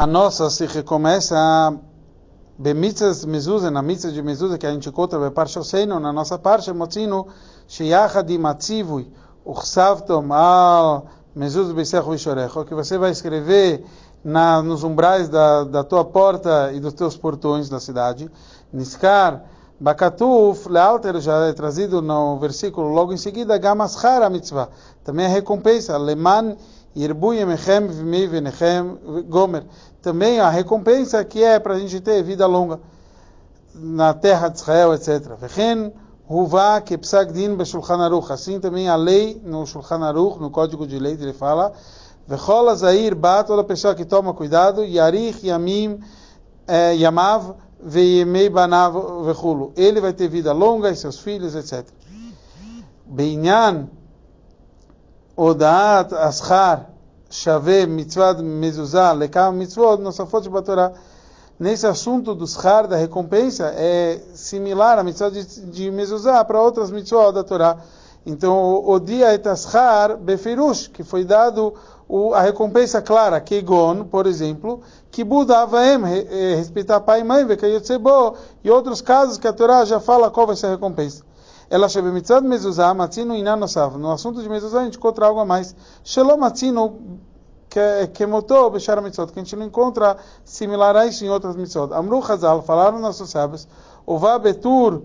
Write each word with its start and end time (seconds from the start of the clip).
a 0.00 0.06
nossa 0.06 0.48
se 0.48 0.64
recomeça 0.64 1.78
bemitzas 2.58 3.22
mezuzah, 3.26 3.70
na 3.70 3.82
mitzvah 3.82 4.10
de 4.10 4.22
mezuzah 4.22 4.56
que 4.56 4.66
a 4.66 4.72
gente 4.72 4.88
encontra 4.88 5.18
no 5.18 5.30
Parshoseino, 5.30 6.00
na 6.00 6.10
nossa 6.10 6.38
parte, 6.38 6.72
motzino, 6.72 7.26
sheyachad 7.68 8.30
imatzivui, 8.30 9.12
uchsavtom 9.44 10.32
al 10.32 11.04
mezuzah 11.36 11.74
beisecho 11.74 12.12
vishorecho, 12.12 12.64
que 12.64 12.74
você 12.74 12.96
vai 12.96 13.10
escrever 13.10 13.84
na, 14.24 14.62
nos 14.62 14.84
umbrais 14.84 15.28
da, 15.28 15.64
da 15.64 15.84
tua 15.84 16.02
porta 16.02 16.72
e 16.72 16.80
dos 16.80 16.94
teus 16.94 17.14
portões 17.14 17.68
da 17.68 17.78
cidade, 17.78 18.30
niskar, 18.72 19.44
Bakatuf, 19.78 20.66
Lealter, 20.68 21.20
já 21.20 21.46
é 21.46 21.52
trazido 21.52 22.00
no 22.00 22.38
versículo 22.38 22.88
logo 22.88 23.12
em 23.12 23.18
seguida, 23.18 23.58
Gamaschar 23.58 24.22
a 24.22 24.30
mitzvah, 24.30 24.70
também 25.04 25.26
a 25.26 25.28
recompensa, 25.28 25.98
Leman 25.98 26.56
Irbu 26.94 27.34
Yemechem 27.34 27.86
Vimei 27.86 28.26
Venechem 28.26 28.98
Gomer, 29.28 29.64
também 30.02 30.40
a 30.40 30.48
recompensa 30.48 31.24
que 31.24 31.42
é 31.42 31.58
para 31.58 31.74
a 31.74 31.78
gente 31.78 32.00
ter 32.00 32.22
vida 32.22 32.46
longa 32.46 32.80
na 33.74 34.14
terra 34.14 34.48
de 34.48 34.58
Israel, 34.58 34.94
etc. 34.94 35.34
Vechen 35.38 35.92
Huvá 36.28 36.80
Kepsak 36.80 37.32
Din 37.32 37.56
Beshulchan 37.56 37.98
Aruch, 38.02 38.32
assim 38.32 38.60
também 38.60 38.88
a 38.88 38.96
lei 38.96 39.40
no 39.44 39.66
Shulchan 39.66 40.04
Aruch, 40.04 40.38
no 40.38 40.50
código 40.50 40.86
de 40.86 40.98
lei, 40.98 41.14
ele 41.14 41.32
fala, 41.32 41.72
Vechol 42.26 42.68
Azair 42.68 43.16
Ba, 43.16 43.42
toda 43.42 43.64
pessoa 43.64 43.94
que 43.94 44.04
toma 44.04 44.32
cuidado, 44.32 44.84
Yarich 44.84 45.46
Yamim 45.46 46.00
Yamav, 46.96 47.56
Veimei 47.82 48.48
Banav 48.48 49.24
Vechulu. 49.24 49.72
Ele 49.76 50.00
vai 50.00 50.12
ter 50.12 50.28
vida 50.28 50.52
longa 50.52 50.90
e 50.90 50.96
seus 50.96 51.18
filhos, 51.18 51.54
etc. 51.54 51.84
Beinyan 53.06 53.88
Odaat 55.36 56.12
Aschar 56.12 56.89
Shave 57.30 57.86
Mitzvah 57.86 58.34
Mezuzah 58.34 59.14
Lekam 59.14 59.52
Mitzvot 59.56 59.98
Nosafot 59.98 60.48
Batorá. 60.48 60.92
Nesse 61.60 61.86
assunto 61.86 62.34
do 62.34 62.46
schar, 62.46 62.88
da 62.88 62.96
recompensa, 62.96 63.72
é 63.76 64.18
similar 64.32 64.98
à 64.98 65.04
mitzvah 65.04 65.28
de, 65.28 65.44
de 65.66 65.90
mezuzah 65.90 66.42
para 66.42 66.60
outras 66.60 66.90
mitzvot 66.90 67.32
da 67.32 67.44
Torá. 67.44 67.76
Então, 68.24 68.82
o, 68.82 68.98
dia 68.98 69.34
etaschar 69.34 70.16
befirush, 70.16 70.88
que 70.88 71.04
foi 71.04 71.22
dado 71.22 71.74
o, 72.08 72.32
a 72.32 72.40
recompensa 72.40 73.02
clara, 73.02 73.40
Kegon, 73.42 74.04
por 74.04 74.26
exemplo, 74.26 74.80
que 75.10 75.22
Budavaem, 75.22 76.00
respeitar 76.56 77.00
pai 77.00 77.20
e 77.20 77.24
mãe, 77.24 77.44
Vekayotsebo, 77.44 78.36
e 78.64 78.70
outros 78.70 79.02
casos 79.02 79.36
que 79.36 79.46
a 79.46 79.52
Torá 79.52 79.84
já 79.84 80.00
fala 80.00 80.30
qual 80.30 80.46
vai 80.46 80.56
ser 80.56 80.66
a 80.66 80.70
recompensa. 80.70 81.22
Ela 81.70 81.88
chama 81.88 82.10
mitzvah 82.10 82.40
mezuzah, 82.40 82.92
matzino 82.92 83.34
inanosav. 83.36 83.96
No 83.96 84.10
assunto 84.10 84.42
de 84.42 84.48
mezuzah 84.48 84.80
a 84.80 84.84
gente 84.84 84.98
encontra 84.98 85.26
algo 85.26 85.38
a 85.38 85.44
mais. 85.44 85.74
Shalom 86.02 86.36
matzino 86.36 86.98
que 88.12 88.26
motou 88.26 88.68
Bechara 88.70 89.00
Mitzvot, 89.00 89.32
que 89.32 89.38
a 89.38 89.42
gente 89.44 89.54
não 89.54 89.64
encontra 89.64 90.16
similar 90.44 90.96
a 90.96 91.06
isso 91.06 91.24
em 91.24 91.28
outras 91.28 91.54
mitzvot. 91.54 91.94
Amru 91.94 92.20
Hazal, 92.20 92.62
falaram 92.62 92.98
nossos 92.98 93.30
sábios, 93.30 93.68
o 94.04 94.18
Vabetur, 94.18 95.02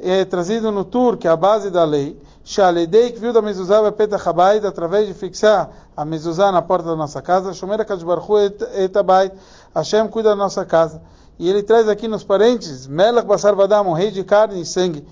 é 0.00 0.24
trazido 0.24 0.72
no 0.72 0.84
Tur, 0.84 1.18
que 1.18 1.28
é 1.28 1.30
a 1.30 1.36
base 1.36 1.70
da 1.70 1.84
lei, 1.84 2.18
Shaledei, 2.42 3.12
que 3.12 3.18
viu 3.18 3.34
da 3.34 3.42
mezuzá 3.42 3.92
Petach 3.92 4.26
Habayit, 4.26 4.66
através 4.66 5.06
de 5.06 5.12
fixar 5.12 5.70
a 5.94 6.04
mezuzá 6.06 6.50
na 6.50 6.62
porta 6.62 6.88
da 6.88 6.96
nossa 6.96 7.20
casa, 7.20 7.52
Shomer 7.52 7.80
HaKadosh 7.80 8.04
Baruch 8.04 8.30
Hu 8.30 8.38
et 8.38 8.96
Habayit, 8.96 9.34
Hashem 9.74 10.08
cuida 10.08 10.30
da 10.30 10.36
nossa 10.36 10.64
casa. 10.64 11.02
E 11.38 11.50
ele 11.50 11.62
traz 11.62 11.86
aqui 11.86 12.08
nos 12.08 12.24
parentes, 12.24 12.86
Melech 12.86 13.26
Basar 13.26 13.54
Vadam, 13.54 13.88
um 13.88 13.92
rei 13.92 14.10
de 14.10 14.24
carne 14.24 14.62
e 14.62 14.64
sangue, 14.64 15.06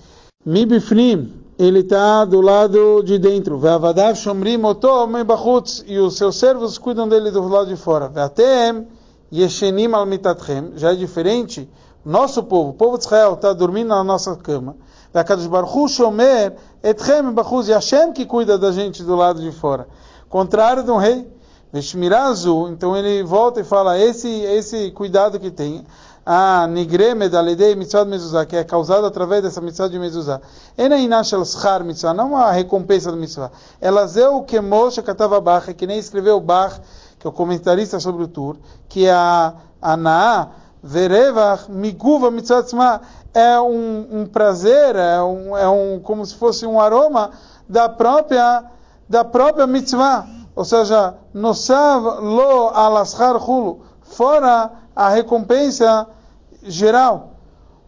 Mibifnim, 0.47 1.33
ele 1.57 1.79
está 1.79 2.23
do 2.23 2.39
lado 2.39 3.01
de 3.01 3.17
dentro. 3.17 3.57
Ve'avadav 3.57 4.15
shomrim 4.15 4.63
oto 4.63 4.87
bachutz. 5.25 5.83
E 5.87 5.97
os 5.97 6.17
seus 6.17 6.35
servos 6.35 6.77
cuidam 6.77 7.09
dele 7.09 7.31
do 7.31 7.47
lado 7.47 7.65
de 7.65 7.75
fora. 7.75 8.07
Ve'atem 8.07 8.85
yeshenim 9.33 9.95
al 9.95 10.05
mitatchem. 10.05 10.73
Já 10.75 10.91
é 10.91 10.95
diferente. 10.95 11.67
Nosso 12.05 12.43
povo, 12.43 12.69
o 12.69 12.73
povo 12.73 12.95
de 12.95 13.05
Israel, 13.05 13.33
está 13.33 13.53
dormindo 13.53 13.87
na 13.87 14.03
nossa 14.03 14.35
cama. 14.35 14.75
Ve'akadosh 15.11 15.47
baruch 15.47 15.89
shomer 15.89 16.53
etchem 16.83 17.31
bachutz. 17.31 17.67
E 17.67 17.71
Hashem 17.71 18.13
que 18.13 18.27
cuida 18.27 18.55
da 18.55 18.71
gente 18.71 19.01
do 19.01 19.15
lado 19.15 19.41
de 19.41 19.51
fora. 19.51 19.87
Contrário 20.29 20.83
de 20.83 20.91
um 20.91 20.97
rei. 20.97 21.27
Ve'shmirazu. 21.73 22.67
Então 22.67 22.95
ele 22.95 23.23
volta 23.23 23.61
e 23.61 23.63
fala, 23.63 23.97
esse, 23.97 24.29
esse 24.29 24.91
cuidado 24.91 25.39
que 25.39 25.49
tem 25.49 25.83
a 26.25 26.65
nigreme 26.67 27.29
da 27.29 27.39
lidei 27.39 27.75
mitzvah 27.75 28.03
mezuzah, 28.03 28.45
que 28.45 28.55
é 28.55 28.63
causada 28.63 29.05
através 29.05 29.43
dessa 29.43 29.61
mitzvah 29.61 29.87
de 29.87 29.99
mezuzah. 29.99 30.41
Ena 30.75 30.97
inashal 30.97 31.45
schar 31.45 31.83
mitzvah, 31.83 32.13
não 32.13 32.35
a 32.35 32.51
recompensa 32.51 33.11
da 33.11 33.17
mitzvah. 33.17 33.51
Ela 33.79 34.07
zeu 34.07 34.41
que 34.41 34.59
Moshe 34.59 35.03
katava 35.03 35.39
Bach, 35.39 35.71
que 35.73 35.85
nem 35.85 35.99
escreveu 35.99 36.39
Bach, 36.39 36.79
que 37.19 37.27
é 37.27 37.29
o 37.29 37.33
comentarista 37.33 37.99
sobre 37.99 38.23
o 38.23 38.27
Tur, 38.27 38.57
que 38.89 39.07
a 39.07 39.53
Anaa 39.79 40.49
verevach 40.81 41.69
miguva 41.69 42.31
mitzvah 42.31 43.01
é 43.31 43.59
um, 43.59 44.21
um 44.21 44.25
prazer, 44.25 44.95
é 44.95 45.21
um, 45.21 45.55
é 45.55 45.69
um, 45.69 45.99
como 45.99 46.25
se 46.25 46.33
fosse 46.35 46.65
um 46.65 46.79
aroma 46.79 47.31
da 47.69 47.87
própria, 47.87 48.63
da 49.07 49.23
própria 49.23 49.67
mitzvah. 49.67 50.25
Ou 50.55 50.63
seja, 50.63 51.15
nosav 51.33 52.21
lo 52.21 52.69
alaschar 52.69 53.35
hulu, 53.35 53.81
fora 54.15 54.71
a 54.95 55.09
recompensa 55.09 56.07
geral. 56.63 57.31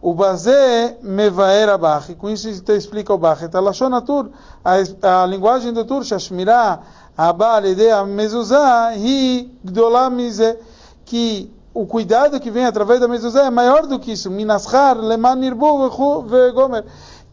O 0.00 0.14
Bazé 0.14 0.96
Mevaera 1.02 1.76
Bach, 1.76 2.08
e 2.08 2.14
com 2.14 2.30
isso 2.30 2.48
então 2.48 2.76
explica 2.76 3.12
o 3.12 3.18
Bach. 3.18 3.42
Então, 3.42 3.60
Lashon 3.60 4.00
Tur, 4.02 4.30
a, 4.64 5.26
linguagem 5.26 5.72
do 5.72 5.84
Tur, 5.84 6.04
Shashmirah, 6.04 6.80
Abba, 7.16 7.58
Lidea, 7.58 8.04
Mezuzah, 8.04 8.94
Hi, 8.94 9.50
Mize, 10.12 10.56
que 11.04 11.52
o 11.74 11.84
cuidado 11.86 12.38
que 12.38 12.50
vem 12.50 12.64
através 12.64 13.00
da 13.00 13.08
mezuzah 13.08 13.46
é 13.46 13.50
maior 13.50 13.86
do 13.86 13.98
que 13.98 14.12
isso. 14.12 14.30
Minaschar, 14.30 14.96
Leman 14.98 15.36
Nirbu, 15.36 15.90
Gomer, 16.52 16.84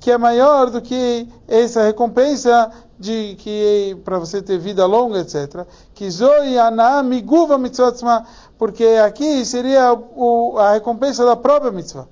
que 0.06 0.12
é 0.12 0.20
maior 0.20 0.70
do 0.70 0.84
que 0.84 1.28
essa 1.48 1.82
recompensa 1.82 2.70
de 3.00 3.36
que 3.40 3.98
para 4.06 4.20
você 4.20 4.40
ter 4.40 4.60
vida 4.60 4.86
longa, 4.86 5.22
etc. 5.22 5.66
Que 5.96 6.12
Zoi 6.12 6.60
Ana 6.60 7.02
Miguva 7.02 7.58
Mitzvah 7.58 8.24
porque 8.56 8.86
aqui 9.04 9.44
seria 9.44 9.94
o, 9.94 10.60
a 10.60 10.74
recompensa 10.74 11.26
da 11.26 11.36
própria 11.36 11.72
mitzvah. 11.72 12.08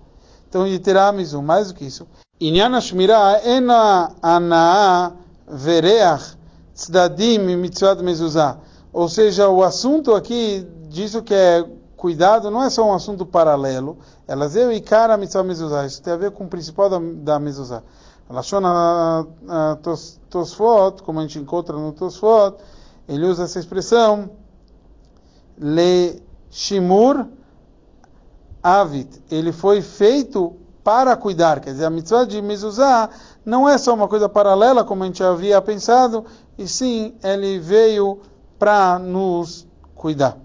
Então, 0.50 0.66
Yitiramizu, 0.66 1.40
mais 1.44 1.68
do 1.68 1.76
que 1.76 1.86
isso. 1.86 2.08
Inyan 2.42 2.82
Shmirah 2.82 3.42
ena 3.46 4.12
anaa 4.24 5.12
vereach 5.48 6.36
tzdadim 6.74 7.56
mitzvah 7.58 7.94
mezuzah. 8.02 8.58
Ou 8.92 9.08
seja, 9.08 9.50
o 9.50 9.62
assunto 9.62 10.16
aqui 10.16 10.68
disso 10.90 11.22
que 11.22 11.36
é 11.36 11.64
cuidado 11.96 12.50
não 12.50 12.64
é 12.64 12.72
só 12.72 12.84
um 12.88 12.94
assunto 12.94 13.24
paralelo. 13.24 14.00
Elas 14.28 14.56
eu 14.56 14.72
e 14.72 14.80
cara 14.82 15.18
mitzvah 15.18 15.44
mezuzah. 15.44 15.86
Isso 15.86 16.02
tem 16.02 16.14
a 16.14 16.18
ver 16.18 16.32
com 16.32 16.46
o 16.46 16.48
principal 16.48 16.90
da, 16.90 17.00
da 17.00 17.40
mezuzah. 17.40 17.84
Lashona 18.30 19.28
Tosfot, 20.30 21.04
como 21.04 21.20
a 21.20 21.22
gente 21.24 21.40
encontra 21.40 21.78
no 21.78 21.92
Tosfot, 21.92 22.56
ele 23.08 23.26
usa 23.26 23.44
essa 23.44 23.60
expressão 23.60 24.30
le 25.58 26.22
Shimur 26.50 27.28
Avit, 28.62 29.22
ele 29.30 29.52
foi 29.52 29.82
feito 29.82 30.56
para 30.84 31.16
cuidar. 31.16 31.60
Quer 31.60 31.72
dizer, 31.72 31.86
a 31.86 31.90
mitzvah 31.90 32.26
de 32.26 32.42
mezuzah 32.42 33.10
não 33.46 33.68
é 33.68 33.78
só 33.78 33.94
uma 33.94 34.08
coisa 34.08 34.30
paralela, 34.30 34.84
como 34.84 35.04
a 35.04 35.06
gente 35.06 35.24
havia 35.24 35.62
pensado, 35.62 36.26
e 36.58 36.68
sim, 36.68 37.14
ele 37.24 37.60
veio 37.60 38.22
para 38.58 38.98
nos 39.00 39.68
cuidar. 39.96 40.38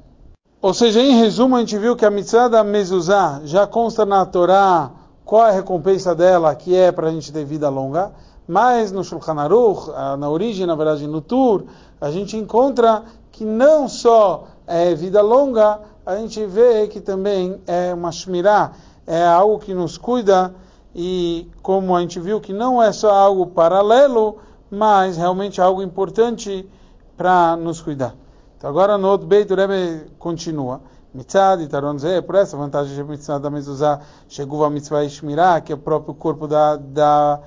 Ou 0.61 0.75
seja, 0.75 1.01
em 1.01 1.15
resumo, 1.21 1.55
a 1.55 1.61
gente 1.61 1.79
viu 1.79 1.95
que 1.95 2.05
a 2.05 2.11
mitzvah 2.11 2.49
da 2.49 2.65
mezuzah 2.65 3.41
já 3.45 3.65
consta 3.65 4.05
na 4.05 4.27
Torá 4.27 4.91
qual 5.25 5.47
é 5.47 5.51
a 5.51 5.53
recompensa 5.53 6.17
dela, 6.17 6.53
que 6.53 6.75
é 6.75 6.91
para 6.91 7.07
a 7.07 7.11
gente 7.13 7.33
ter 7.33 7.45
vida 7.45 7.69
longa, 7.69 8.11
mas 8.47 8.91
no 8.91 9.05
Shulchan 9.05 9.39
Aruch, 9.39 9.89
na 10.19 10.29
origem, 10.29 10.67
na 10.67 10.75
verdade, 10.75 11.07
no 11.07 11.21
Tur, 11.21 11.67
a 12.01 12.11
gente 12.11 12.37
encontra 12.37 13.05
que 13.31 13.45
não 13.45 13.89
só 13.89 14.49
é 14.67 14.97
vida 14.97 15.23
longa, 15.23 15.79
a 16.05 16.17
gente 16.17 16.45
vê 16.45 16.89
que 16.89 17.01
também 17.01 17.61
é 17.65 17.94
uma 17.94 18.11
shmirá, 18.11 18.73
é 19.06 19.25
algo 19.25 19.61
que 19.61 19.73
nos 19.73 19.97
cuida 19.97 20.53
e 20.93 21.49
como 21.62 21.94
a 21.94 22.00
gente 22.00 22.19
viu 22.19 22.41
que 22.41 22.53
não 22.53 22.82
é 22.82 22.91
só 22.91 23.12
algo 23.12 23.47
paralelo, 23.47 24.38
mas 24.69 25.17
realmente 25.17 25.61
algo 25.61 25.81
importante 25.82 26.69
para 27.17 27.55
nos 27.55 27.81
cuidar. 27.81 28.17
Então 28.58 28.69
agora 28.69 28.99
no 28.99 29.06
outro 29.08 29.25
beito 29.25 29.55
o 29.55 29.56
Rebbe 29.56 30.10
continua. 30.19 30.81
Mitzad 31.14 31.62
e 31.62 31.69
Taronzé, 31.69 32.20
por 32.20 32.34
essa 32.34 32.56
vantagem 32.56 32.94
de 32.94 33.05
mitzvah 33.05 33.38
da 33.38 33.49
mezuzah, 33.49 34.00
chegou 34.28 34.64
a 34.64 34.69
mitzvah 34.69 35.05
Ishmirah, 35.05 35.60
que 35.60 35.72
é 35.72 35.76
o 35.76 35.78
próprio 35.78 36.12
corpo 36.12 36.49
da, 36.49 36.76
da, 36.76 37.40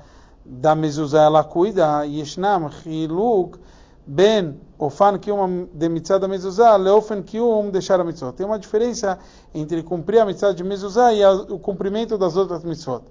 da 0.44 0.74
mezuzah, 0.74 1.24
ela 1.24 1.44
cuida, 1.44 2.04
Yeshnam, 2.04 2.70
Chiluk, 2.70 3.58
Ben 4.06 4.58
Ofan 4.78 5.18
Kium 5.18 5.68
de 5.72 5.88
Mitzvah 5.88 6.18
da 6.18 6.26
Mezuzah, 6.26 6.76
Leofen 6.76 7.22
Kium 7.22 7.70
deixar 7.70 8.00
a 8.00 8.04
Mitzvot. 8.04 8.32
Tem 8.32 8.44
uma 8.44 8.58
diferença 8.58 9.18
entre 9.54 9.82
cumprir 9.82 10.18
a 10.18 10.26
Mitzvah 10.26 10.52
de 10.52 10.64
Mezuzah 10.64 11.12
e 11.12 11.24
o 11.24 11.58
cumprimento 11.58 12.18
das 12.18 12.36
outras 12.36 12.64
Mitzvot. 12.64 13.04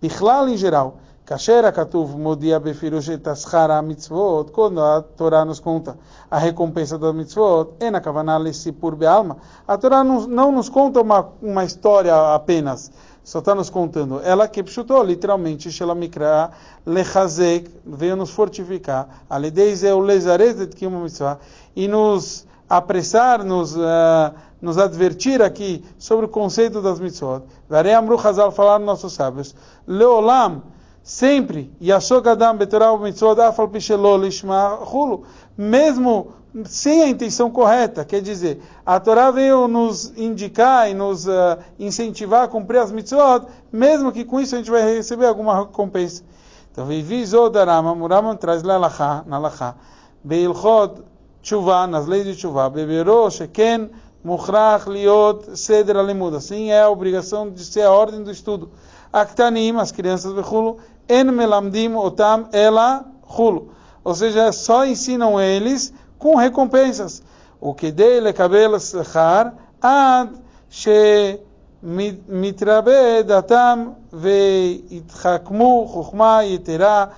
Bichlal 0.00 0.48
em 0.48 0.56
geral, 0.56 0.98
Kasher 1.28 1.62
Akatuv 1.66 2.16
Modia 2.16 2.58
Befirush 2.58 3.18
Taschara 3.18 3.82
Mitzvot, 3.82 4.50
quando 4.50 4.80
a 4.80 5.02
Torá 5.02 5.44
nos 5.44 5.60
conta 5.60 5.98
a 6.30 6.38
recompensa 6.38 6.96
das 6.96 7.14
mitzvot, 7.14 7.74
Ena 7.78 8.00
Kavanah 8.00 8.50
Sipur 8.50 8.96
Bealma, 8.96 9.36
a 9.66 9.76
Torá 9.76 10.02
não, 10.02 10.26
não 10.26 10.50
nos 10.50 10.70
conta 10.70 11.02
uma, 11.02 11.28
uma 11.42 11.66
história 11.66 12.34
apenas, 12.34 12.90
só 13.22 13.40
está 13.40 13.54
nos 13.54 13.68
contando. 13.68 14.22
Ela 14.24 14.48
que 14.48 14.66
chutou 14.66 15.02
literalmente, 15.02 15.70
Shela 15.70 15.94
Mikra 15.94 16.50
Lechazek, 16.86 17.70
veio 17.84 18.16
nos 18.16 18.30
fortificar, 18.30 19.22
Alideis 19.28 19.84
é 19.84 19.92
o 19.92 20.00
Lezaret 20.00 20.54
de 20.54 20.68
Kima 20.68 20.98
Mitzvah, 20.98 21.38
e 21.76 21.86
nos 21.86 22.46
apressar, 22.66 23.44
nos, 23.44 23.76
uh, 23.76 24.32
nos 24.62 24.78
advertir 24.78 25.42
aqui 25.42 25.84
sobre 25.98 26.24
o 26.24 26.28
conceito 26.30 26.80
das 26.80 26.98
mitzvot. 26.98 27.42
Varei 27.68 27.92
Amru 27.92 28.18
Hazal 28.18 28.50
falaram 28.50 28.86
nossos 28.86 29.12
sábios, 29.12 29.54
Leolam, 29.86 30.62
sempre, 31.08 31.72
Yashogadam 31.80 32.56
Betorah 32.56 32.96
Mitzvot 32.98 33.40
Afal 33.40 33.68
Pishelol 33.68 34.26
Ishma 34.26 34.78
Hulu, 34.84 35.24
mesmo 35.56 36.34
sem 36.66 37.02
a 37.02 37.08
intenção 37.08 37.50
correta, 37.50 38.04
quer 38.04 38.20
dizer, 38.20 38.60
a 38.84 39.00
Torá 39.00 39.30
veio 39.30 39.68
nos 39.68 40.12
indicar 40.16 40.90
e 40.90 40.94
nos 40.94 41.26
uh, 41.26 41.58
incentivar 41.78 42.44
a 42.44 42.48
cumprir 42.48 42.78
as 42.78 42.90
mitzvot, 42.90 43.46
mesmo 43.72 44.12
que 44.12 44.24
com 44.24 44.40
isso 44.40 44.54
a 44.54 44.58
gente 44.58 44.70
vai 44.70 44.82
receber 44.96 45.26
alguma 45.26 45.60
recompensa. 45.60 46.22
Então, 46.70 46.86
Vivizo 46.86 47.48
Darama, 47.48 47.94
Murama 47.94 48.34
traz 48.36 48.62
na 48.62 48.76
Lacha, 48.76 49.74
Beilchot 50.22 51.02
Tshuva, 51.42 51.86
nas 51.86 52.06
leis 52.06 52.24
de 52.24 52.36
Tshuva, 52.36 52.68
Bebero, 52.68 53.30
Sheken, 53.30 53.90
Mukhrach, 54.22 54.88
Liot, 54.88 55.56
Seder 55.56 55.96
Alimud. 55.96 56.36
Assim 56.36 56.70
é 56.70 56.82
a 56.82 56.90
obrigação 56.90 57.50
de 57.50 57.64
ser 57.64 57.82
a 57.82 57.92
ordem 57.92 58.22
do 58.22 58.30
estudo. 58.30 58.70
Aktanim, 59.12 59.76
as 59.78 59.90
crianças, 59.90 60.32
Bechulo, 60.32 60.78
En 61.08 61.32
melamdim 61.32 61.96
otam 61.96 62.48
ela 62.52 63.04
hulu. 63.26 63.72
Ou 64.04 64.14
seja, 64.14 64.52
só 64.52 64.86
ensinam 64.86 65.40
eles 65.40 65.92
com 66.18 66.36
recompensas. 66.36 67.22
O 67.60 67.74
que 67.74 67.90
dele 67.90 68.32
cabelo 68.32 68.78
sechar 68.78 69.54
ad 69.80 70.30
she 70.70 71.40
mitrabe 71.82 73.22
datam 73.24 73.96
veitchakmu 74.12 75.88
chokhma 75.92 76.42
yetera. 76.42 77.10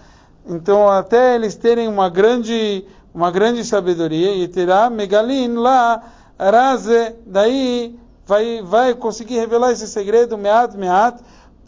Então 0.46 0.88
até 0.88 1.34
eles 1.34 1.54
terem 1.56 1.88
uma 1.88 2.08
grande 2.08 2.84
uma 3.14 3.30
grande 3.30 3.64
sabedoria 3.64 4.34
yetera 4.36 4.88
megalin 4.88 5.54
lá 5.54 6.02
raze 6.38 7.14
daí 7.26 7.98
vai 8.26 8.62
vai 8.62 8.94
conseguir 8.94 9.38
revelar 9.38 9.72
esse 9.72 9.88
segredo 9.88 10.38
meat 10.38 10.76
meat 10.76 11.20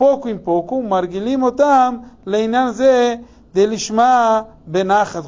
pouco 0.02 0.28
em 0.28 0.36
pouco, 0.36 0.82
margilim 0.82 1.40
otam 1.44 2.02
leinan 2.26 2.72
ze 2.72 3.20
delishma 3.54 4.48
benachat 4.66 5.24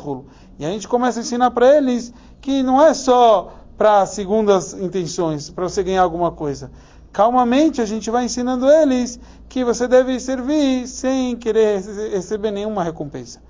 E 0.59 0.67
a 0.67 0.71
gente 0.71 0.89
começa 0.89 1.21
a 1.21 1.23
ensinar 1.23 1.53
para 1.53 1.77
eles 1.77 2.13
que 2.41 2.61
não 2.61 2.85
é 2.85 2.93
só 2.93 3.53
para 3.79 4.05
segundas 4.05 4.75
intenções, 4.75 5.49
para 5.49 5.69
você 5.69 5.81
ganhar 5.85 6.03
alguma 6.03 6.33
coisa. 6.33 6.73
Calmamente 7.13 7.81
a 7.81 7.87
gente 7.87 8.11
vai 8.11 8.25
ensinando 8.25 8.69
eles 8.69 9.21
que 9.49 9.65
você 9.65 9.87
deve 9.87 10.19
servir 10.19 10.89
sem 10.89 11.37
querer 11.37 11.81
receber 12.11 12.51
nenhuma 12.51 12.83
recompensa. 12.83 13.41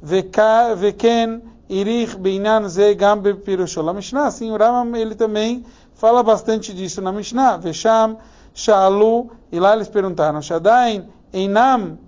Veken 0.00 1.42
irich 1.68 2.16
beinan 2.16 2.68
ze 2.68 2.94
gambe 2.94 3.34
piroshol. 3.34 3.88
A 3.88 3.92
Mishnah, 3.92 4.26
assim, 4.28 4.52
o 4.52 4.56
Rambam, 4.56 4.94
ele 4.94 5.16
também 5.16 5.64
fala 5.94 6.22
bastante 6.22 6.72
disso 6.72 7.02
na 7.02 7.10
Mishnah. 7.10 7.56
Vesham 7.56 8.18
Shalu, 8.54 9.30
e 9.50 9.58
lá 9.58 9.74
eles 9.74 9.88
perguntaram, 9.88 10.40
Shadain, 10.42 11.08
Einam, 11.32 11.98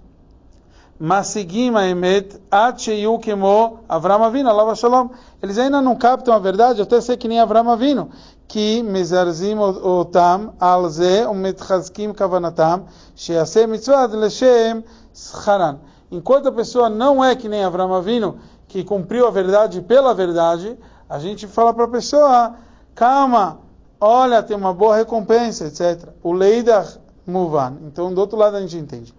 Masigim 0.99 1.75
Emet, 1.77 2.41
At 2.49 2.79
Sheyu 2.81 3.19
Kemo, 3.19 3.81
Avram 3.89 4.23
Avinu, 4.23 4.49
Alava 4.49 4.77
Shalom. 4.77 5.11
Eles 5.43 5.59
ainda 5.59 5.83
não 5.83 5.97
captam 5.97 6.33
a 6.33 6.39
verdade, 6.39 6.81
até 6.81 7.01
sei 7.01 7.17
que 7.17 7.27
nem 7.27 7.41
Avram 7.41 7.69
Avinu, 7.69 8.11
que 8.47 8.83
Mezarzim 8.85 9.59
Otam, 9.59 10.55
Alze, 10.61 11.27
Umetchazkim 11.29 12.13
Kavanatam, 12.13 12.85
Shease 13.17 13.67
Mitzvah 13.67 14.07
Leshem 14.07 14.85
Scharan. 15.13 15.79
Enquanto 16.11 16.49
a 16.49 16.53
pessoa 16.53 16.89
não 16.89 17.25
é 17.25 17.35
que 17.35 17.49
nem 17.49 17.65
Avram 17.65 17.93
Avinu, 17.93 18.39
que 18.69 18.85
cumpriu 18.85 19.27
a 19.27 19.31
verdade 19.31 19.81
pela 19.81 20.15
verdade, 20.15 20.79
a 21.09 21.19
gente 21.19 21.47
fala 21.49 21.75
para 21.75 21.85
a 21.85 21.89
pessoa, 21.89 22.55
calma, 22.95 23.59
olha, 24.03 24.43
tem 24.43 24.57
uma 24.57 24.75
boa 24.75 24.97
recompensa, 24.97 25.67
etc. 25.67 26.09
O 26.23 26.33
leidar 26.33 26.87
muvan. 27.25 27.77
Então, 27.87 28.13
do 28.13 28.21
outro 28.21 28.37
lado 28.37 28.57
a 28.57 28.61
gente 28.61 28.77
entende. 28.77 29.15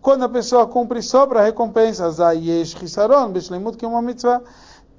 Quando 0.00 0.24
a 0.24 0.28
pessoa 0.28 0.66
cumpre 0.66 1.02
só 1.02 1.26
para 1.26 1.42
recompensa, 1.42 2.06
que 3.76 3.84
é 3.84 3.88
uma 3.88 4.02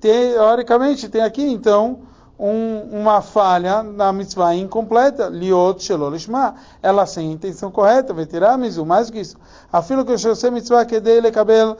teoricamente 0.02 1.08
tem 1.08 1.22
aqui 1.22 1.44
então 1.44 2.02
um, 2.38 3.00
uma 3.00 3.22
falha 3.22 3.84
na 3.84 4.12
mitzvah 4.12 4.54
incompleta, 4.56 5.30
liot 5.30 5.82
shelolishma, 5.82 6.56
ela 6.82 7.06
sem 7.06 7.32
intenção 7.32 7.72
correta, 7.72 8.14
tirar 8.26 8.58
mizu, 8.58 8.86
mais 8.86 9.08
do 9.08 9.14
que 9.14 9.20
isso. 9.22 9.38
Afilo 9.72 10.04
que 10.04 10.12
eu 10.12 10.18
mitzvah 10.52 10.84
que 10.86 11.00
dele 11.00 11.32
cabelo 11.32 11.78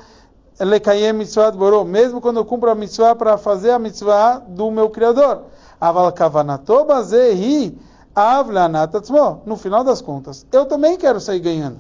lekayem 0.60 1.14
mitzvah 1.14 1.52
borô, 1.52 1.84
mesmo 1.84 2.22
quando 2.22 2.38
eu 2.38 2.46
cumpro 2.46 2.70
a 2.70 2.76
mitzvah 2.76 3.16
para 3.16 3.38
fazer 3.38 3.72
a 3.72 3.80
mitzvah 3.80 4.40
do 4.48 4.70
meu 4.72 4.90
Criador. 4.90 5.44
Aval 5.80 6.12
kavanato 6.12 6.86
bazehi 6.86 7.78
avlanat 8.16 8.96
atzmo. 8.96 9.42
No 9.46 9.58
final 9.58 9.84
das 9.84 10.02
contas, 10.02 10.46
eu 10.52 10.66
também 10.66 10.98
quero 10.98 11.20
sair 11.20 11.40
ganhando. 11.40 11.80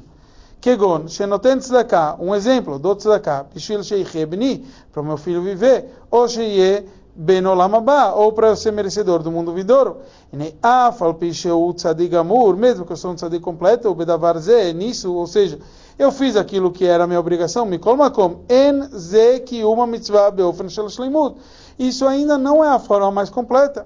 Kegon, 0.63 1.09
shenoten 1.09 1.59
tzedakah, 1.59 2.15
um 2.21 2.33
exemplo, 2.33 2.79
do 2.79 2.95
tzedakah, 2.95 3.45
bishvil 3.53 3.83
sheiche 3.83 4.25
bni, 4.25 4.65
para 4.93 5.01
o 5.01 5.05
meu 5.05 5.17
filho 5.17 5.41
viver, 5.41 5.93
ou 6.09 6.25
sheye 6.25 6.87
ben 7.13 7.45
olam 7.45 7.75
haba, 7.75 8.13
ou 8.13 8.31
para 8.31 8.47
eu 8.47 8.55
ser 8.55 8.71
merecedor 8.71 9.21
do 9.21 9.29
mundo 9.29 9.51
vidouro. 9.51 9.97
E 10.31 10.55
afal 10.63 11.15
pisheu 11.15 11.73
tzadik 11.73 12.15
amur, 12.15 12.55
mesmo 12.55 12.85
que 12.85 12.93
eu 12.93 12.97
sou 12.97 13.11
um 13.11 13.15
tzadik 13.15 13.43
completo, 13.43 13.89
o 13.89 13.93
bedavar 13.93 14.39
ze, 14.39 14.71
nisso, 14.71 15.13
ou 15.13 15.27
seja, 15.27 15.59
eu 15.98 16.12
fiz 16.12 16.36
aquilo 16.36 16.72
que 16.72 16.86
era 16.86 17.07
minha 17.07 17.19
obrigação, 17.19 17.66
mikol 17.66 17.98
makom, 17.98 18.42
en 18.50 18.90
ze 18.98 19.40
ki 19.40 19.63
uma 19.63 19.86
mitzvah 19.86 20.31
beofen 20.31 20.69
shel 20.69 20.90
shleimut. 20.90 21.38
Isso 21.78 22.07
ainda 22.07 22.38
não 22.38 22.63
é 22.63 22.69
a 22.69 22.80
forma 22.80 23.12
mais 23.12 23.30
completa. 23.30 23.86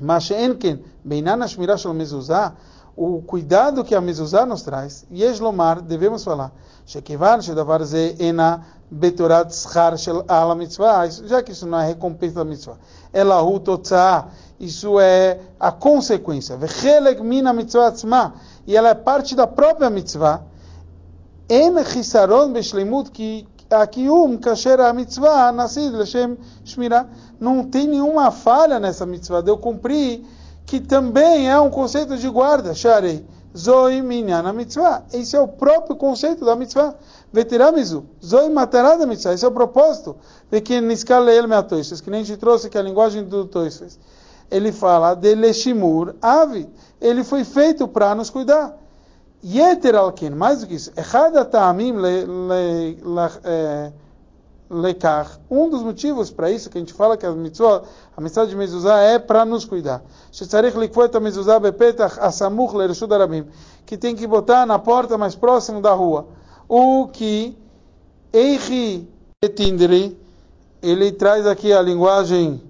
Mas 0.00 0.30
enken, 0.30 0.82
beinan 1.04 1.46
shmirah 1.46 1.76
shel 1.76 1.94
mezuzah, 1.94 2.54
o 2.96 3.22
cuidado 3.22 3.84
que 3.84 3.94
a 3.94 4.00
mezuzah 4.00 4.44
nos 4.44 4.62
traz, 4.62 5.06
yesh 5.10 5.40
lomar, 5.40 5.80
devemos 5.80 6.24
falar, 6.24 6.52
shekivan 6.86 7.40
shedavar 7.40 7.84
ze 7.84 8.16
ena 8.18 8.66
betorat 8.90 9.52
schar 9.52 9.96
shel 9.96 10.24
ala 10.28 10.54
mitzvah, 10.54 11.08
já 11.08 11.42
que 11.42 11.52
isso 11.52 11.66
não 11.66 11.80
é 11.80 11.86
recompensa 11.86 12.34
da 12.34 12.44
mitzvah, 12.44 12.76
elahu 13.12 13.60
totzah, 13.60 14.28
isso 14.60 15.00
é 15.00 15.40
a 15.58 15.72
consequência, 15.72 16.56
vechelek 16.56 17.22
mina 17.22 17.52
mitzvah 17.52 17.86
atzma, 17.86 18.34
e 18.66 18.76
ela 18.76 18.90
é 18.90 18.94
parte 18.94 19.34
da 19.34 19.46
própria 19.46 19.88
mitzvah, 19.88 20.42
Chisaron 21.48 22.52
beshlemut 22.52 23.10
ki 23.10 23.46
akium 23.70 24.38
kasher 24.38 24.80
a 24.80 24.92
mitzvah 24.92 25.52
nascido 25.52 25.98
leshem 25.98 26.36
shmira. 26.64 27.08
Não 27.40 27.64
tem 27.64 27.86
nenhuma 27.88 28.30
falha 28.30 28.78
nessa 28.78 29.04
mitzvah 29.04 29.42
de 29.42 29.50
eu 29.50 29.58
cumprir, 29.58 30.24
que 30.66 30.80
também 30.80 31.50
é 31.50 31.58
um 31.58 31.70
conceito 31.70 32.16
de 32.16 32.28
guarda, 32.28 32.74
sharei. 32.74 33.24
Zoi 33.56 34.00
minyan 34.00 34.50
mitzvah. 34.52 35.04
Esse 35.12 35.36
é 35.36 35.40
o 35.40 35.46
próprio 35.46 35.96
conceito 35.96 36.44
da 36.44 36.56
mitzvah. 36.56 36.94
Vetiramizu. 37.32 38.04
Zoi 38.24 38.48
matarada 38.48 39.06
mitzvah. 39.06 39.34
Esse 39.34 39.44
é 39.44 39.48
o 39.48 39.52
propósito. 39.52 40.16
Vekin 40.50 40.80
niskal 40.82 41.28
el 41.28 41.46
meatoishes. 41.46 42.00
Que 42.00 42.10
nem 42.10 42.22
a 42.22 42.24
gente 42.24 42.38
trouxe 42.38 42.70
que 42.70 42.78
a 42.78 42.82
linguagem 42.82 43.24
do 43.24 43.46
Toishes. 43.46 43.98
Ele 44.50 44.72
fala 44.72 45.14
de 45.14 45.34
leshimur 45.34 46.14
avi. 46.22 46.68
Ele 47.00 47.22
foi 47.24 47.44
feito 47.44 47.86
para 47.86 48.14
nos 48.14 48.30
cuidar. 48.30 48.81
Yeter 49.44 49.96
alkin, 49.96 50.30
mais 50.30 50.60
do 50.60 50.68
que 50.68 50.74
isso, 50.74 50.92
um 55.50 55.68
dos 55.68 55.82
motivos 55.82 56.30
para 56.30 56.50
isso 56.50 56.70
que 56.70 56.78
a 56.78 56.80
gente 56.80 56.94
fala 56.94 57.16
que 57.16 57.26
a 57.26 57.32
mitzvah, 57.32 57.82
a 58.16 58.20
mitzvah 58.20 58.46
de 58.46 58.54
mezuzah 58.54 59.00
é 59.00 59.18
para 59.18 59.44
nos 59.44 59.64
cuidar. 59.64 60.02
Que 63.84 63.96
tem 63.98 64.14
que 64.14 64.26
botar 64.26 64.64
na 64.64 64.78
porta 64.78 65.18
mais 65.18 65.34
próximo 65.34 65.82
da 65.82 65.92
rua. 65.92 66.28
O 66.68 67.08
que 67.08 67.58
Eichi 68.32 69.06
etindri, 69.42 70.16
ele 70.80 71.12
traz 71.12 71.46
aqui 71.46 71.72
a 71.72 71.82
linguagem 71.82 72.62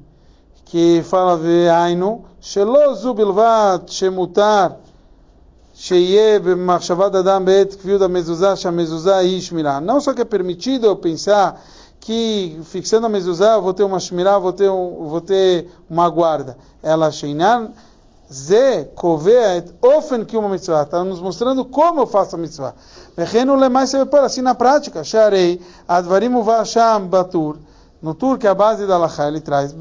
que 0.64 1.02
fala 1.04 1.36
ve'ainu, 1.36 2.24
shelo 2.40 2.94
zubilvat 2.94 3.92
shemutar 3.92 4.81
שיהיה 5.81 6.39
במחשבת 6.39 7.15
אדם 7.15 7.45
בעת 7.45 7.75
קביעות 7.75 8.01
המזוזה, 8.01 8.55
שהמזוזה 8.55 9.17
היא 9.17 9.41
שמירה. 9.41 9.79
Não 9.79 9.99
só 9.99 10.13
que 10.13 10.21
é 10.21 10.25
permitido 10.25 10.87
eu 10.87 10.95
pensar 10.95 11.61
que 11.99 12.59
fixando 12.63 13.05
a 13.05 13.09
mezuzá 13.09 13.53
eu 13.53 13.61
vou 13.61 13.73
ter 13.73 13.83
uma 13.83 13.99
shmirá, 13.99 14.39
vou 14.39 14.53
ter, 14.53 14.69
um, 14.69 15.07
vou 15.07 15.21
ter 15.21 15.69
uma 15.89 16.09
guarda. 16.09 16.57
Ela 16.81 17.11
sheinan 17.11 17.71
Ze 18.29 18.89
kovea 18.93 19.55
et 19.55 19.73
ofen 19.81 20.25
que 20.25 20.35
uma 20.35 20.49
mitzvah. 20.49 20.83
Está 20.83 21.01
nos 21.03 21.21
mostrando 21.21 21.63
como 21.63 22.01
eu 22.01 22.07
faço 22.07 22.35
a 22.35 22.37
mitzvah. 22.37 22.75
Vechenu 23.15 23.55
lemais 23.55 23.89
sebepor, 23.89 24.19
assim 24.19 24.41
na 24.41 24.53
prática. 24.53 25.01
Sharei 25.03 25.61
advarim 25.87 26.35
uvasham 26.35 27.07
batur. 27.07 27.57
No 28.02 28.14
tur, 28.14 28.36
que 28.36 28.48
é 28.48 28.50
a 28.50 28.54
base 28.54 28.84
da 28.84 28.98
Lacha, 28.98 29.28
ele 29.28 29.40
traz 29.40 29.72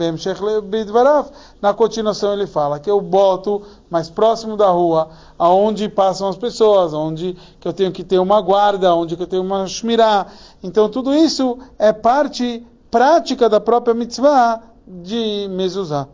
Na 1.60 1.74
continuação 1.74 2.34
ele 2.34 2.46
fala 2.46 2.80
que 2.80 2.90
eu 2.90 3.02
boto 3.02 3.64
mais 3.90 4.12
próximo 4.12 4.56
da 4.56 4.68
rua, 4.68 5.10
aonde 5.40 5.90
passam 5.90 6.30
as 6.30 6.38
pessoas, 6.38 6.94
onde 6.94 7.36
que 7.60 7.68
eu 7.68 7.74
tenho 7.74 7.92
que 7.92 8.04
ter 8.04 8.20
uma 8.20 8.40
guarda, 8.40 8.94
onde 8.94 9.18
que 9.18 9.24
eu 9.24 9.28
tenho 9.28 9.42
uma 9.42 9.66
shmirá. 9.66 10.28
Então 10.62 10.88
tudo 10.88 11.12
isso 11.12 11.58
é 11.80 11.92
parte 11.92 12.64
prática 12.92 13.50
da 13.50 13.60
própria 13.60 13.96
mitzvah 13.96 14.62
de 14.86 15.48
mezuzá. 15.50 16.08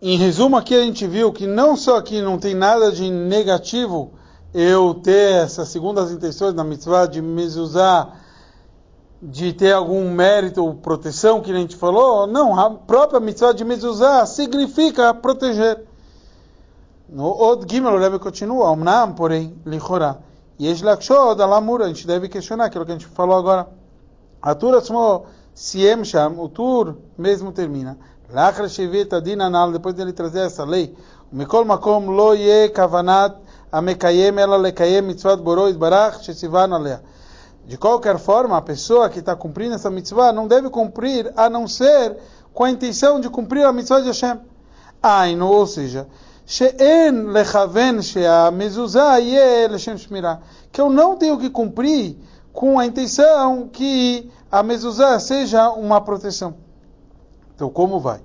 Em 0.00 0.18
resumo, 0.18 0.56
aqui 0.56 0.74
a 0.74 0.82
gente 0.82 1.06
viu 1.06 1.32
que 1.32 1.46
não 1.46 1.76
só 1.76 1.96
aqui 1.96 2.20
não 2.20 2.38
tem 2.38 2.56
nada 2.56 2.90
de 2.90 3.08
negativo 3.08 4.14
eu 4.52 4.94
ter 4.94 5.44
essas 5.44 5.68
segundas 5.68 6.10
intenções 6.10 6.54
na 6.54 6.64
mitzvah 6.64 7.06
de 7.06 7.22
mezuzá, 7.22 8.08
de 9.22 9.52
ter 9.52 9.72
algum 9.72 10.10
mérito 10.10 10.64
ou 10.64 10.74
proteção, 10.74 11.40
que 11.40 11.52
a 11.52 11.54
gente 11.54 11.76
falou, 11.76 12.26
não, 12.26 12.58
a 12.58 12.70
própria 12.70 13.20
mitzvah 13.20 13.52
de 13.52 13.64
mezuzah 13.64 14.26
significa 14.26 15.14
proteger. 15.14 15.84
No 17.08 17.28
Od 17.30 17.64
Gimel, 17.70 17.94
o 17.94 17.98
Rebbe 17.98 18.18
continua, 18.18 18.70
Omnam, 18.70 19.12
porém, 19.12 19.54
Lichorá. 19.64 20.16
Yesh 20.60 20.82
Lakshod, 20.82 21.40
Alamura, 21.40 21.84
a 21.84 21.88
gente 21.88 22.04
deve 22.06 22.28
questionar 22.28 22.64
aquilo 22.64 22.84
que 22.84 22.90
a 22.90 22.94
gente 22.94 23.06
falou 23.06 23.36
agora. 23.36 23.68
Atura 24.40 24.78
Asmo, 24.78 25.26
Siem 25.54 26.04
Sham, 26.04 26.40
o 26.40 26.48
Tur 26.48 26.96
mesmo 27.16 27.52
termina. 27.52 27.96
Lachra 28.32 28.68
Shevet 28.68 29.14
Adin 29.14 29.40
Anal, 29.40 29.70
depois 29.70 29.94
dele 29.94 30.12
trazer 30.12 30.46
essa 30.46 30.64
lei. 30.64 30.96
Mikol 31.30 31.64
Makom, 31.64 32.10
Lo 32.10 32.34
Ye 32.34 32.68
Kavanat, 32.70 33.36
Amekayem, 33.70 34.38
Ela 34.38 34.56
Lekayem, 34.56 35.02
Mitzvah 35.02 35.36
Boroi, 35.36 35.74
Barach, 35.74 36.22
Shesivan 36.22 36.72
Alea. 36.72 37.02
De 37.64 37.78
qualquer 37.78 38.18
forma, 38.18 38.56
a 38.56 38.62
pessoa 38.62 39.08
que 39.08 39.20
está 39.20 39.36
cumprindo 39.36 39.74
essa 39.74 39.90
mitzvah 39.90 40.32
não 40.32 40.48
deve 40.48 40.68
cumprir 40.68 41.32
a 41.36 41.48
não 41.48 41.68
ser 41.68 42.16
com 42.52 42.64
a 42.64 42.70
intenção 42.70 43.20
de 43.20 43.30
cumprir 43.30 43.64
a 43.64 43.72
mitzvah 43.72 44.00
de 44.00 44.08
Hashem. 44.08 44.40
Aino, 45.02 45.48
ou 45.48 45.66
seja, 45.66 46.06
she'en 46.44 47.26
lechaven 47.32 48.02
she'a 48.02 48.50
mezuzah 48.50 49.18
leshem 49.70 49.96
shmirah. 49.96 50.40
Que 50.70 50.80
eu 50.80 50.90
não 50.90 51.16
tenho 51.16 51.38
que 51.38 51.50
cumprir 51.50 52.16
com 52.52 52.78
a 52.78 52.86
intenção 52.86 53.68
que 53.68 54.30
a 54.50 54.62
mezuzah 54.62 55.18
seja 55.20 55.70
uma 55.70 56.00
proteção. 56.00 56.54
Então, 57.54 57.70
como 57.70 58.00
vai? 58.00 58.20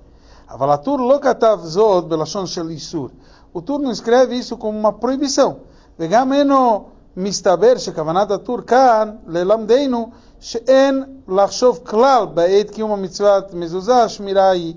Avalatur 0.47 0.99
lokatav 0.99 1.65
zod 1.65 2.07
belashon 2.07 2.45
shel 2.45 2.71
isur. 2.71 3.11
O 3.53 3.61
Tur 3.61 3.79
não 3.79 3.91
escreve 3.91 4.35
isso 4.35 4.57
como 4.57 4.77
uma 4.77 4.93
proibição. 4.93 5.61
Vegameno 5.97 6.96
מסתבר 7.16 7.78
שכוונת 7.78 8.30
הטור 8.30 8.60
כאן 8.60 9.10
ללמדנו 9.26 10.10
שאין 10.40 11.04
לחשוב 11.28 11.80
כלל 11.82 12.26
בעת 12.34 12.70
קיום 12.70 12.92
המצוות 12.92 13.54
מזוזה, 13.54 14.08
שמירה 14.08 14.50
היא. 14.50 14.74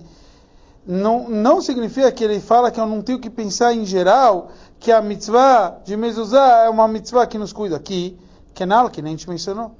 Não, 0.87 1.27
não 1.27 1.61
significa 1.61 2.11
que 2.11 2.23
ele 2.23 2.39
fala 2.39 2.69
que 2.69 2.79
eu 2.79 2.85
não 2.85 3.01
tenho 3.01 3.17
que 3.17 3.29
pensar 3.29 3.73
em 3.73 3.85
geral 3.85 4.49
que 4.79 4.91
a 4.91 5.01
mitzvah 5.01 5.81
de 5.83 5.97
mezuzah 5.97 6.65
é 6.65 6.69
uma 6.69 6.87
mitzvah 6.87 7.25
que 7.25 7.39
nos 7.39 7.51
cuida 7.51 7.75
aqui, 7.75 8.15
kenal, 8.53 8.91
que 8.91 9.01
nem 9.01 9.15
a 9.15 9.17
gente 9.17 9.27
mencionou. 9.27 9.71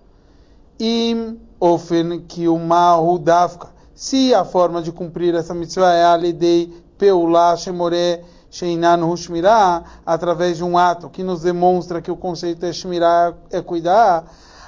Im 0.80 1.38
ofen 1.60 2.22
que 2.28 2.48
o 2.48 2.58
mal 2.58 3.20
dafka. 3.20 3.68
Se 3.94 4.34
a 4.34 4.44
forma 4.44 4.82
de 4.82 4.92
cumprir 4.92 5.36
essa 5.36 5.54
mitzvah 5.54 5.94
é 5.94 6.06
a 6.06 6.18
lidei 6.18 6.74
peulá 6.98 7.56
shemoré 8.50 8.76
Sheinan 8.76 9.04
Hushmirá, 9.04 9.85
através 10.04 10.57
de 10.57 10.64
um 10.64 10.76
ato 10.76 11.09
que 11.09 11.23
nos 11.23 11.42
demonstra 11.42 12.02
que 12.02 12.11
o 12.11 12.16
conceito 12.16 12.66
é 12.66 12.73
Shmirá, 12.73 13.33
é 13.50 13.62
cuidar, 13.62 14.25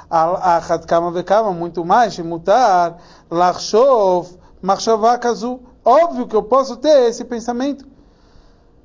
Achat 0.09 0.87
Kama 0.87 1.11
Vekama, 1.11 1.53
muito 1.53 1.85
mais, 1.85 2.15
Shemutar, 2.15 2.99
Lachshov, 3.31 4.29
Machshavá 4.61 5.19
Kazu. 5.19 5.61
Óbvio 5.85 6.29
que 6.29 6.37
eu 6.37 6.43
posso 6.43 6.77
ter 6.77 7.09
esse 7.09 7.25
pensamento. 7.25 7.85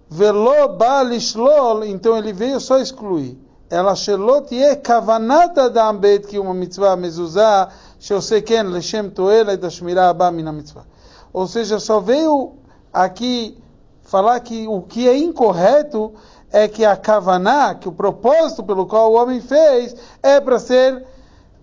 Velo 0.10 0.70
Balishlol, 0.70 1.86
então 1.86 2.18
ele 2.18 2.34
veio 2.34 2.60
só 2.60 2.80
excluir. 2.80 3.38
Ela 3.70 3.94
Shelot 3.94 4.56
Ye 4.56 4.78
Kavanata 4.78 5.70
Dambet, 5.70 6.26
que 6.26 6.40
uma 6.40 6.54
mitzvah 6.54 6.96
mezuzah, 6.96 7.70
Sheoseken 8.00 8.64
Leshem 8.64 9.10
Toela 9.10 9.54
e 9.54 9.58
da 9.58 9.70
Shmirá 9.70 10.10
Abba 10.10 10.32
Mina 10.32 10.54
mitzvah. 10.54 10.86
Ou 11.34 11.46
seja, 11.46 11.78
só 11.78 12.00
veio 12.00 12.54
aqui 12.94 13.62
falar 14.08 14.40
que 14.40 14.68
o 14.68 14.82
que 14.82 15.08
é 15.08 15.18
incorreto 15.18 16.14
é 16.52 16.68
que 16.68 16.84
a 16.84 16.96
kavaná, 16.96 17.76
que 17.76 17.88
o 17.88 17.92
propósito 17.92 18.64
pelo 18.64 18.88
qual 18.88 19.12
o 19.12 19.16
homem 19.16 19.42
fez, 19.42 19.96
é 20.24 20.40
para 20.40 20.60
ser 20.60 21.06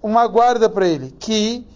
uma 0.02 0.26
guarda 0.26 0.68
para 0.68 0.86
ele. 0.86 1.10
Que 1.18 1.66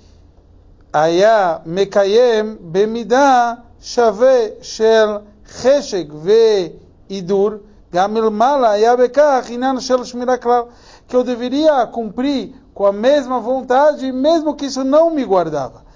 aya 0.93 1.63
mekayem 1.65 2.57
bemida 2.61 3.63
shave 3.81 4.59
shel 4.63 5.23
cheshek 5.45 6.11
ve 6.13 6.77
idur 7.09 7.61
gamil 7.91 8.31
mala 8.31 8.71
aya 8.71 8.97
bekach 8.97 9.51
inan 9.51 9.81
shel 9.81 10.05
shmira 10.05 10.39
que 11.07 11.17
eu 11.17 11.25
deveria 11.25 11.87
cumprir 11.87 12.55
com 12.75 12.85
a 12.85 12.93
mesma 12.93 13.41
vontade, 13.41 14.13
mesmo 14.13 14.55
que 14.55 14.67
isso 14.67 14.85
não 14.85 15.11
me 15.11 15.25
guardava 15.25 15.88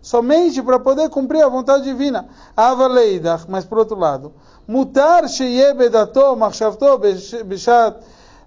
somente 0.00 0.62
para 0.62 0.78
poder 0.78 1.08
cumprir 1.10 1.42
a 1.42 1.48
vontade 1.48 1.84
divina. 1.84 2.28
Avaleidach, 2.56 3.44
mas 3.48 3.64
por 3.64 3.78
outro 3.78 3.98
lado, 3.98 4.32
mutar 4.66 5.28
sheyebedato 5.28 6.36
machshavto 6.36 6.98
bishat 7.44 7.96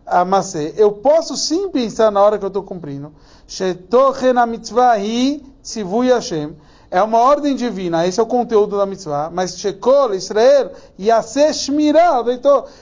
amase. 0.06 0.74
Eu 0.78 0.92
posso 0.94 1.36
sim 1.36 1.70
pensar 1.70 2.12
na 2.12 2.22
hora 2.22 2.38
que 2.38 2.46
eu 2.46 2.48
estou 2.48 2.64
cumprindo. 2.64 3.14
Shetochen 3.48 4.38
a 4.38 4.46
mitzvah 4.46 4.98
hi 4.98 5.44
tzivui 5.62 6.10
Hashem. 6.10 6.56
É 6.90 7.02
uma 7.02 7.20
ordem 7.20 7.56
divina, 7.56 8.06
esse 8.06 8.20
é 8.20 8.24
o 8.24 8.26
conteúdo 8.26 8.78
da 8.78 8.86
mitzvah. 8.86 9.30
Mas 9.32 9.58
Shekol, 9.58 10.14
Israel, 10.14 10.72
Yaseh 11.00 11.54
Shmirah, 11.54 12.22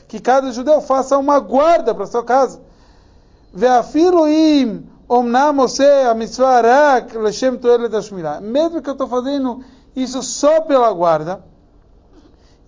que 0.08 0.20
cada 0.20 0.52
judeu 0.52 0.82
faça 0.82 1.16
uma 1.16 1.40
guarda 1.40 1.94
para 1.94 2.08
sua 2.08 2.24
casa. 2.24 2.60
Ve'afilu 3.54 4.28
im 5.10 5.16
Omnam 5.16 5.60
a 5.60 6.14
mitzvah 6.14 6.62
rak 6.62 7.14
leshem 7.16 7.58
toelet 7.58 7.92
hashmirah. 7.92 8.42
Mesmo 8.42 8.82
que 8.82 8.90
eu 8.90 8.94
estou 8.94 9.08
fazendo 9.08 9.64
isso 9.96 10.22
só 10.22 10.62
pela 10.62 10.92
guarda, 10.94 11.44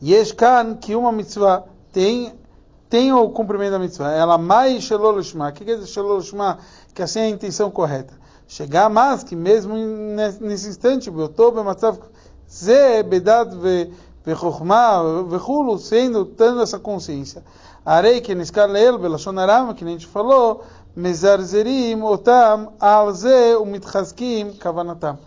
yeshkan 0.01 0.75
que 0.75 0.95
uma 0.95 1.11
mitzvah 1.11 1.63
tem 1.91 2.33
tem 2.89 3.13
o 3.13 3.29
cumprimento 3.29 3.71
da 3.71 3.79
mitzvah. 3.79 4.11
Ela 4.11 4.37
mais 4.37 4.83
shelol 4.83 5.17
lishma. 5.17 5.49
O 5.49 5.53
que 5.53 5.63
quer 5.63 5.75
dizer 5.75 5.87
shelol? 5.87 6.21
Que 6.93 7.01
assim 7.01 7.19
é 7.19 7.23
a 7.23 7.29
intenção 7.29 7.71
correta. 7.71 8.13
Chegar 8.47 8.89
mais 8.89 9.23
que 9.23 9.33
mesmo 9.33 9.75
nesse 9.77 10.67
instante, 10.67 11.09
beotob 11.09 11.63
matzav 11.63 11.99
ze 12.49 13.01
bedad 13.03 13.53
ve 13.53 13.93
vechokhma 14.25 15.23
vechulu, 15.23 15.77
sendo 15.77 16.25
tendo 16.25 16.61
essa 16.61 16.77
consciência. 16.79 17.43
Arei 17.85 18.19
que 18.19 18.35
niskar 18.35 18.69
leel 18.69 18.99
belashon 18.99 19.39
aram, 19.39 19.73
que 19.73 19.85
nem 19.85 19.95
a 19.95 19.97
gente 19.97 20.07
falou, 20.07 20.63
mezarzerim 20.95 22.03
otam 22.03 22.73
alze 22.79 23.55
umitchaskim 23.55 24.53
kavanatam. 24.53 25.17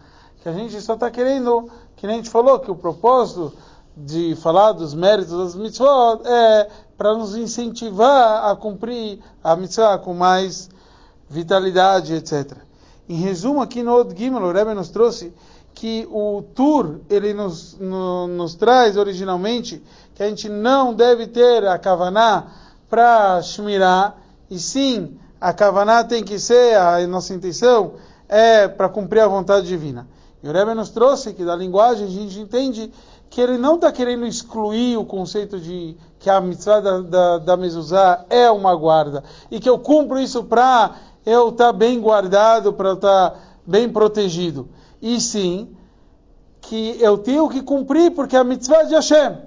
Que 0.43 0.49
a 0.49 0.53
gente 0.53 0.81
só 0.81 0.95
está 0.95 1.11
querendo, 1.11 1.71
que 1.97 2.07
nem 2.07 2.17
a 2.17 2.19
gente 2.19 2.31
falou, 2.31 2.59
que 2.59 2.71
o 2.71 2.77
propósito 2.77 3.53
de 3.97 4.35
falar 4.37 4.73
dos 4.73 4.93
méritos 4.93 5.37
das 5.37 5.55
mitzvot 5.55 6.21
é 6.27 6.69
para 6.97 7.15
nos 7.15 7.35
incentivar 7.37 8.51
a 8.51 8.57
cumprir 8.57 9.21
a 9.43 9.57
mitzvah 9.57 9.99
com 9.99 10.13
mais 10.13 10.69
vitalidade, 11.29 12.15
etc. 12.15 12.59
Em 13.09 13.17
resumo, 13.17 13.63
aqui 13.63 13.83
no 13.83 13.95
Od 13.95 14.17
Gimel, 14.17 14.43
o 14.43 14.53
Rebbe 14.53 14.75
nos 14.75 14.89
trouxe 14.89 15.33
que 15.75 16.07
o 16.11 16.43
Tur, 16.55 17.01
ele 17.11 17.35
nos, 17.35 17.79
no, 17.79 18.27
nos 18.27 18.55
traz 18.55 18.97
originalmente 18.97 19.83
que 20.15 20.23
a 20.23 20.29
gente 20.29 20.49
não 20.49 20.95
deve 20.95 21.27
ter 21.27 21.67
a 21.67 21.79
Kavaná 21.79 22.47
para 22.89 23.43
Shmirah, 23.43 24.15
e 24.51 24.59
sim 24.59 25.19
a 25.41 25.53
Kavaná 25.53 26.05
tem 26.05 26.23
que 26.23 26.39
ser, 26.39 26.77
a 26.77 27.07
nossa 27.07 27.35
intenção 27.35 27.95
é 28.29 28.67
para 28.67 28.89
cumprir 28.89 29.21
a 29.21 29.29
vontade 29.29 29.67
divina. 29.67 30.09
E 30.43 30.49
o 30.49 30.53
Rebbe 30.53 30.75
nos 30.75 30.91
trouxe 30.91 31.33
que 31.33 31.45
da 31.45 31.57
linguagem 31.57 32.07
a 32.07 32.11
gente 32.11 32.39
entende 32.39 32.93
que 33.31 33.41
ele 33.41 33.59
não 33.59 33.77
está 33.77 33.91
querendo 33.91 34.27
excluir 34.27 34.97
o 34.97 35.05
conceito 35.05 35.59
de 35.59 35.97
que 36.19 36.31
a 36.31 36.41
mitzvah 36.41 36.81
da, 36.81 37.01
da, 37.01 37.39
da 37.39 37.57
mezuzá 37.57 38.25
é 38.31 38.51
uma 38.51 38.75
guarda 38.75 39.25
e 39.51 39.59
que 39.59 39.69
eu 39.69 39.79
cumpro 39.79 40.19
isso 40.21 40.45
para 40.45 40.95
eu 41.27 41.49
estar 41.49 41.67
tá 41.67 41.73
bem 41.73 42.01
guardado, 42.01 42.73
para 42.73 42.91
eu 42.91 42.95
estar 42.95 43.31
tá 43.31 43.37
bem 43.67 43.89
protegido. 43.89 44.69
E 45.01 45.21
sim, 45.21 45.75
que 46.61 46.97
eu 47.01 47.19
tenho 47.19 47.49
que 47.49 47.63
cumprir 47.63 48.13
porque 48.13 48.37
é 48.37 48.39
a 48.39 48.45
mitzvah 48.45 48.85
de 48.85 48.95
Hashem. 48.95 49.39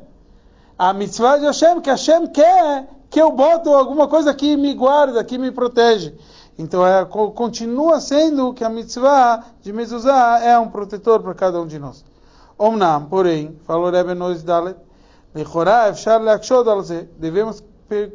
A 0.78 0.94
mitzvah 0.94 1.38
de 1.38 1.46
Hashem, 1.46 1.82
que 1.82 1.90
Hashem 1.90 2.28
quer 2.28 2.88
que 3.10 3.22
eu 3.22 3.32
boto 3.32 3.70
alguma 3.70 4.08
coisa 4.08 4.34
que 4.34 4.58
me 4.58 4.74
guarda, 4.74 5.24
que 5.24 5.38
me 5.38 5.52
protege. 5.52 6.14
Então 6.58 6.86
é, 6.86 7.06
continua 7.06 8.00
sendo 8.02 8.54
que 8.54 8.64
a 8.64 8.70
mitzvah 8.70 9.44
de 9.62 9.72
mezuzah 9.72 10.40
é 10.44 10.58
um 10.58 10.70
protetor 10.70 11.22
para 11.22 11.34
cada 11.34 11.62
um 11.62 11.68
de 11.68 11.78
nós. 11.78 12.04
Omnam, 12.58 13.06
porém, 13.06 13.56
falou 13.64 13.92
Rebbe 13.92 14.16
Nois 14.16 14.42
Dalet, 14.42 14.76
devemos 17.18 17.64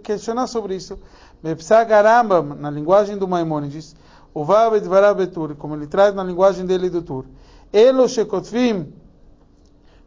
questionar 0.03 0.49
sobre 0.49 0.75
isso. 0.75 0.99
Bepsag 1.43 1.93
Arambam, 1.93 2.57
na 2.59 2.71
linguagem 2.71 3.17
do 3.17 3.29
Maimonides, 3.29 3.95
o 4.35 4.45
Betur, 5.15 5.55
como 5.57 5.75
ele 5.75 5.87
traz 5.87 6.15
na 6.15 6.25
linguagem 6.25 6.67
dele 6.67 6.89
do 6.91 7.03
Tur. 7.03 7.27
Elo 7.73 8.09
Shekotvim, 8.09 8.93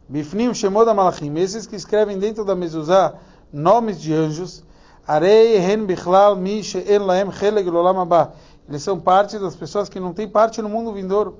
Bifnim 0.08 0.52
Shemod 0.52 0.92
Malachim, 0.94 1.34
esses 1.36 1.66
que 1.66 1.76
escrevem 1.76 2.18
dentro 2.18 2.44
da 2.44 2.54
mezuzá 2.54 3.14
nomes 3.52 4.00
de 4.00 4.12
anjos, 4.12 4.62
Arei 5.06 5.56
Hen 5.58 5.84
Bichlal 5.84 6.34
Mi 6.34 6.62
She'en 6.62 7.06
Laem 7.06 7.30
Cheleg 7.30 7.68
Lolam 7.68 8.00
Abba. 8.00 8.32
Eles 8.68 8.82
são 8.82 8.98
parte 8.98 9.38
das 9.38 9.54
pessoas 9.54 9.88
que 9.88 10.00
não 10.00 10.12
têm 10.12 10.28
parte 10.28 10.60
no 10.60 10.68
mundo 10.68 10.92
vindouro. 10.92 11.36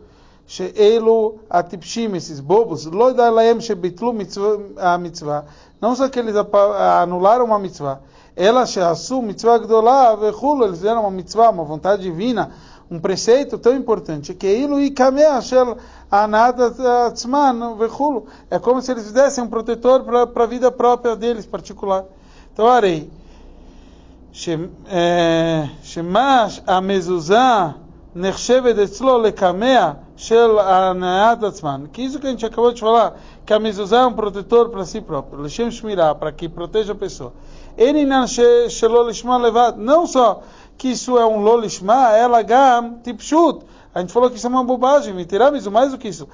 She'elu 0.47 1.41
Atipshim, 1.51 2.15
esses 2.15 2.39
bobos, 2.39 2.87
Lo 2.87 3.09
Laem 3.11 3.61
Shebitlu 3.61 4.15
a 4.77 4.97
mitzvah. 4.97 5.45
Não 5.81 5.97
só 5.97 6.09
que 6.09 6.21
eles 6.21 6.37
anularam 7.03 7.45
uma 7.45 7.59
mitzvah, 7.59 8.01
ela 8.37 8.65
She'asu 8.65 9.21
Mitzvah 9.21 9.59
Gdolá 9.59 10.15
Vechulu, 10.15 10.65
eles 10.65 10.79
fizeram 10.79 11.01
uma 11.01 11.11
mitzvah, 11.11 11.51
uma 11.51 11.65
vontade 11.65 12.03
divina, 12.03 12.53
um 12.89 13.01
preceito 13.01 13.59
tão 13.59 13.75
importante, 13.75 14.33
que 14.33 14.47
ilu 14.47 14.81
e. 14.81 14.95
É 18.49 18.59
como 18.61 18.81
se 18.81 18.93
eles 18.93 19.05
fizessem 19.05 19.43
um 19.43 19.49
protetor 19.49 20.05
para 20.05 20.45
a 20.45 20.47
vida 20.47 20.71
própria 20.71 21.17
deles, 21.17 21.45
particular. 21.45 22.05
Então, 22.53 22.69
arei. 22.69 23.11
שמה 25.84 26.48
המזוזה 26.68 27.38
נחשבת 28.16 28.78
אצלו 28.78 29.22
לקמע 29.22 29.92
של 30.18 30.60
הנעת 30.60 31.44
עצמן. 31.44 31.84
כי 31.94 32.06
isso 32.06 32.20
que 32.20 32.28
a 32.28 32.30
gente 32.30 32.46
acabou 32.46 32.72
de 32.74 32.82
falar, 32.82 33.13
que 33.46 33.54
a 33.54 33.60
mezuzá 33.60 34.00
é 34.01 34.06
um 34.06 34.13
protetor 34.13 34.70
para 34.70 34.86
si 34.86 35.01
próprio, 35.01 35.42
לשם 35.42 35.72
שמירה, 35.72 36.13
para 36.16 36.32
que 36.32 36.48
proteja 36.50 36.92
a 36.92 36.96
pessoa. 36.96 37.32
אין 37.78 37.96
עניין 37.96 38.28
שלא 38.68 39.08
לשמה 39.08 39.38
לבד, 39.38 39.74
não 39.78 40.06
só 40.06 40.42
que 40.78 40.90
isso 40.90 41.18
é 41.18 41.25
um 41.25 41.42
lolishma, 41.42 42.12
ela 42.12 42.42
gam 42.42 42.96
tipshut. 43.04 43.63
A 43.97 44.00
gente 44.00 44.12
falou 44.12 44.29
que 44.29 44.37
isso 44.37 44.47
é 44.47 44.50
uma 44.50 44.62
bobagem, 44.62 45.15
me 45.15 45.25
tiramos 45.25 45.67
mais 45.69 45.91
do 45.91 45.97
que 45.97 46.09
isso. 46.09 46.29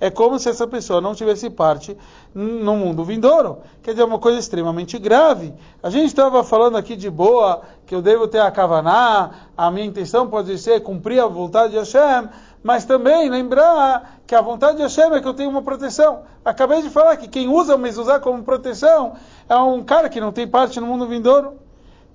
É 0.00 0.10
como 0.10 0.36
se 0.36 0.48
essa 0.48 0.66
pessoa 0.66 1.00
não 1.00 1.14
tivesse 1.14 1.48
parte 1.48 1.96
no 2.34 2.74
mundo 2.74 3.04
vindouro. 3.04 3.58
Quer 3.84 3.92
dizer, 3.92 4.02
é 4.02 4.04
uma 4.04 4.18
coisa 4.18 4.40
extremamente 4.40 4.98
grave. 4.98 5.54
A 5.80 5.90
gente 5.90 6.06
estava 6.06 6.42
falando 6.42 6.76
aqui 6.76 6.96
de 6.96 7.08
boa, 7.08 7.62
que 7.86 7.94
eu 7.94 8.02
devo 8.02 8.26
ter 8.26 8.40
a 8.40 8.50
kavaná, 8.50 9.30
a 9.56 9.70
minha 9.70 9.86
intenção 9.86 10.26
pode 10.26 10.58
ser 10.58 10.80
cumprir 10.80 11.20
a 11.20 11.26
vontade 11.28 11.74
de 11.74 11.78
Hashem, 11.78 12.28
mas 12.64 12.84
também 12.84 13.30
lembrar 13.30 14.18
que 14.26 14.34
a 14.34 14.42
vontade 14.42 14.78
de 14.78 14.82
Hashem 14.82 15.14
é 15.14 15.20
que 15.20 15.28
eu 15.28 15.34
tenho 15.34 15.50
uma 15.50 15.62
proteção. 15.62 16.22
Acabei 16.44 16.82
de 16.82 16.90
falar 16.90 17.16
que 17.16 17.28
quem 17.28 17.48
usa 17.48 17.76
o 17.76 17.78
mezuzá 17.78 18.18
como 18.18 18.42
proteção 18.42 19.12
é 19.48 19.54
um 19.54 19.84
cara 19.84 20.08
que 20.08 20.20
não 20.20 20.32
tem 20.32 20.48
parte 20.48 20.80
no 20.80 20.86
mundo 20.88 21.06
vindouro. 21.06 21.67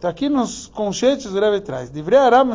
Está 0.03 0.09
aqui 0.09 0.27
nos 0.27 0.67
conchetes 0.67 1.33
o 1.33 1.39
Rebbe 1.39 1.61
traz. 1.61 1.89
Divrei 1.89 2.19
Aram 2.19 2.51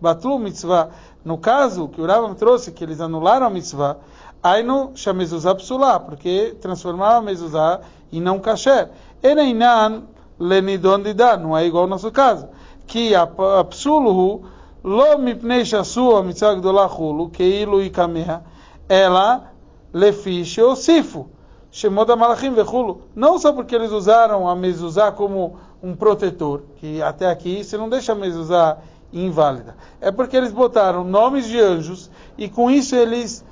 Batlu 0.00 0.38
Mitzvah. 0.38 0.90
No 1.24 1.36
caso 1.36 1.88
que 1.88 2.00
o 2.00 2.06
Rambam 2.06 2.32
trouxe, 2.36 2.70
que 2.70 2.84
eles 2.84 3.00
anularam 3.00 3.44
a 3.44 3.50
mitzvah, 3.50 3.96
aí 4.40 4.62
no 4.62 4.92
Shamezuzah 4.94 5.56
Psulá, 5.56 5.98
porque 5.98 6.56
transformaram 6.60 7.16
a 7.16 7.22
mezuzah 7.22 7.80
em 8.12 8.20
não 8.20 8.38
kasher. 8.38 8.90
Eneinan 9.20 10.04
Lenidon 10.38 11.02
Didan, 11.02 11.38
não 11.38 11.58
é 11.58 11.66
igual 11.66 11.82
ao 11.82 11.88
nosso 11.88 12.12
caso. 12.12 12.46
Que 12.86 13.16
a 13.16 13.26
Psuluhu 13.64 14.44
Lo 14.84 15.18
Mipnei 15.18 15.64
Shasu 15.64 16.14
a 16.14 16.22
mitzvah 16.22 16.54
Gdolah 16.54 16.86
Hulu, 16.86 17.30
Keilu 17.30 17.82
Ikameha, 17.82 18.44
ela 18.88 19.50
Lefish 19.92 20.58
Osifu. 20.58 21.30
Shemot 21.72 22.06
Malachim 22.16 22.54
Vechulu. 22.54 23.02
Não 23.14 23.40
só 23.40 23.52
porque 23.52 23.74
eles 23.74 23.90
usaram 23.90 24.48
a 24.48 24.54
mezuzah 24.54 25.10
como 25.10 25.58
um 25.82 25.94
protetor, 25.94 26.62
que 26.76 27.02
até 27.02 27.30
aqui 27.30 27.62
você 27.62 27.76
não 27.76 27.88
deixa 27.88 28.12
a 28.12 28.14
mezuzá 28.14 28.78
inválida. 29.12 29.76
É 30.00 30.10
porque 30.10 30.36
eles 30.36 30.52
botaram 30.52 31.04
nomes 31.04 31.46
de 31.46 31.58
anjos 31.60 32.10
e 32.36 32.48
com 32.48 32.70
isso 32.70 32.94
eles 32.94 33.44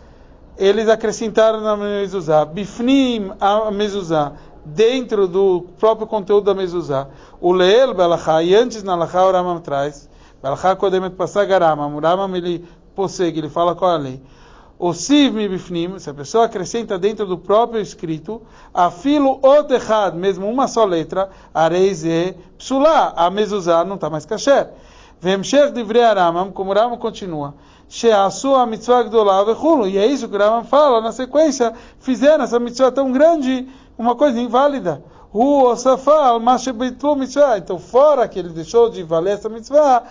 eles 0.57 0.89
acrescentaram 0.89 1.61
na 1.61 1.77
mezuzá, 1.77 2.45
bifnim 2.45 3.33
a 3.41 3.73
mezuzá, 3.73 4.35
dentro 4.65 5.27
do 5.27 5.67
próprio 5.79 6.07
conteúdo 6.07 6.45
da 6.45 6.55
mezuzá. 6.55 7.09
O 7.41 7.53
leel 7.53 7.93
belachá, 7.93 8.41
e 8.43 8.55
antes 8.55 8.83
na 8.83 8.95
lachá 8.95 9.27
o 9.27 9.33
Ramam 9.33 9.61
traz, 9.61 10.09
belachá 10.43 10.77
kodemet 10.77 11.17
passagarama, 11.17 11.87
o 11.87 11.99
Ramam 11.99 12.35
ele 12.37 12.65
possegue, 12.95 13.41
ele 13.41 13.49
fala 13.49 13.75
qual 13.75 13.93
é 13.93 13.95
a 13.95 13.99
lei. 13.99 14.23
O 14.79 14.93
siv 14.93 15.35
mi 15.35 15.49
bifnim, 15.49 15.99
se 16.01 16.11
a 16.11 16.15
pessoa 16.15 16.47
acrescenta 16.47 16.99
dentro 16.99 17.25
do 17.27 17.39
próprio 17.39 17.81
escrito, 17.81 18.43
afilo 18.73 19.39
otechad, 19.41 20.17
mesmo 20.17 20.49
uma 20.49 20.67
só 20.67 20.85
letra, 20.85 21.31
areize 21.55 22.35
psulá, 22.59 23.13
a 23.17 23.31
mezuzá 23.31 23.85
não 23.85 23.95
está 23.95 24.11
mais 24.11 24.27
kasher. 24.27 24.71
Vemshech 25.21 25.73
divrei 25.73 26.03
aramam, 26.03 26.51
como 26.51 26.73
o 26.73 26.75
Ramam 26.75 26.99
continua, 26.99 27.55
sheasu 27.89 28.55
a 28.57 28.67
mitzvah 28.67 29.05
gdolá 29.05 29.45
vechulu, 29.45 29.87
e 29.87 29.97
é 29.97 30.07
isso 30.07 30.29
que 30.29 30.35
o 30.35 30.39
Ramam 30.39 30.65
fala 30.65 31.01
na 31.01 31.13
sequência, 31.13 31.73
fizeram 32.01 32.43
essa 32.43 32.59
mitzvah 32.59 32.91
tão 32.91 33.13
grande, 33.13 33.69
uma 33.97 34.17
coisa 34.17 34.41
inválida. 34.41 35.05
Hu 35.33 35.65
osafá 35.67 36.27
al 36.27 36.41
mitzvah, 36.41 37.59
então 37.59 37.79
fora 37.79 38.27
que 38.27 38.39
ele 38.39 38.51
deixou 38.51 38.91
de 38.91 39.03
valer 39.05 39.35
essa 39.35 39.49
mitzvah, 39.49 40.03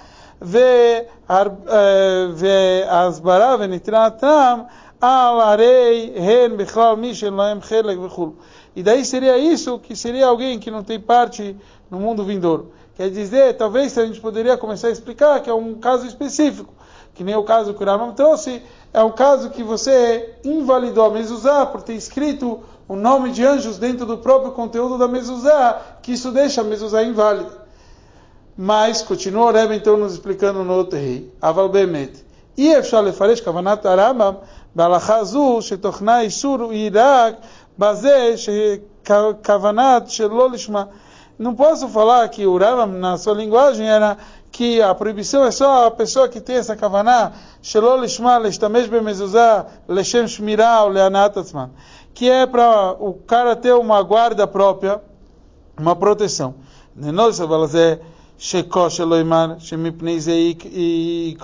והסברה 2.32 3.56
ונתינתם 3.58 4.58
על 5.00 5.40
הרי 5.40 6.12
הן 6.16 6.56
בכלל 6.56 6.96
מי 6.96 7.14
שאין 7.14 7.34
להם 7.34 7.60
חלק 7.60 7.98
וכו'. 8.02 8.32
E 8.76 8.82
daí 8.82 9.04
seria 9.04 9.36
isso 9.36 9.80
que 9.80 9.96
seria 9.96 10.26
alguém 10.26 10.56
que 10.60 10.70
não 10.70 10.84
tem 10.84 11.00
parte 11.00 11.56
no 11.90 11.98
mundo 11.98 12.22
vindouro. 12.22 12.70
Quer 12.96 13.10
dizer, 13.10 13.56
talvez 13.56 13.98
a 13.98 14.06
gente 14.06 14.20
poderia 14.20 14.56
começar 14.56 14.86
a 14.86 14.92
explicar 14.92 15.40
que 15.40 15.50
é 15.50 15.54
um 15.54 15.74
caso 15.74 16.06
específico, 16.06 16.72
que 17.12 17.24
nem 17.24 17.34
o 17.34 17.42
caso 17.42 17.74
que 17.74 17.82
o 17.82 17.86
Ramam 17.86 18.12
trouxe, 18.12 18.62
é 18.94 19.02
um 19.02 19.10
caso 19.10 19.50
que 19.50 19.64
você 19.64 20.34
invalidou 20.44 21.06
a 21.06 21.10
mezuzá 21.10 21.66
por 21.66 21.82
ter 21.82 21.94
escrito 21.94 22.60
o 22.86 22.94
nome 22.94 23.32
de 23.32 23.44
anjos 23.44 23.78
dentro 23.78 24.06
do 24.06 24.18
próprio 24.18 24.52
conteúdo 24.52 24.96
da 24.96 25.08
mezuzá, 25.08 25.80
que 26.00 26.12
isso 26.12 26.30
deixa 26.30 26.60
a 26.60 26.64
mezuzá 26.64 27.02
inválida. 27.02 27.61
Mas, 28.56 29.02
continua 29.02 29.46
o 29.46 29.52
Rebbe 29.52 29.76
então 29.76 29.96
nos 29.96 30.14
explicando 30.14 30.64
no 30.64 30.74
outro 30.74 30.98
rei, 30.98 31.32
Aval 31.40 31.68
Bemet. 31.68 32.24
אי 32.58 32.78
אפשר 32.78 33.00
לפרש 33.00 33.40
כוונת 33.40 33.86
הרמב"ם 33.86 34.34
בהלכה 34.74 35.24
זו 35.24 35.58
שתוכנה 35.60 36.20
איסור 36.20 36.70
היא 36.70 36.90
בזה 37.78 38.34
שכוונת 38.36 40.10
שלא 40.10 40.50
לשמה. 40.50 40.84
Não 41.38 41.54
posso 41.54 41.86
falar 41.88 42.28
que 42.28 42.44
o 42.44 42.58
Rambam, 42.58 42.98
na 42.98 43.16
sua 43.16 43.32
linguagem, 43.32 43.88
era 43.88 44.18
que 44.50 44.82
a 44.82 44.92
proibição 44.92 45.44
é 45.44 45.52
só 45.52 45.86
a 45.86 45.90
pessoa 45.90 46.28
que 46.28 46.40
tem 46.40 46.56
essa 46.56 46.74
kavaná, 46.74 47.30
שלא 47.62 48.00
לשמה, 48.00 48.38
להשתמש 48.38 48.88
במזוזה, 48.88 49.60
לשם 49.88 50.26
שמירה 50.26 50.82
ou 50.82 50.90
להנאת 50.90 51.36
עצמן. 51.36 51.68
Que 52.12 52.28
é 52.28 52.44
para 52.44 52.96
o 52.98 53.14
cara 53.14 53.54
ter 53.54 53.72
uma 53.72 54.02
guarda 54.02 54.48
própria, 54.48 55.00
uma 55.78 55.94
proteção. 55.94 56.56
Nós, 56.96 57.38
e 60.65 61.35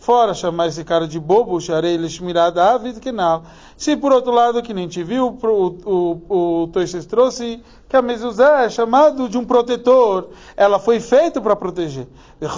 fora 0.00 0.32
chamar 0.32 0.68
esse 0.68 0.82
cara 0.82 1.06
de 1.06 1.20
bobo. 1.20 1.60
Se 3.76 3.96
por 3.96 4.12
outro 4.12 4.32
lado, 4.32 4.62
que 4.62 4.74
nem 4.74 4.88
te 4.88 5.04
viu, 5.04 5.38
o, 5.42 5.76
o, 5.84 6.62
o 6.62 6.68
Toixes 6.68 7.06
trouxe 7.06 7.62
que 7.88 7.96
a 7.96 8.02
mezuzá 8.02 8.62
é 8.62 8.70
chamado 8.70 9.28
de 9.28 9.36
um 9.36 9.44
protetor, 9.44 10.30
ela 10.56 10.78
foi 10.78 11.00
feita 11.00 11.40
para 11.40 11.54
proteger. 11.54 12.08
Não 12.40 12.48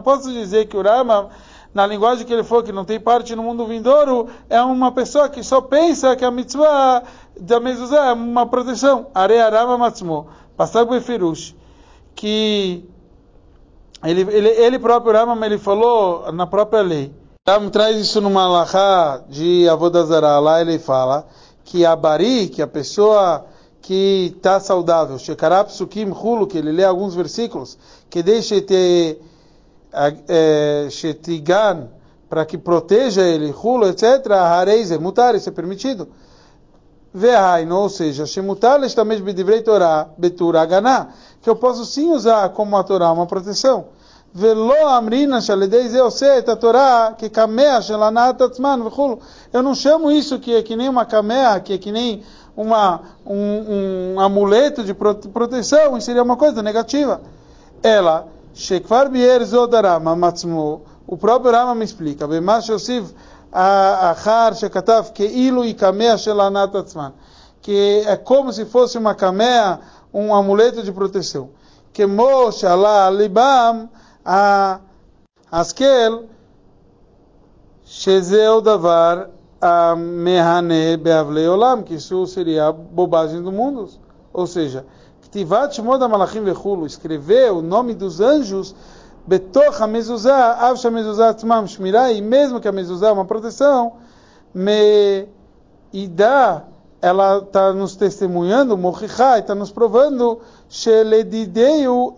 posso 0.00 0.32
dizer 0.32 0.66
que 0.66 0.76
o 0.76 0.82
Rama, 0.82 1.30
na 1.72 1.86
linguagem 1.86 2.26
que 2.26 2.32
ele 2.32 2.44
falou, 2.44 2.62
que 2.62 2.72
não 2.72 2.84
tem 2.84 3.00
parte 3.00 3.34
no 3.34 3.42
mundo 3.42 3.66
vindouro, 3.66 4.28
é 4.50 4.60
uma 4.60 4.92
pessoa 4.92 5.28
que 5.28 5.42
só 5.42 5.60
pensa 5.60 6.14
que 6.14 6.24
é 6.24 6.28
a 6.28 6.30
mitzvah 6.30 7.02
da 7.40 7.60
mezuzá 7.60 8.06
é 8.06 8.12
uma 8.12 8.46
proteção. 8.46 9.06
Arearama 9.14 9.76
matzmo. 9.78 10.28
Passar 10.56 10.84
Befirush. 10.84 11.54
Que 12.14 12.84
ele, 14.04 14.20
ele, 14.22 14.48
ele 14.48 14.78
próprio 14.78 15.12
Rama, 15.12 15.44
ele 15.46 15.58
falou 15.58 16.30
na 16.32 16.46
própria 16.46 16.82
lei. 16.82 17.12
Ram 17.46 17.68
traz 17.68 17.98
isso 17.98 18.20
numa 18.20 18.48
lahá 18.48 19.22
de 19.28 19.68
Avodazara. 19.68 20.38
Lá 20.38 20.60
ele 20.60 20.78
fala 20.78 21.26
que 21.64 21.84
a 21.84 21.96
bari, 21.96 22.48
que 22.48 22.62
a 22.62 22.66
pessoa 22.66 23.46
que 23.80 24.32
está 24.36 24.58
saudável, 24.60 25.18
Shekarab 25.18 25.70
Sukim 25.70 26.10
Hulu, 26.10 26.46
que 26.46 26.56
ele 26.56 26.72
lê 26.72 26.84
alguns 26.84 27.14
versículos, 27.14 27.76
que 28.08 28.22
deixe 28.22 28.62
ter 28.62 29.20
é, 30.26 30.88
Shetigan, 30.90 31.88
para 32.28 32.46
que 32.46 32.56
proteja 32.56 33.22
ele, 33.22 33.52
Hulu, 33.52 33.88
etc., 33.88 34.30
Hareize, 34.32 34.96
mutar, 34.98 35.34
isso 35.34 35.50
é 35.50 35.52
permitido. 35.52 36.08
Vehaino, 37.14 37.78
ou 37.78 37.88
seja, 37.88 38.26
Shemutar 38.26 38.80
lestamesh 38.80 39.20
bedivrei 39.20 39.62
Torah, 39.62 40.08
betura 40.18 40.62
aganá, 40.62 41.10
que 41.40 41.48
eu 41.48 41.54
posso 41.54 41.84
sim 41.84 42.10
usar 42.10 42.48
como 42.48 42.76
a 42.76 42.82
Torá, 42.82 43.12
uma 43.12 43.24
proteção. 43.24 43.84
Velo 44.34 44.74
amrina 44.88 45.40
shaledei 45.40 45.88
zeoset 45.88 46.50
a 46.50 46.56
Torá 46.56 47.14
que 47.16 47.30
kamea 47.30 47.80
shelanat 47.80 48.42
atzman 48.42 48.82
v'chulu. 48.82 49.20
Eu 49.52 49.62
não 49.62 49.76
chamo 49.76 50.10
isso 50.10 50.40
que 50.40 50.56
é 50.56 50.62
que 50.62 50.74
nem 50.74 50.88
uma 50.88 51.04
kamea, 51.04 51.60
que 51.60 51.74
é 51.74 51.78
que 51.78 51.92
nem 51.92 52.24
uma, 52.56 53.00
um, 53.24 54.14
um 54.16 54.20
amuleto 54.20 54.82
de 54.82 54.92
proteção, 54.92 55.96
isso 55.96 56.06
seria 56.06 56.22
uma 56.22 56.36
coisa 56.36 56.64
negativa. 56.64 57.20
Ela, 57.80 58.26
shekvar 58.52 59.08
bier 59.08 59.44
zodarama 59.44 60.16
matzmu, 60.16 60.82
o 61.06 61.16
próprio 61.16 61.52
Rama 61.52 61.76
me 61.76 61.84
explica, 61.84 62.26
bemash 62.26 62.70
yosiv 62.70 63.14
achar 63.54 64.54
shekatav 64.54 65.12
keilu 65.12 65.64
e 65.64 65.74
kamea 65.74 66.18
shelanat 66.18 66.74
atzman, 66.74 67.12
que 67.62 68.02
é 68.06 68.16
como 68.16 68.52
se 68.52 68.64
fosse 68.64 68.98
uma 68.98 69.14
kamea, 69.14 69.80
um 70.12 70.34
amuleto 70.34 70.82
de 70.82 70.90
proteção. 70.90 71.50
Que 71.92 72.04
mo 72.04 72.50
shala 72.50 73.08
libam, 73.10 73.88
a 74.24 74.80
askel 75.50 76.24
shezeu 77.84 78.60
davar 78.60 79.30
mehane 79.96 80.96
beavlei 80.96 81.46
olam, 81.46 81.82
que 81.82 81.94
isso 81.94 82.26
seria 82.26 82.66
a 82.66 82.72
bobagem 82.72 83.40
do 83.40 83.52
mundo. 83.52 83.88
Ou 84.32 84.48
seja, 84.48 84.84
Ktivat 85.22 85.74
Shmod 85.74 86.00
Malachim 86.08 86.42
Vechulu, 86.42 86.86
escrever 86.86 87.52
o 87.52 87.62
nome 87.62 87.94
dos 87.94 88.20
anjos, 88.20 88.74
Betoch 89.26 89.80
HaMezuzah, 89.80 90.58
Av 90.60 90.76
HaMezuzah 90.76 91.34
Tzmam 91.34 91.66
Shmirah, 91.66 92.12
e 92.12 92.20
mesmo 92.20 92.60
que 92.60 92.68
a 92.68 92.72
mezuzah 92.72 93.08
é 93.08 93.12
uma 93.12 93.24
proteção, 93.24 93.94
me 94.52 95.26
ida 95.92 96.64
ela 97.04 97.36
está 97.36 97.70
nos 97.74 97.96
testemunhando, 97.96 98.78
Mochichai, 98.78 99.40
está 99.40 99.54
nos 99.54 99.70
provando, 99.70 100.40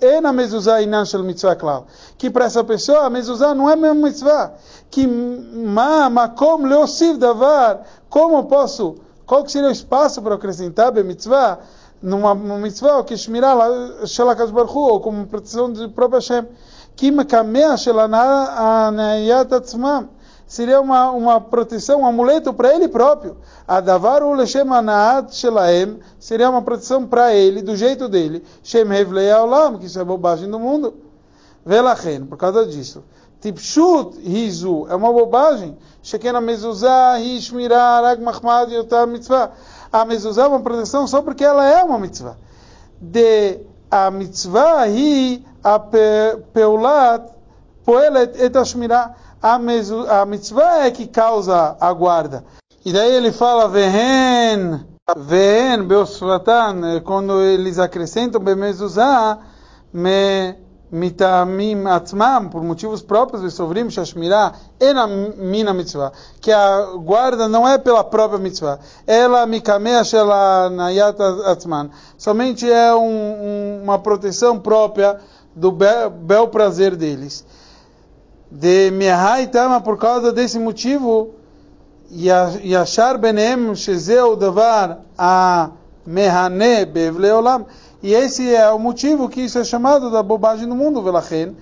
ena 0.00 0.32
mezuzah 0.32 0.80
inan 0.80 1.04
shel 1.04 1.24
mitzvah 1.24 1.56
klal. 1.56 1.88
Que 2.16 2.30
para 2.30 2.44
essa 2.44 2.62
pessoa 2.62 3.00
a 3.00 3.10
mezuzah 3.10 3.52
não 3.52 3.68
é 3.68 3.74
mesmo 3.74 4.04
mitzvah. 4.04 4.54
Que 4.88 5.04
ma 5.04 6.08
makom 6.08 6.68
leosiv 6.68 7.18
davar. 7.18 7.84
Como 8.08 8.44
posso, 8.44 8.94
qual 9.26 9.42
que 9.42 9.50
seria 9.50 9.70
o 9.70 9.72
espaço 9.72 10.22
para 10.22 10.36
acrescentar 10.36 10.92
be 10.92 11.02
mitzvah? 11.02 11.58
Numa, 12.00 12.32
mitzvah, 12.36 13.02
que 13.02 13.16
shmirah 13.16 14.06
shel 14.06 14.32
Baruch 14.52 14.76
ou 14.76 15.00
como 15.00 15.26
proteção 15.26 15.72
do 15.72 15.90
próprio 15.90 16.20
Hashem. 16.20 16.46
Que 16.96 17.10
mekamea 17.10 17.76
shel 17.76 18.00
anayat 18.00 19.52
atzmam 19.52 20.08
seria 20.46 20.80
uma, 20.80 21.10
uma 21.10 21.40
proteção, 21.40 22.02
um 22.02 22.06
amuleto 22.06 22.54
para 22.54 22.74
ele 22.74 22.88
próprio. 22.88 23.36
Adavar 23.66 24.22
u 24.22 24.32
leshem 24.32 24.70
anaat 24.72 25.34
shelaem 25.34 25.98
seria 26.18 26.48
uma 26.48 26.62
proteção 26.62 27.04
para 27.06 27.34
ele, 27.34 27.62
do 27.62 27.76
jeito 27.76 28.08
dele. 28.08 28.44
Shem 28.62 28.86
hevlei 28.92 29.30
aolam, 29.30 29.78
que 29.78 29.86
isso 29.86 29.98
é 29.98 30.04
bobagem 30.04 30.48
do 30.48 30.58
mundo. 30.58 30.94
Velachen, 31.64 32.26
por 32.26 32.38
causa 32.38 32.64
disso. 32.64 33.02
Tipshut 33.40 34.18
rizu, 34.20 34.86
é 34.88 34.94
uma 34.94 35.12
bobagem. 35.12 35.76
Shekena 36.02 36.40
mezuzah, 36.40 37.18
hishmirah, 37.18 38.00
rag 38.02 38.22
mahmad, 38.22 38.70
yotam 38.70 39.08
mitzvah. 39.08 39.50
A 39.92 40.04
mezuzah 40.04 40.44
é 40.44 40.46
uma 40.48 40.60
proteção 40.60 41.06
só 41.06 41.22
porque 41.22 41.44
ela 41.44 41.66
é 41.66 41.82
uma 41.82 41.98
mitzvah. 41.98 42.36
De 43.00 43.60
a 43.90 45.78
peulat 46.52 47.36
poelet 47.84 48.40
et 48.40 48.56
ashmirah 48.56 49.14
a, 49.42 49.58
mitzvah 50.26 50.86
é 50.86 50.90
que 50.90 51.06
causa 51.06 51.76
a 51.80 51.92
guarda. 51.92 52.44
E 52.84 52.92
daí 52.92 53.14
ele 53.14 53.32
fala, 53.32 53.68
vehen, 53.68 54.84
vehen, 55.16 55.84
beosfatan, 55.84 57.00
quando 57.04 57.40
eles 57.42 57.78
acrescentam 57.78 58.40
bemezuzah, 58.40 59.38
me 59.92 60.54
mitamim 60.90 61.86
atzmam, 61.86 62.48
por 62.48 62.62
motivos 62.62 63.02
próprios 63.02 63.42
de 63.42 63.50
sovrim, 63.50 63.90
shashmirah, 63.90 64.52
ena 64.80 65.06
mina 65.06 65.74
mitzvah, 65.74 66.12
que 66.40 66.52
a 66.52 66.92
guarda 66.96 67.48
não 67.48 67.66
é 67.66 67.78
pela 67.78 68.04
própria 68.04 68.38
mitzvah, 68.38 68.78
ela 69.06 69.46
mikamea 69.46 70.04
shela 70.04 70.70
nayat 70.70 71.20
atzman, 71.20 71.90
somente 72.16 72.70
é 72.70 72.94
um, 72.94 73.00
um, 73.00 73.80
uma 73.82 73.98
proteção 73.98 74.58
própria 74.58 75.18
do 75.54 75.72
bel, 75.72 76.10
bel 76.10 76.48
prazer 76.48 76.94
deles. 76.94 77.44
De 78.50 78.90
Mihai 78.92 79.48
Tama 79.48 79.80
por 79.80 79.98
causa 79.98 80.32
desse 80.32 80.58
motivo 80.58 81.34
achar 82.80 83.18
benem 83.18 83.74
shezeu 83.74 84.36
davar 84.36 85.00
a 85.18 85.70
mehane 86.06 86.84
bevle 86.84 87.30
olam 87.32 87.66
e 88.06 88.14
esse 88.14 88.54
é 88.54 88.70
o 88.70 88.78
motivo 88.78 89.28
que 89.28 89.40
isso 89.40 89.58
é 89.58 89.64
chamado 89.64 90.12
da 90.12 90.22
bobagem 90.22 90.68
do 90.68 90.76
mundo 90.76 91.02
velachen. 91.02 91.56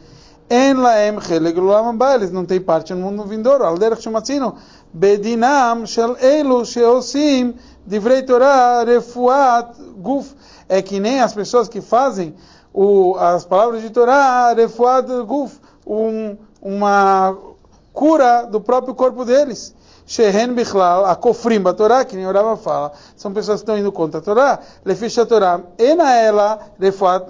En 0.50 0.74
laem 0.74 1.18
cheleg 1.18 1.58
olam 1.58 1.96
eles 2.14 2.30
não 2.30 2.44
têm 2.44 2.60
parte 2.60 2.92
no 2.92 3.00
mundo 3.00 3.24
vindouro. 3.24 3.64
Al 3.64 3.78
derech 3.78 4.02
shematzino 4.02 4.54
bedinam 4.92 5.86
shel 5.86 6.18
elu 6.20 6.66
sheosim 6.66 7.54
divrei 7.86 8.22
Torah 8.24 8.84
refuat 8.84 9.74
guf. 9.96 10.34
É 10.68 10.82
que 10.82 11.00
nem 11.00 11.22
as 11.22 11.32
pessoas 11.32 11.66
que 11.66 11.80
fazem 11.80 12.34
o, 12.74 13.16
as 13.16 13.46
palavras 13.46 13.80
de 13.80 13.88
Torá 13.88 14.52
refuat 14.52 15.08
guf 15.24 15.58
um 15.86 16.36
uma 16.60 17.38
cura 17.90 18.42
do 18.42 18.60
próprio 18.60 18.94
corpo 18.94 19.24
deles. 19.24 19.74
Shehen 20.06 20.54
Bichlal, 20.54 21.06
a 21.06 21.16
Kofrim 21.16 21.62
Torá, 21.74 22.04
que 22.04 22.14
nem 22.14 22.26
Orava 22.26 22.56
fala, 22.56 22.92
são 23.16 23.32
pessoas 23.32 23.60
que 23.60 23.64
estão 23.64 23.78
indo 23.78 23.90
contra 23.90 24.20
a 24.20 24.22
Torá. 24.22 24.58
Lefish 24.84 25.18
a 25.18 25.26
Torá, 25.26 25.60
ena 25.78 26.14
ela, 26.14 26.58
refuat 26.78 27.26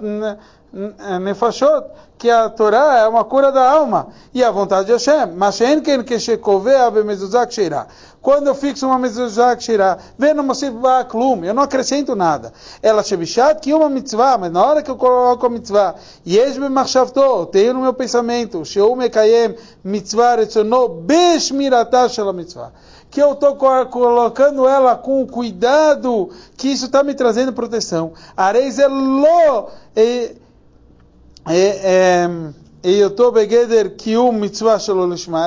nefashot, 1.21 1.85
que 2.17 2.29
a 2.29 2.49
Torá 2.49 2.99
é 2.99 3.07
uma 3.07 3.23
cura 3.23 3.51
da 3.51 3.69
alma 3.69 4.07
e 4.33 4.43
a 4.43 4.51
vontade 4.51 4.87
de 4.87 4.91
Hashem. 4.93 5.35
Mas 5.35 5.55
Shen 5.55 5.81
ken 5.81 6.03
keshekovea 6.03 6.91
bemezuzak 6.91 7.53
sheirah. 7.53 7.87
Quando 8.25 8.47
eu 8.47 8.55
fixo 8.55 8.87
uma 8.87 8.97
mezuzah 8.97 9.55
kshirah, 9.55 9.99
vendo 10.17 10.41
uma 10.41 11.03
klum, 11.03 11.45
eu 11.45 11.53
não 11.53 11.61
acrescento 11.61 12.15
nada. 12.15 12.51
Ela 12.81 13.03
shebishat 13.03 13.61
que 13.61 13.71
uma 13.71 13.87
mitzvah, 13.87 14.35
mas 14.35 14.51
na 14.51 14.65
hora 14.65 14.81
que 14.81 14.89
eu 14.89 14.95
coloco 14.95 15.45
a 15.45 15.49
mitzvah, 15.49 15.93
yesh 16.25 16.57
b'machshavto, 16.57 17.45
tenho 17.51 17.75
no 17.75 17.81
meu 17.81 17.93
pensamento, 17.93 18.65
sheu 18.65 18.95
mekayem 18.95 19.55
mitzvah 19.83 20.37
retzono 20.37 20.89
beshmiratah 20.89 22.09
shel 22.09 22.33
mitzvah 22.33 22.71
que 23.11 23.21
eu 23.21 23.33
estou 23.33 23.55
colocando 23.55 24.67
ela 24.67 24.95
com 24.97 25.25
cuidado, 25.27 26.31
que 26.57 26.67
isso 26.67 26.87
está 26.87 27.03
me 27.03 27.13
trazendo 27.13 27.53
proteção. 27.53 28.11
Areis 28.35 28.79
elo 28.79 29.69
e, 29.95 30.35
e 30.35 30.35
eu 30.35 30.35
estou 30.35 30.35
begeder 30.35 30.35
kium 30.35 30.35
mitzvah 30.35 31.34
shalolishma. 31.34 31.34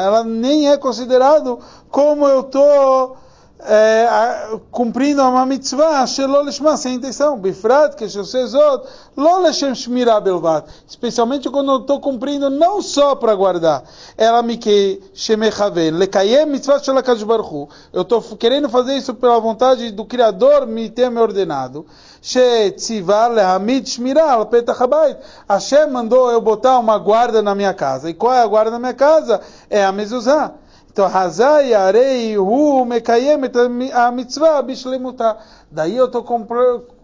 Ela 0.05 0.25
nem 0.25 0.71
é 0.71 0.77
considerado 0.77 1.59
como 1.91 2.27
eu 2.27 2.41
estou 2.41 3.17
é, 3.61 4.59
cumprindo 4.71 5.23
uma 5.23 5.45
mitzvah, 5.45 6.07
shelolishma, 6.07 6.77
sem 6.77 6.95
intenção. 6.95 7.39
Bifrat, 7.39 7.97
que 7.97 8.09
shosezot, 8.09 8.87
lo 9.17 9.41
leshem 9.41 9.75
shmira 9.75 10.21
belvat. 10.21 10.69
Especialmente 10.87 11.51
quando 11.51 11.73
eu 11.73 11.79
estou 11.79 12.01
cumprindo 12.01 12.49
não 12.49 12.81
só 12.81 13.17
para 13.17 13.35
guardar. 13.35 13.83
Ela 14.17 14.43
me 14.43 14.57
que 14.57 15.01
shemechaven, 15.13 15.91
lekayem 15.91 16.47
mitzvah 16.47 16.79
shelakadosh 16.79 17.25
baruchu. 17.25 17.69
Eu 17.93 18.03
estou 18.03 18.23
querendo 18.37 18.69
fazer 18.69 18.97
isso 18.97 19.15
pela 19.15 19.39
vontade 19.41 19.91
do 19.91 20.05
Criador 20.05 20.67
me 20.67 20.89
ter 20.89 21.11
me 21.11 21.21
ordenado. 21.21 21.85
Shetzivar 22.21 23.31
lehamid 23.31 23.87
shmira 23.87 24.31
al 24.31 24.47
petach 24.47 24.79
habayit. 24.79 25.19
Hashem 25.49 25.91
mandou 25.91 26.31
eu 26.31 26.41
botar 26.41 26.79
uma 26.79 26.99
guarda 26.99 27.43
na 27.43 27.55
minha 27.55 27.75
casa. 27.75 28.11
E 28.11 28.15
qual 28.15 28.33
é 28.33 28.43
a 28.43 28.47
guarda 28.47 28.73
na 28.73 28.79
minha 28.79 28.95
casa? 28.95 29.41
É 29.71 29.85
a 29.85 29.93
mezuzah. 29.93 30.55
Então, 30.91 31.07
Hazai 31.07 31.75
Arei 31.75 32.37
Hu 32.37 32.85
Mekayem 32.85 33.39
a 33.95 34.11
mitzvah 34.11 34.63
bishlemuta. 34.63 35.37
Daí 35.71 35.97
eu 35.97 36.07
estou 36.07 36.25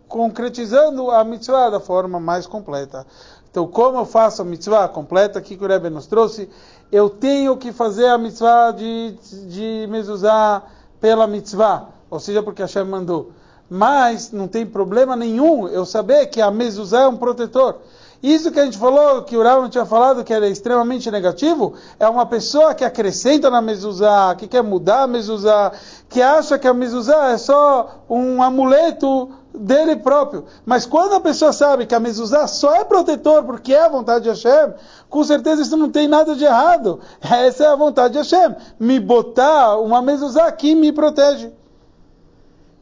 concretizando 0.09 1.11
a 1.11 1.22
mitzvah 1.22 1.70
da 1.70 1.79
forma 1.79 2.18
mais 2.18 2.44
completa. 2.46 3.07
Então, 3.48 3.68
como 3.68 3.98
eu 3.98 4.05
faço 4.05 4.42
a 4.42 4.44
mitzvah 4.44 4.88
completa, 4.88 5.40
que 5.40 5.55
o 5.55 5.68
Rebbe 5.68 5.88
nos 5.90 6.09
trouxe, 6.09 6.50
eu 6.90 7.09
tenho 7.09 7.57
que 7.57 7.72
fazer 7.72 8.07
a 8.07 8.18
mitzvah 8.18 8.72
de, 8.72 9.12
de 9.46 9.87
mezuzah 9.88 10.64
pela 11.00 11.29
mitzvah, 11.29 11.87
ou 12.11 12.18
seja, 12.18 12.42
porque 12.42 12.62
Hashem 12.62 12.85
mandou. 12.85 13.31
Mas 13.68 14.31
não 14.31 14.46
tem 14.46 14.66
problema 14.66 15.16
nenhum 15.16 15.68
eu 15.68 15.87
saber 15.87 16.27
que 16.27 16.40
a 16.40 16.50
mezuzah 16.50 17.03
é 17.03 17.09
um 17.09 17.16
protetor. 17.16 17.77
Isso 18.24 18.50
que 18.50 18.59
a 18.59 18.64
gente 18.64 18.79
falou, 18.79 19.22
que 19.22 19.37
o 19.37 19.42
Rav 19.42 19.68
tinha 19.68 19.85
falado 19.85 20.24
que 20.24 20.33
era 20.33 20.48
extremamente 20.48 21.11
negativo, 21.11 21.74
é 22.00 22.09
uma 22.09 22.24
pessoa 22.24 22.74
que 22.74 22.83
acrescenta 22.83 23.50
na 23.50 23.61
mezuzá, 23.61 24.35
que 24.35 24.48
quer 24.48 24.62
mudar 24.62 25.03
a 25.03 25.07
mezuzá, 25.07 25.72
que 26.09 26.22
acha 26.22 26.59
que 26.59 26.66
a 26.66 26.72
mezuzá 26.72 27.33
é 27.33 27.37
só 27.37 28.03
um 28.09 28.42
amuleto 28.42 29.29
dele 29.55 29.96
próprio. 29.96 30.46
Mas 30.64 30.87
quando 30.87 31.14
a 31.14 31.20
pessoa 31.20 31.53
sabe 31.53 31.85
que 31.85 31.94
a 31.94 32.00
mezuzá 32.00 32.46
só 32.46 32.74
é 32.74 32.83
protetor 32.83 33.44
porque 33.44 33.74
é 33.74 33.85
a 33.85 33.90
vontade 33.90 34.24
de 34.24 34.31
Hashem, 34.31 34.72
com 35.11 35.22
certeza 35.22 35.61
isso 35.61 35.77
não 35.77 35.90
tem 35.90 36.09
nada 36.09 36.35
de 36.35 36.44
errado. 36.44 37.00
Essa 37.20 37.64
é 37.64 37.66
a 37.66 37.77
vontade 37.77 38.14
de 38.14 38.18
Hashem. 38.20 38.57
Me 38.81 38.98
botar 38.98 39.77
uma 39.77 40.00
mezuzá 40.00 40.50
que 40.50 40.74
me 40.74 40.92
protege. 40.92 41.53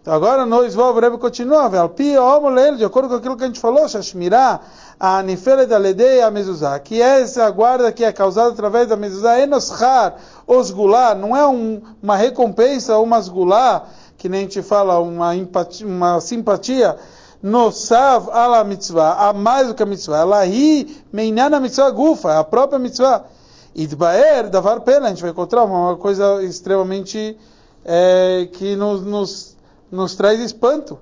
Então 0.03 0.15
agora 0.15 0.45
nós 0.45 0.75
vamos, 0.75 0.97
o 0.97 1.01
Rebbe 1.01 1.17
continua, 1.17 1.69
de 1.69 2.85
acordo 2.85 3.09
com 3.09 3.15
aquilo 3.15 3.37
que 3.37 3.45
a 3.45 3.47
gente 3.47 3.61
falou, 3.61 3.89
Shashmirá, 3.89 4.59
a 4.99 5.19
Anifele 5.19 5.65
da 5.65 5.79
Ledeia 5.79 6.27
a 6.27 6.31
Mezuzá, 6.31 6.77
que 6.81 7.01
é 7.01 7.21
essa 7.21 7.49
guarda 7.51 7.93
que 7.93 8.05
é 8.05 8.11
causada 8.11 8.51
através 8.51 8.89
da 8.89 8.97
Mezuzá, 8.97 9.39
Enoshar, 9.39 10.17
osgulá, 10.45 11.15
não 11.15 11.37
é 11.37 11.47
um, 11.47 11.81
uma 12.03 12.17
recompensa, 12.17 12.99
uma 12.99 13.17
osgulá, 13.17 13.87
que 14.19 14.29
nem 14.29 14.41
a 14.41 14.43
gente 14.43 14.61
fala, 14.61 14.99
uma, 14.99 15.37
empatia, 15.37 15.87
uma 15.87 16.21
simpatia, 16.21 16.97
Nosav 17.41 18.29
ala 18.33 18.65
mitzvah, 18.65 19.29
a 19.29 19.33
mais 19.33 19.69
do 19.69 19.75
que 19.75 19.85
a 19.85 19.87
mitzvah, 19.87 20.19
ela 20.19 20.45
ri 20.45 21.01
meinana 21.13 21.61
mitzvah 21.61 21.91
gufa, 21.91 22.41
a 22.41 22.45
própria 22.45 22.79
mitzvah. 22.79 23.25
Idbaer, 23.73 24.51
davar 24.51 24.81
pena, 24.81 25.07
a 25.07 25.09
gente 25.11 25.23
vai 25.23 25.31
encontrar 25.31 25.65
uma 25.65 25.97
coisa 25.97 26.43
extremamente 26.43 27.37
é, 27.85 28.49
que 28.53 28.77
nos, 28.77 29.03
nos, 29.03 29.52
nos 29.93 30.17
traz 30.17 30.41
espanto. 30.41 30.99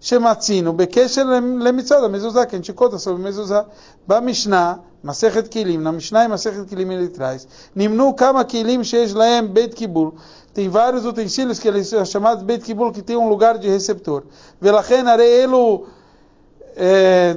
Shematzino, 0.00 0.72
Bekesher 0.72 1.24
lemitzvah, 1.24 2.00
da 2.00 2.08
mezuzah, 2.08 2.44
que 2.44 2.56
a 2.56 2.58
gente 2.58 2.72
conta 2.72 2.98
sobre 2.98 3.22
mezuzah. 3.22 3.66
Ba 4.04 4.20
Mishnah, 4.20 4.80
Masechet 5.00 5.48
Kilim, 5.48 5.78
na 5.78 5.92
Mishnah 5.92 6.24
e 6.24 6.28
Masechet 6.28 6.66
Kilim 6.66 6.90
ele 6.90 7.08
traz. 7.08 7.46
Nimnu 7.74 8.12
kama 8.14 8.44
kilim 8.44 8.82
sheish 8.82 9.12
laem 9.12 9.46
beit 9.46 9.74
kibul. 9.74 10.14
Tem 10.52 10.68
vários 10.68 11.04
utensílios 11.04 11.60
que 11.60 11.68
eles 11.68 11.86
são 11.86 12.04
chamados 12.04 12.42
beit 12.42 12.64
kibul, 12.64 12.90
que 12.90 13.00
tem 13.00 13.16
um 13.16 13.28
lugar 13.28 13.58
de 13.58 13.68
receptor. 13.68 14.24
Velachen 14.60 15.06
areelu 15.06 15.86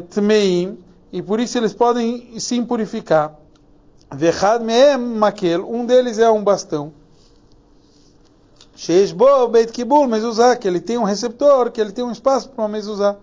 tmeim, 0.10 0.80
e 1.12 1.22
por 1.22 1.40
isso 1.40 1.60
eles 1.60 1.74
podem 1.74 2.40
se 2.40 2.56
impurificar. 2.56 3.36
Vechad 4.12 4.64
meem 4.64 4.98
makel, 4.98 5.70
um 5.70 5.86
deles 5.86 6.18
é 6.18 6.32
um 6.32 6.44
bastão. 6.44 6.94
Sheishbo 8.76 9.48
Beit 9.48 9.72
Kibul 9.72 10.06
Mezuzah, 10.06 10.58
que 10.58 10.68
ele 10.68 10.82
tem 10.82 10.98
um 10.98 11.04
receptor, 11.04 11.72
que 11.72 11.80
ele 11.80 11.94
tem 11.94 12.04
um 12.04 12.12
espaço 12.12 12.50
para 12.50 12.62
uma 12.62 12.68
Mezuzah. 12.68 13.16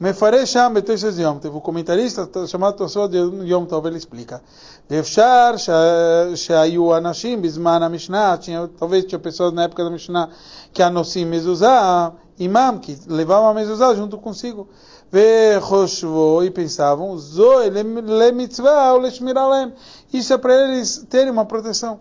Mefaresham 0.00 0.72
Betoishes 0.72 1.18
Yom 1.18 1.38
Tov, 1.38 1.56
o 1.56 1.60
comentarista 1.60 2.28
chamado 2.46 2.76
Tosot 2.76 3.08
de 3.08 3.18
Yom 3.18 3.66
Tov, 3.66 3.86
ele 3.86 3.98
explica. 3.98 4.42
Efshar 4.88 5.56
Shayu 5.58 6.92
Anashim 6.92 7.38
Bisman 7.38 7.86
Mishnah, 7.90 8.38
talvez 8.78 9.04
tinha 9.04 9.18
pessoas 9.18 9.52
na 9.52 9.64
época 9.64 9.84
da 9.84 9.90
Mishnah 9.90 10.30
que 10.72 10.82
anossim 10.82 11.26
Mezuzah, 11.26 12.12
imam, 12.38 12.78
que 12.78 12.98
levavam 13.06 13.50
a 13.50 13.54
Mezuzah 13.54 13.94
junto 13.94 14.16
consigo. 14.16 14.66
Vechoshvo, 15.12 16.42
e 16.42 16.50
pensavam, 16.50 17.16
Zoe 17.18 17.70
le 17.70 18.32
mitzvah 18.32 18.94
ou 18.94 19.00
le 19.00 19.10
shmiralem. 19.10 19.72
Isso 20.12 20.32
é 20.32 20.38
para 20.38 20.54
eles 20.54 21.06
terem 21.08 21.30
uma 21.30 21.44
proteção. 21.44 22.00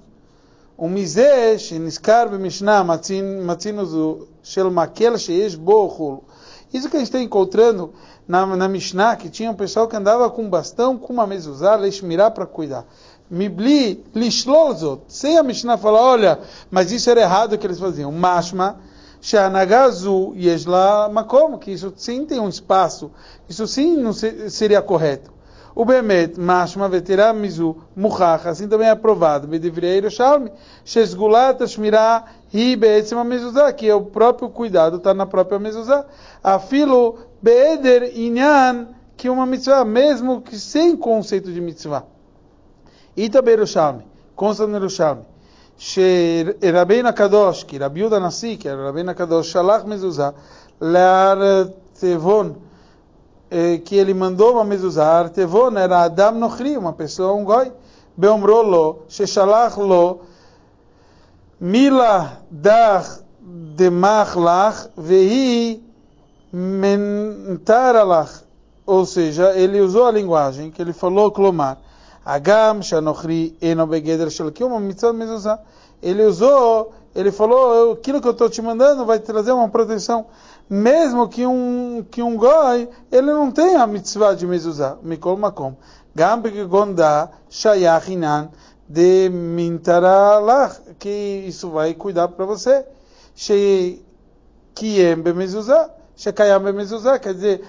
ומזה 0.79 1.55
שנזכר 1.59 2.25
במשנה 2.33 2.83
מצינו 3.45 3.85
זו 3.85 4.17
של 4.43 4.67
מקל 4.67 5.17
שיש 5.17 5.57
בו 5.57 5.91
חול. 5.91 6.17
Isso 6.73 6.89
que 6.89 6.97
a 6.97 7.01
gente 7.01 7.09
está 7.09 7.21
encontrando 7.21 7.93
na, 8.29 8.47
na 8.47 8.69
Mishnah, 8.69 9.17
que 9.17 9.29
tinha 9.29 9.51
um 9.51 9.55
pessoal 9.55 9.89
que 9.89 9.97
andava 9.97 10.31
com 10.31 10.49
bastão, 10.49 10.97
com 10.97 11.13
uma 11.13 11.27
mezuzá, 11.27 11.75
leishmirá 11.75 12.31
para 12.31 12.47
cuidar. 12.47 12.87
Mibli 13.29 14.05
lishlolzot. 14.15 15.03
Sem 15.09 15.37
a 15.37 15.43
Mishnah 15.43 15.77
falar, 15.79 16.01
olha, 16.01 16.39
mas 16.71 16.93
isso 16.93 17.11
era 17.11 17.21
errado 17.21 17.59
que 17.59 17.67
eles 17.67 17.81
faziam. 17.81 18.13
Mashma, 18.13 18.79
Shanagazu 19.21 20.33
Yesla 20.37 21.09
Makom, 21.09 21.59
que 21.59 21.73
isso 21.73 21.93
sim 21.97 22.25
tem 22.25 22.39
um 22.39 22.49
espaço. 22.49 23.11
Isso 23.49 23.67
sim 23.67 23.97
não 23.97 24.13
seria 24.13 24.81
correto. 24.81 25.33
O 25.75 25.85
Bemet, 25.85 26.39
Mashma 26.39 26.89
Veterá 26.89 27.33
Mizu 27.33 27.77
Muchach, 27.97 28.47
assim 28.47 28.69
também 28.69 28.89
é 28.89 28.91
aprovado. 28.91 29.47
Bedevrei 29.47 29.95
Yerushalmi, 29.95 30.51
Shesgulat 30.85 31.65
Shmirah 31.67 32.25
Hi 32.53 32.77
Beetzim 32.77 33.23
Mezuzah, 33.25 33.73
que 33.73 33.89
é 33.89 33.95
o 33.95 34.03
próprio 34.03 34.49
cuidado, 34.51 34.97
está 34.97 35.15
na 35.15 35.27
própria 35.27 35.59
Mezuzah. 35.59 36.05
Afilo 36.43 37.19
Beeder 37.41 38.19
Inyan, 38.19 38.89
que 39.17 39.29
é 39.29 39.31
uma 39.31 39.47
mitzvah, 39.47 39.85
mesmo 39.85 40.41
que 40.41 40.59
sem 40.59 40.97
conceito 40.97 41.53
de 41.53 41.61
mitzvah. 41.61 42.05
Ita 43.17 43.43
Yerushalmi, 43.45 44.05
consta 44.35 44.67
no 44.67 44.75
Yerushalmi. 44.75 45.31
שרבינו 45.81 47.09
הקדוש, 47.09 47.65
כי 47.65 47.79
רבי 47.79 48.01
יהודה 48.01 48.17
הנשיא, 48.17 48.57
כי 48.61 48.71
רבינו 48.71 49.11
הקדוש 49.11 49.53
שלח 49.53 49.85
מזוזה 49.85 50.29
להר 50.81 51.65
תבון 52.01 52.53
que 53.84 53.96
ele 53.96 54.14
mandou 54.14 54.54
uma 54.54 54.64
mezuzah, 54.64 55.30
Tevon 55.30 55.78
era 55.78 56.04
Adam 56.04 56.34
Nochri, 56.34 56.78
uma 56.78 56.94
pessoa, 56.94 57.34
um 57.34 57.44
goi, 57.44 57.72
Beomrolo, 58.18 59.04
Sheshalach 59.08 59.78
lo, 59.78 60.22
Mila 61.60 62.44
dach 62.52 63.22
demachlach, 63.42 64.90
vehi 64.98 65.82
mentaralach. 66.52 68.44
Ou 68.86 69.06
seja, 69.06 69.54
ele 69.56 69.80
usou 69.82 70.06
a 70.06 70.12
linguagem 70.12 70.70
que 70.70 70.82
ele 70.82 70.94
falou, 70.94 71.32
clomar. 71.32 71.78
Agam 72.26 72.82
shanochri 72.82 73.56
eno 73.62 73.88
begeder 73.88 74.30
shalki, 74.30 74.64
uma 74.64 74.80
mitzvah 74.80 75.14
mezuzah. 75.14 75.60
Ele 76.04 76.24
usou, 76.24 76.94
ele 77.16 77.32
falou, 77.32 77.94
aquilo 77.94 78.22
que 78.22 78.28
eu 78.28 78.32
estou 78.32 78.50
te 78.50 78.62
mandando 78.62 79.06
vai 79.06 79.20
trazer 79.20 79.54
uma 79.54 79.70
proteção 79.70 80.26
mesmo 80.70 81.28
que 81.28 81.46
um 81.46 82.06
que 82.10 82.22
um 82.22 82.36
goi 82.36 82.90
ele 83.12 83.32
não 83.32 83.52
tem 83.52 83.76
a 83.76 83.86
mitzvah 83.86 84.34
de 84.34 84.48
mezuzah, 84.48 84.98
mikol 85.04 85.38
makom. 85.38 85.76
Gam 86.16 86.40
begonda 86.42 87.30
shayach 87.50 88.10
inan 88.10 88.50
de 88.88 89.30
mintaralach, 89.30 90.80
que 91.00 91.46
isso 91.48 91.70
vai 91.70 91.94
cuidar 91.94 92.30
para 92.30 92.46
você. 92.46 92.86
She 93.36 94.02
kiem 94.74 95.22
bemezuzah, 95.22 95.90
shekayam 96.16 96.62
bemezuzah, 96.62 97.20
quer 97.20 97.34
dizer, 97.34 97.62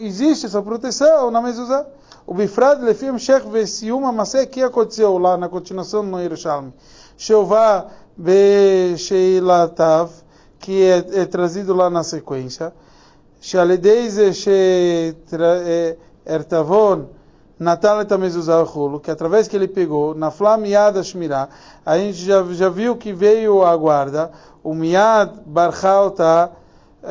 existe 0.00 0.46
essa 0.46 0.62
proteção 0.62 1.30
na 1.30 1.40
mezuzah. 1.40 1.86
O 2.26 2.34
bifrad 2.34 2.82
lefim 2.82 3.18
shech 3.18 3.46
vesium 3.48 4.06
amaseh, 4.06 4.46
que 4.46 4.62
aconteceu 4.62 5.18
lá 5.18 5.36
na 5.36 5.48
continuação 5.48 6.02
no 6.02 6.20
Yerushalmi. 6.20 6.72
Sheová 7.16 7.86
be 8.16 8.96
sheilatav, 8.96 10.10
que 10.64 10.82
é, 10.82 11.20
é 11.20 11.24
trazido 11.26 11.74
lá 11.74 11.90
na 11.90 12.02
sequência. 12.02 12.72
Shaledeize 13.38 14.32
ertavon 16.24 17.04
natal 17.58 18.00
etamezuzahulu, 18.00 18.98
que 18.98 19.10
através 19.10 19.46
que 19.46 19.54
ele 19.54 19.68
pegou, 19.68 20.14
na 20.14 20.30
flamiada 20.30 21.02
shmirá, 21.02 21.50
a 21.84 21.98
gente 21.98 22.14
já, 22.14 22.42
já 22.44 22.70
viu 22.70 22.96
que 22.96 23.12
veio 23.12 23.62
a 23.62 23.76
guarda, 23.76 24.32
o 24.62 24.72
miad 24.74 25.34
barchalta 25.44 26.50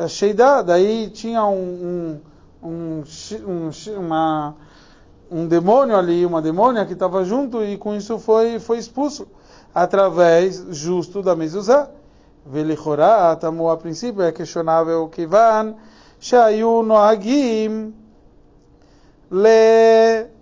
sheidá, 0.08 0.60
daí 0.60 1.08
tinha 1.10 1.46
um, 1.46 2.20
um, 2.60 3.04
um, 3.46 3.70
uma, 3.96 4.56
um 5.30 5.46
demônio 5.46 5.96
ali, 5.96 6.26
uma 6.26 6.42
demônia 6.42 6.84
que 6.84 6.94
estava 6.94 7.24
junto 7.24 7.62
e 7.62 7.78
com 7.78 7.94
isso 7.94 8.18
foi, 8.18 8.58
foi 8.58 8.78
expulso 8.78 9.28
através 9.72 10.66
justo 10.70 11.22
da 11.22 11.36
mezuzah. 11.36 11.88
ולכאורה, 12.51 13.35
תמו 13.39 13.71
a 13.71 13.77
princípio, 13.77 14.21
é 14.21 14.31
questionável 14.31 15.09
כיוון 15.11 15.73
שהיו 16.19 16.81
נוהגים 16.81 17.91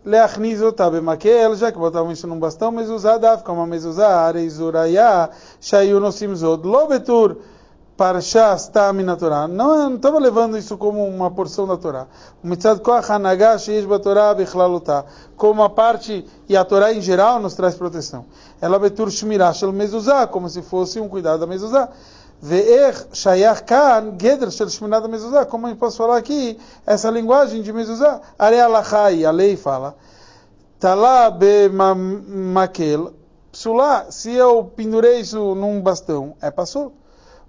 להכניס 0.05 0.61
אותה 0.61 0.89
במקל, 0.89 1.55
já 1.55 1.71
que 1.71 1.77
botavam 1.77 2.11
isso 2.11 2.27
num 2.27 2.39
bastão 2.39 2.71
mezuzá, 2.71 3.17
דווקא 3.17 3.51
uma 3.51 3.65
mezuzá, 3.65 4.27
הרי 4.27 4.49
זו 4.49 4.69
ראיה 4.73 5.25
שהיו 5.61 5.99
נושאים 5.99 6.35
זאת 6.35 6.59
לא 6.63 6.87
בתור 6.89 7.27
Parshá 8.02 8.56
Stami 8.56 9.04
na 9.04 9.14
Torá. 9.14 9.46
Não 9.46 9.94
estava 9.94 10.18
levando 10.18 10.58
isso 10.58 10.76
como 10.76 11.06
uma 11.06 11.30
porção 11.30 11.68
da 11.68 11.76
Torá. 11.76 12.08
Mitzad 12.42 12.80
Koach 12.80 13.12
Hanagá 13.12 13.56
Sheish 13.56 13.86
Batorá 13.86 14.34
Bichlalutá. 14.34 15.04
Como 15.36 15.62
a 15.62 15.70
parte, 15.70 16.26
e 16.48 16.56
a 16.56 16.64
Torá 16.64 16.92
em 16.92 17.00
geral 17.00 17.38
nos 17.38 17.54
traz 17.54 17.76
proteção. 17.76 18.24
Ela 18.60 18.76
betur 18.80 19.08
Shmirah 19.08 19.52
Shel 19.52 19.72
Mezuzá, 19.72 20.26
como 20.26 20.48
se 20.48 20.62
fosse 20.62 20.98
um 20.98 21.08
cuidado 21.08 21.38
da 21.38 21.46
Mezuzá. 21.46 21.90
Ve'er 22.40 23.06
Shayach 23.12 23.62
Kan 23.62 24.16
Gedr 24.20 24.50
Shel 24.50 24.68
Shmirah 24.68 24.98
da 24.98 25.06
Mezuzá. 25.06 25.46
Como 25.46 25.68
eu 25.68 25.76
posso 25.76 25.98
falar 25.98 26.16
aqui, 26.16 26.58
essa 26.84 27.08
linguagem 27.08 27.62
de 27.62 27.72
Mezuzá. 27.72 28.20
Are 28.36 28.58
Alachai, 28.58 29.24
a 29.24 29.30
lei 29.30 29.56
fala. 29.56 29.94
Talá 30.80 31.30
Be 31.30 31.68
Makel. 31.68 33.12
Psulá, 33.52 34.06
se 34.10 34.32
eu 34.32 34.64
pendurei 34.74 35.20
isso 35.20 35.54
num 35.54 35.80
bastão, 35.80 36.34
é 36.40 36.50
passou 36.50 36.94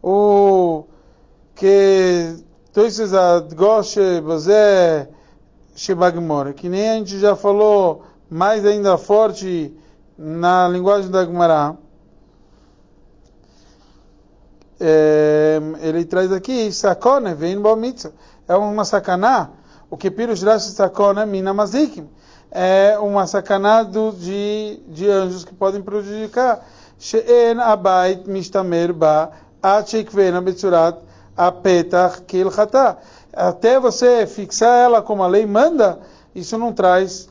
o 0.04 0.84
que 1.56 2.36
que 6.54 6.68
nem 6.68 6.90
a 6.90 6.96
gente 6.96 7.18
já 7.20 7.36
falou 7.38 8.04
mais 8.30 8.66
ainda 8.66 8.98
forte 8.98 9.74
na 10.18 10.68
linguagem 10.68 11.10
da 11.10 11.26
Gemara. 11.26 11.78
É, 14.80 15.62
ele 15.82 16.04
traz 16.04 16.32
aqui, 16.34 16.70
Sakone, 16.72 17.34
vem 17.34 17.56
Mitzvah. 17.78 18.12
É 18.46 18.56
uma 18.56 18.84
sacaná. 18.84 19.52
O 19.90 19.96
que 19.96 20.12
Pirush 20.12 20.44
Rashi 20.44 20.72
Sakone, 20.72 21.26
Mina 21.26 21.54
Mazikim. 21.54 22.10
É 22.52 22.98
uma 23.00 23.26
sacaná 23.26 23.84
do, 23.84 24.12
de, 24.12 24.82
de 24.90 25.10
anjos 25.10 25.46
que 25.46 25.54
podem 25.54 25.82
prejudicar. 25.82 26.66
She'en 27.00 27.60
Abait 27.60 28.28
Mishtamer 28.28 28.94
Ba 28.94 29.32
Ad 29.64 29.88
Shikvena 29.88 30.42
Mitzurat 30.42 31.00
Apetach 31.38 32.24
Kilchata. 32.28 32.98
Até 33.32 33.80
você 33.80 34.28
fixar 34.28 34.86
ela 34.86 35.02
como 35.02 35.24
a 35.24 35.28
lei 35.28 35.46
manda, 35.46 36.00
isso 36.36 36.58
não 36.58 36.74
traz 36.74 37.30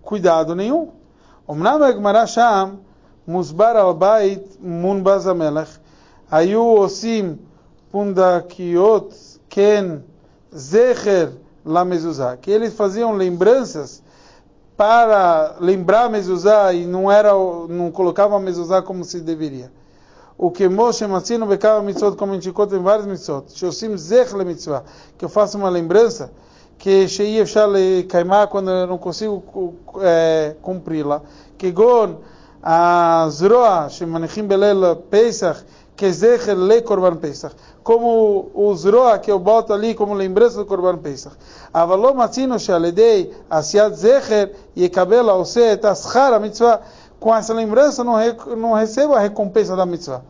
cuidado 0.00 0.54
nenhum. 0.54 0.92
Omnam 1.46 1.82
Egmará 1.88 2.26
Sham 2.26 2.78
Musbar 3.26 3.76
al-Bait 3.76 4.58
Munbaz 4.60 5.26
Amelach 5.26 5.80
Ayu 6.30 6.62
Osim 6.62 7.38
Pundakiot 7.90 9.14
Ken 9.48 10.04
Zecher 10.54 11.32
Lamezuzah. 11.64 12.36
Que 12.36 12.50
eles 12.50 12.74
faziam 12.74 13.12
lembranças 13.12 14.02
para 14.76 15.56
lembrar 15.58 16.04
a 16.04 16.08
mezuzá 16.08 16.72
e 16.72 16.86
não 16.86 17.10
era 17.10 17.32
não 17.68 17.90
colocava 17.90 18.36
a 18.36 18.40
mezuzá 18.40 18.80
como 18.80 19.04
se 19.04 19.20
deveria. 19.20 19.72
O 20.40 20.52
que 20.52 20.68
Moshe 20.68 21.04
Matzino 21.04 21.46
becava 21.46 21.82
mitzvot 21.82 22.16
como 22.16 22.32
a 22.32 22.36
encontra 22.36 22.78
em 22.78 22.82
vários 22.82 23.06
mitzvot. 23.06 23.46
Shosim 23.52 23.96
zech 23.96 24.32
le 24.36 24.44
mitzvah, 24.44 24.84
que 25.18 25.24
eu 25.24 25.28
faço 25.28 25.58
uma 25.58 25.68
lembrança 25.68 26.30
que 26.78 27.08
Shei 27.08 27.40
Efshar 27.40 27.68
le 27.68 28.04
kaimá 28.04 28.46
quando 28.46 28.70
eu 28.70 28.86
não 28.86 28.98
consigo 28.98 29.74
é, 30.00 30.54
cumpri-la. 30.62 31.22
Que 31.58 31.72
gon 31.72 32.20
a 32.62 33.26
zroa 33.30 33.88
shemanechim 33.88 34.46
belel 34.46 34.94
Pesach 35.10 35.64
que 35.96 36.12
zecher 36.12 36.56
le 36.56 36.82
korban 36.82 37.16
Pesach. 37.16 37.56
Como 37.82 38.52
o 38.54 38.72
zroa 38.76 39.18
que 39.18 39.32
eu 39.32 39.40
boto 39.40 39.72
ali 39.72 39.96
como 39.96 40.14
lembrança 40.14 40.58
do 40.58 40.66
korban 40.66 40.98
Pesach. 40.98 41.34
Avalom 41.72 42.14
matzino 42.14 42.60
shealedei 42.60 43.34
asiat 43.50 43.94
zecher 43.94 44.52
yekabel 44.76 45.30
aose 45.30 45.72
et 45.72 45.84
aschar 45.84 46.38
mitzvah 46.40 46.80
com 47.18 47.34
essa 47.34 47.52
lembrança 47.52 48.04
não, 48.04 48.14
não 48.56 48.72
recebo 48.74 49.14
a 49.14 49.20
recompensa 49.20 49.76
da 49.76 49.84
mitzvah. 49.86 50.22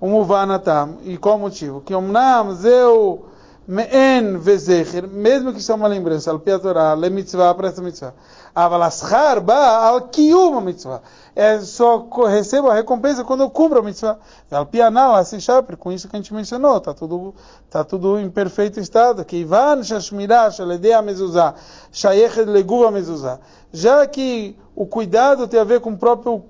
O 0.00 0.08
muvanatam, 0.08 0.98
e 1.04 1.16
qual 1.16 1.38
motivo? 1.38 1.80
Que 1.80 1.94
omnam 1.94 2.54
zeu 2.54 3.24
me'en 3.72 4.36
vezecher, 4.36 5.08
mesmo 5.08 5.50
que 5.50 5.58
isso 5.58 5.72
é 5.72 5.74
uma 5.74 5.88
lembrança, 5.88 6.30
al 6.30 6.38
pia 6.38 6.58
Torah, 6.58 6.94
le 6.94 7.08
mitzvah, 7.08 7.54
para 7.54 7.68
essa 7.68 7.80
mitzvah. 7.80 8.12
Aval 8.54 8.82
aschar 8.82 9.40
ba 9.40 9.88
al 9.88 10.08
kiyum 10.08 10.60
mitzvah. 10.60 11.00
É 11.34 11.58
só 11.60 12.06
recebo 12.26 12.68
a 12.68 12.74
recompensa 12.74 13.24
quando 13.24 13.40
eu 13.40 13.48
cumpro 13.48 13.78
a 13.78 13.82
mitzvah. 13.82 14.18
Al 14.50 14.66
pia 14.66 14.90
não, 14.90 15.14
assim 15.14 15.40
chaper, 15.40 15.78
com 15.78 15.90
isso 15.90 16.06
que 16.06 16.14
a 16.14 16.18
gente 16.18 16.34
mencionou, 16.34 16.76
está 16.76 16.92
tudo, 16.92 17.34
tá 17.70 17.82
tudo 17.82 18.18
em 18.18 18.28
perfeito 18.28 18.78
estado. 18.78 19.24
Que 19.24 19.36
ivan 19.36 19.82
shashmirah 19.82 20.50
shaledei 20.50 20.92
a 20.92 21.00
mezuzah, 21.00 21.54
shayechet 21.90 22.44
leguva 22.44 22.90
mezuzah. 22.90 23.40
Já 23.72 24.06
que 24.06 24.54
o 24.76 24.84
cuidado 24.84 25.48
tem 25.48 25.58
a 25.58 25.64
ver 25.64 25.80
com 25.80 25.92
o 25.92 25.96
próprio 25.96 26.44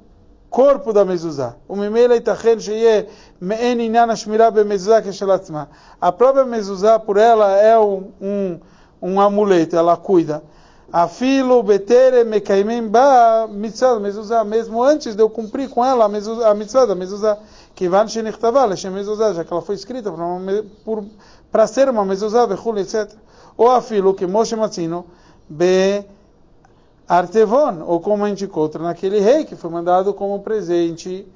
corpo 0.52 0.92
da 0.92 1.02
mezuzá. 1.02 1.56
O 1.66 1.74
memela 1.74 2.14
itachen 2.14 2.60
sheye 2.60 3.08
me'en 3.40 3.80
inyan 3.80 4.08
hashmirah 4.08 4.50
bemezuzá 4.50 5.00
keshelatzma. 5.00 5.70
A 5.98 6.12
própria 6.12 6.44
mezuzá, 6.44 6.98
por 6.98 7.16
ela, 7.16 7.56
é 7.56 7.76
um, 7.78 8.12
um, 8.20 8.60
um 9.00 9.20
amuleto, 9.20 9.74
ela 9.74 9.96
cuida. 9.96 10.42
Afilo 10.92 11.62
betere 11.62 12.22
mekaimem 12.22 12.86
ba 12.86 13.48
mitzvah 13.48 13.98
mezuzá, 13.98 14.44
mesmo 14.44 14.82
antes 14.82 15.16
de 15.16 15.22
eu 15.22 15.30
cumprir 15.30 15.70
com 15.70 15.82
ela 15.82 16.04
a, 16.04 16.08
mezuzá, 16.08 16.50
a 16.50 16.54
mitzvah 16.54 16.84
da 16.84 16.94
mezuzá. 16.94 17.38
Kivan 17.74 18.06
shenichtava 18.06 18.66
leshem 18.66 18.90
mezuzá, 18.90 19.32
já 19.32 19.42
que 19.44 19.50
ela 19.50 19.62
foi 19.62 19.74
escrita 19.74 20.12
para 21.50 21.66
ser 21.66 21.88
uma 21.88 22.04
mezuzá, 22.04 22.46
etc. 22.76 23.10
Ou 23.56 23.70
afilo 23.70 24.12
que 24.12 24.26
Moshe 24.26 24.54
Matzino 24.54 25.06
be 25.48 26.04
Artevon, 27.08 27.82
ou 27.86 28.00
como 28.00 28.24
a 28.24 28.28
gente 28.28 28.44
encontra 28.44 28.82
naquele 28.82 29.20
rei 29.20 29.44
que 29.44 29.56
foi 29.56 29.70
mandado 29.70 30.14
como 30.14 30.40
presente 30.40 31.26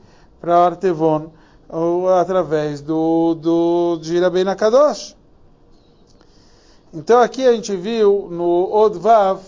para 0.40 0.56
Artevon, 0.56 1.30
ou 1.68 2.08
através 2.08 2.80
do, 2.80 3.34
do 3.34 3.98
de 4.00 4.18
Rabbeinu 4.18 4.54
Kadosh. 4.56 5.16
Então 6.94 7.20
aqui 7.20 7.46
a 7.46 7.52
gente 7.52 7.74
viu 7.74 8.28
no 8.30 8.72
Odvav 8.72 9.40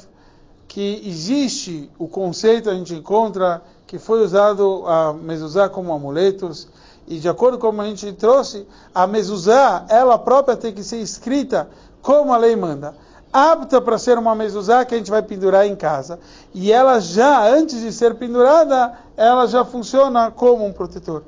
que 0.67 1.03
existe 1.07 1.91
o 1.99 2.09
conceito, 2.09 2.69
a 2.69 2.75
gente 2.75 2.95
encontra 2.95 3.63
que 3.87 3.99
foi 3.99 4.23
usado 4.23 4.85
a 4.87 5.15
mezuzá 5.15 5.69
como 5.69 5.93
amuletos, 5.93 6.69
e 7.07 7.19
de 7.19 7.29
acordo 7.29 7.57
com 7.57 7.81
a 7.81 7.85
gente 7.87 8.13
trouxe, 8.13 8.67
a 8.95 9.07
mezuzá, 9.07 9.87
ela 9.89 10.19
própria 10.19 10.57
tem 10.57 10.75
que 10.75 10.83
ser 10.83 10.99
escrita 10.99 11.71
como 12.03 12.35
a 12.35 12.37
lei 12.37 12.55
manda 12.55 12.95
apta 13.33 13.81
para 13.81 13.99
ser 13.99 14.19
uma 14.19 14.35
mezuzá 14.35 14.85
que 14.85 14.95
a 14.95 14.99
gente 14.99 15.11
vai 15.11 15.23
pendurar 15.23 15.67
em 15.67 15.77
casa. 15.77 16.19
E 16.55 16.73
ela 16.73 17.01
já, 17.01 17.49
antes 17.49 17.81
de 17.81 17.93
ser 17.93 18.15
pendurada, 18.15 18.93
ela 19.17 19.47
já 19.47 19.65
funciona 19.65 20.31
como 20.31 20.65
um 20.65 20.73
protetor. 20.73 21.23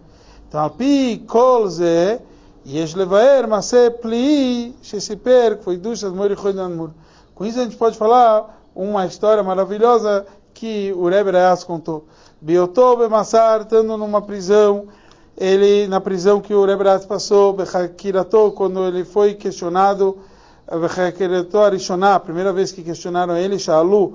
Então, 0.49 0.61
alpi 0.61 1.25
kol 1.29 1.69
ze, 1.69 2.19
yesh 2.67 2.95
levaer 2.95 3.47
maseh 3.47 3.91
pli 3.91 4.75
shesiper 4.83 5.59
foi 5.63 5.77
dushas 5.77 6.13
mori 6.13 6.37
mur. 6.75 6.91
Com 7.35 7.45
isso 7.45 7.61
a 7.61 7.63
gente 7.63 7.77
pode 7.77 7.97
falar 7.97 8.61
uma 8.75 9.07
história 9.07 9.43
maravilhosa 9.43 10.27
que 10.53 10.93
o 10.93 11.09
Rebbe 11.09 11.31
Rayas 11.31 11.65
contou. 11.65 12.07
Biotob 12.41 13.09
Massar, 13.09 13.63
estando 13.63 13.97
numa 13.97 14.21
prisão, 14.21 14.89
ele 15.37 15.87
na 15.87 16.01
prisão 16.01 16.41
que 16.41 16.53
o 16.53 16.65
Rebbe 16.65 16.85
Rayas 16.85 17.07
passou, 17.07 17.53
Bechakirato, 17.53 18.53
quando 18.53 18.85
ele 18.87 19.05
foi 19.05 19.35
questionado 19.35 20.19
a 20.67 22.21
primeira 22.21 22.53
vez 22.53 22.73
que 22.73 22.83
questionaram 22.83 23.37
ele, 23.37 23.59
Shalu, 23.59 24.15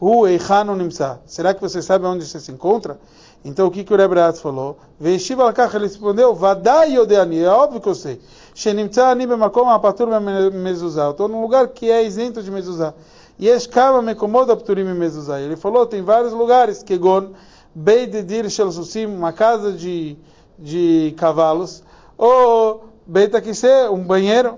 Hu 0.00 0.26
Eichanu 0.26 0.76
Nimsa. 0.76 1.20
Será 1.26 1.54
que 1.54 1.60
você 1.60 1.80
sabe 1.80 2.04
onde 2.06 2.26
você 2.26 2.38
se 2.38 2.52
encontra? 2.52 2.98
Então 3.44 3.66
o 3.66 3.70
que, 3.70 3.84
que 3.84 3.92
o 3.92 3.96
Rebbe 3.96 4.16
falou? 4.40 4.78
Veishiv 4.98 5.40
Alkach, 5.40 5.74
ele 5.74 5.84
respondeu, 5.84 6.34
Vadai 6.34 6.94
Yodeani, 6.94 7.40
é 7.40 7.48
óbvio 7.48 7.80
que 7.80 7.88
eu 7.88 7.94
sei. 7.94 8.20
Shenimtza 8.54 9.06
Ani 9.08 9.26
Bemakom 9.26 9.68
Apatur 9.68 10.08
Mezuzah. 10.52 11.10
Estou 11.10 11.28
num 11.28 11.42
lugar 11.42 11.68
que 11.68 11.90
é 11.90 12.02
isento 12.02 12.42
de 12.42 12.50
Mezuzah. 12.50 12.94
Yesh 13.40 13.66
Kava 13.66 14.00
Mekomod 14.00 14.50
Apturim 14.50 14.84
Mezuzah. 14.84 15.40
Ele 15.40 15.56
falou, 15.56 15.84
tem 15.86 16.02
vários 16.02 16.32
lugares, 16.32 16.82
Kegon, 16.82 17.30
Beidedir 17.74 18.48
Shel 18.48 18.70
Susim, 18.70 19.06
uma 19.06 19.32
casa 19.32 19.72
de, 19.72 20.16
de 20.58 21.14
cavalos, 21.16 21.82
ou 22.16 22.84
Beit 23.06 23.34
Akise, 23.36 23.88
um 23.90 24.02
banheiro, 24.04 24.56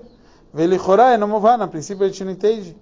Velichorá 0.53 1.13
é 1.13 1.17
Namová, 1.17 1.55
a 1.55 1.67
princípio 1.67 2.05
a 2.05 2.07
gente 2.07 2.23
não 2.23 2.31
entende. 2.31 2.75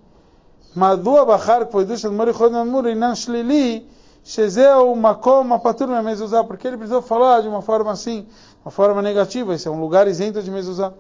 Madua 0.75 1.25
Bachar 1.25 1.65
Kvoidushan 1.67 2.11
Morichod 2.11 2.51
Mamur 2.51 2.87
Inan 2.87 3.15
Shlili 3.15 3.87
Shezeu 4.25 4.95
Makom 4.95 5.53
Apatur 5.53 5.91
é 5.91 6.01
Mezuzá, 6.01 6.43
porque 6.43 6.67
ele 6.67 6.77
precisou 6.77 7.01
falar 7.01 7.41
de 7.41 7.47
uma 7.47 7.61
forma 7.61 7.91
assim, 7.91 8.25
uma 8.63 8.71
forma 8.71 8.99
negativa, 8.99 9.53
isso 9.53 9.69
é 9.69 9.71
um 9.71 9.79
lugar 9.79 10.07
isento 10.07 10.41
de 10.41 10.49
Mezuzá. 10.49 10.93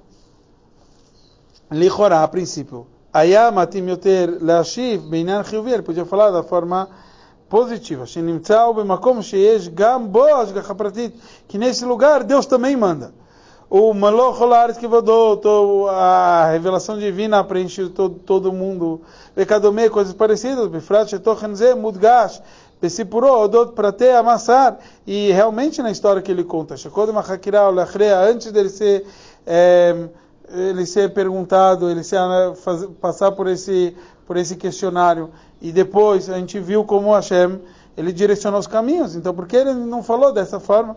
Lichorá, 1.71 2.23
a 2.23 2.27
princípio. 2.27 2.85
Ayama 3.11 3.65
Timioter 3.65 4.37
Lashiv 4.41 5.09
Beinan 5.09 5.43
Chiyuvi, 5.43 5.71
ele 5.71 5.81
podia 5.81 6.05
falar 6.05 6.29
da 6.29 6.43
forma 6.43 6.87
positiva. 7.49 8.05
Shenimtzau 8.05 8.75
Bemakom 8.75 9.19
Sheyesh 9.21 9.69
Gam 9.69 10.05
Bo 10.05 10.25
Ashgacha 10.35 10.75
Pratit, 10.75 11.15
que 11.47 11.57
nesse 11.57 11.83
lugar 11.83 12.23
Deus 12.23 12.45
também 12.45 12.75
manda 12.75 13.11
o 13.69 13.93
Malocholares 13.93 14.77
que 14.77 14.87
vadou, 14.87 15.89
a 15.89 16.49
revelação 16.51 16.97
divina 16.97 17.43
preenche 17.43 17.89
todo, 17.89 18.15
todo 18.19 18.53
mundo. 18.53 19.01
Bekadome, 19.35 19.89
coisas 19.89 20.13
parecidas. 20.13 20.67
Bifrat 20.67 21.09
Shetochenze, 21.09 21.73
Mudgash, 21.73 22.41
Pesipuro, 22.79 23.27
Odot 23.27 23.73
Prate, 23.73 24.09
Amassar. 24.09 24.77
E 25.05 25.31
realmente 25.31 25.81
na 25.81 25.89
história 25.89 26.21
que 26.21 26.31
ele 26.31 26.43
conta, 26.43 26.77
Shekodem 26.77 27.17
Achakira, 27.17 27.67
Olachrea, 27.67 28.19
antes 28.19 28.51
dele 28.51 28.69
ser, 28.69 29.05
é, 29.45 30.07
ele 30.49 30.85
ser 30.85 31.13
perguntado, 31.13 31.89
ele 31.89 32.03
ser, 32.03 32.19
né, 32.19 32.53
faz, 32.55 32.85
passar 33.01 33.31
por 33.31 33.47
esse, 33.47 33.95
por 34.27 34.37
esse 34.37 34.55
questionário, 34.55 35.31
e 35.61 35.71
depois 35.71 36.29
a 36.29 36.37
gente 36.37 36.59
viu 36.59 36.83
como 36.83 37.13
Hashem, 37.13 37.59
ele 37.97 38.11
direcionou 38.11 38.59
os 38.59 38.67
caminhos. 38.67 39.15
Então, 39.15 39.33
por 39.33 39.47
que 39.47 39.55
ele 39.55 39.73
não 39.73 40.03
falou 40.03 40.31
dessa 40.31 40.59
forma? 40.59 40.95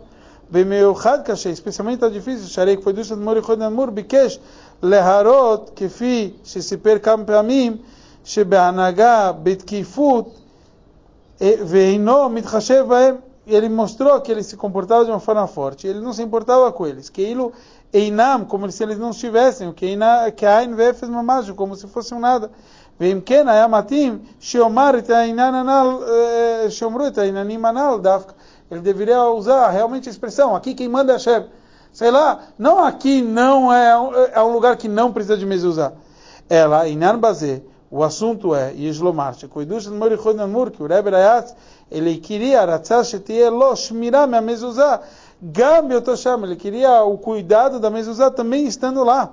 במיוחד 0.51 1.19
קשה, 1.25 1.49
especialmente 1.49 2.05
está 2.05 2.09
difícil, 2.09 2.47
שהרי 2.47 2.77
כבודו 2.77 3.01
de 3.01 3.15
מורי 3.15 3.41
חוד 3.41 3.59
נמור 3.59 3.85
ביקש 3.85 4.39
להראות, 4.83 5.71
כפי 5.75 6.31
שסיפר 6.43 6.97
כמה 6.99 7.23
פעמים, 7.25 7.77
שבהנהגה, 8.25 9.31
בתקיפות, 9.43 10.39
ואינו 11.41 12.29
מתחשב 12.29 12.85
בהם, 12.87 13.15
ele 13.47 13.67
mostrou 13.67 14.21
que 14.21 14.31
ele 14.31 14.43
se 14.43 14.55
comportava 14.55 15.03
de 15.03 15.11
uma 15.11 15.19
forma 15.19 15.47
forte, 15.47 15.85
ele 15.85 15.99
não 15.99 16.13
se 16.13 16.23
importava 16.23 16.71
com 16.71 16.87
eles, 16.87 17.09
que 17.09 17.21
ele 17.21 17.51
Einam, 17.93 18.45
como 18.45 18.71
se 18.71 18.81
eles 18.81 18.97
não 18.97 19.11
estivessem, 19.11 19.71
que 19.71 20.45
Ain 20.45 20.73
Vefes 20.73 21.09
Mamajo, 21.09 21.53
como 21.53 21.75
se 21.75 21.85
fosse 21.87 22.13
um 22.13 22.19
nada. 22.19 22.49
ואם 22.99 23.19
כן 23.25 23.47
היה 23.47 23.67
מתאים 23.67 24.19
שיאמר 24.39 24.97
את 24.97 25.09
העניין 25.09 25.55
הנ"ל, 25.55 25.87
שיאמרו 26.69 27.07
את 27.07 27.17
העניינים 27.17 27.65
הנ"ל 27.65 27.97
דווקא 28.01 28.33
ele 28.70 28.80
deveria 28.80 29.22
usar 29.24 29.70
realmente 29.70 30.08
a 30.08 30.12
expressão, 30.12 30.54
aqui 30.54 30.74
quem 30.74 30.88
manda 30.88 31.12
é 31.12 31.14
Hashem. 31.14 31.46
Sei 31.92 32.10
lá, 32.10 32.40
não 32.58 32.84
aqui 32.84 33.22
não 33.22 33.72
é, 33.72 34.30
é 34.32 34.42
um 34.42 34.52
lugar 34.52 34.76
que 34.76 34.88
não 34.88 35.12
precisa 35.12 35.36
de 35.36 35.46
mezuzá. 35.46 35.92
Ela, 36.48 36.86
Inan 36.86 37.18
Bazé, 37.18 37.62
o 37.90 38.04
assunto 38.04 38.54
é, 38.54 38.72
Yeshlomar, 38.72 39.34
Shekoidush 39.34 39.88
Morichod 39.88 40.36
Namur, 40.36 40.70
que 40.70 40.82
o 40.82 40.86
Rebbe 40.86 41.10
Rayatz, 41.10 41.54
ele 41.90 42.18
queria, 42.18 42.64
Ratzah 42.64 43.02
Shetie 43.02 43.48
Lo, 43.48 43.74
Shmirah, 43.74 44.26
minha 44.26 44.40
mezuzá, 44.40 45.00
Gambi 45.40 45.94
Otosham, 45.94 46.44
ele 46.44 46.56
queria 46.56 47.02
o 47.02 47.16
cuidado 47.16 47.80
da 47.80 47.88
mezuzá 47.88 48.30
também 48.30 48.66
estando 48.66 49.02
lá. 49.02 49.30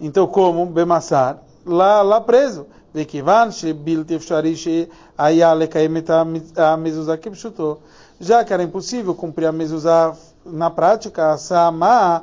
Então, 0.00 0.26
como? 0.26 0.66
Bemassar, 0.66 1.38
lá, 1.66 2.02
lá 2.02 2.20
preso. 2.20 2.66
וכיוון 2.95 3.51
שבלתי 3.51 4.15
אפשרי 4.15 4.55
שהיה 4.55 5.53
לקיים 5.55 5.97
את 5.97 6.09
המזוזה 6.59 7.17
כפשוטו, 7.17 7.77
já 8.21 8.43
que 8.43 8.53
era 8.53 8.63
impossível 8.63 9.13
cumprir 9.15 9.47
a 9.47 9.51
mezuzá 9.51 10.13
na 10.45 10.69
prática, 10.69 11.33
a 11.33 11.37
Sama 11.37 12.21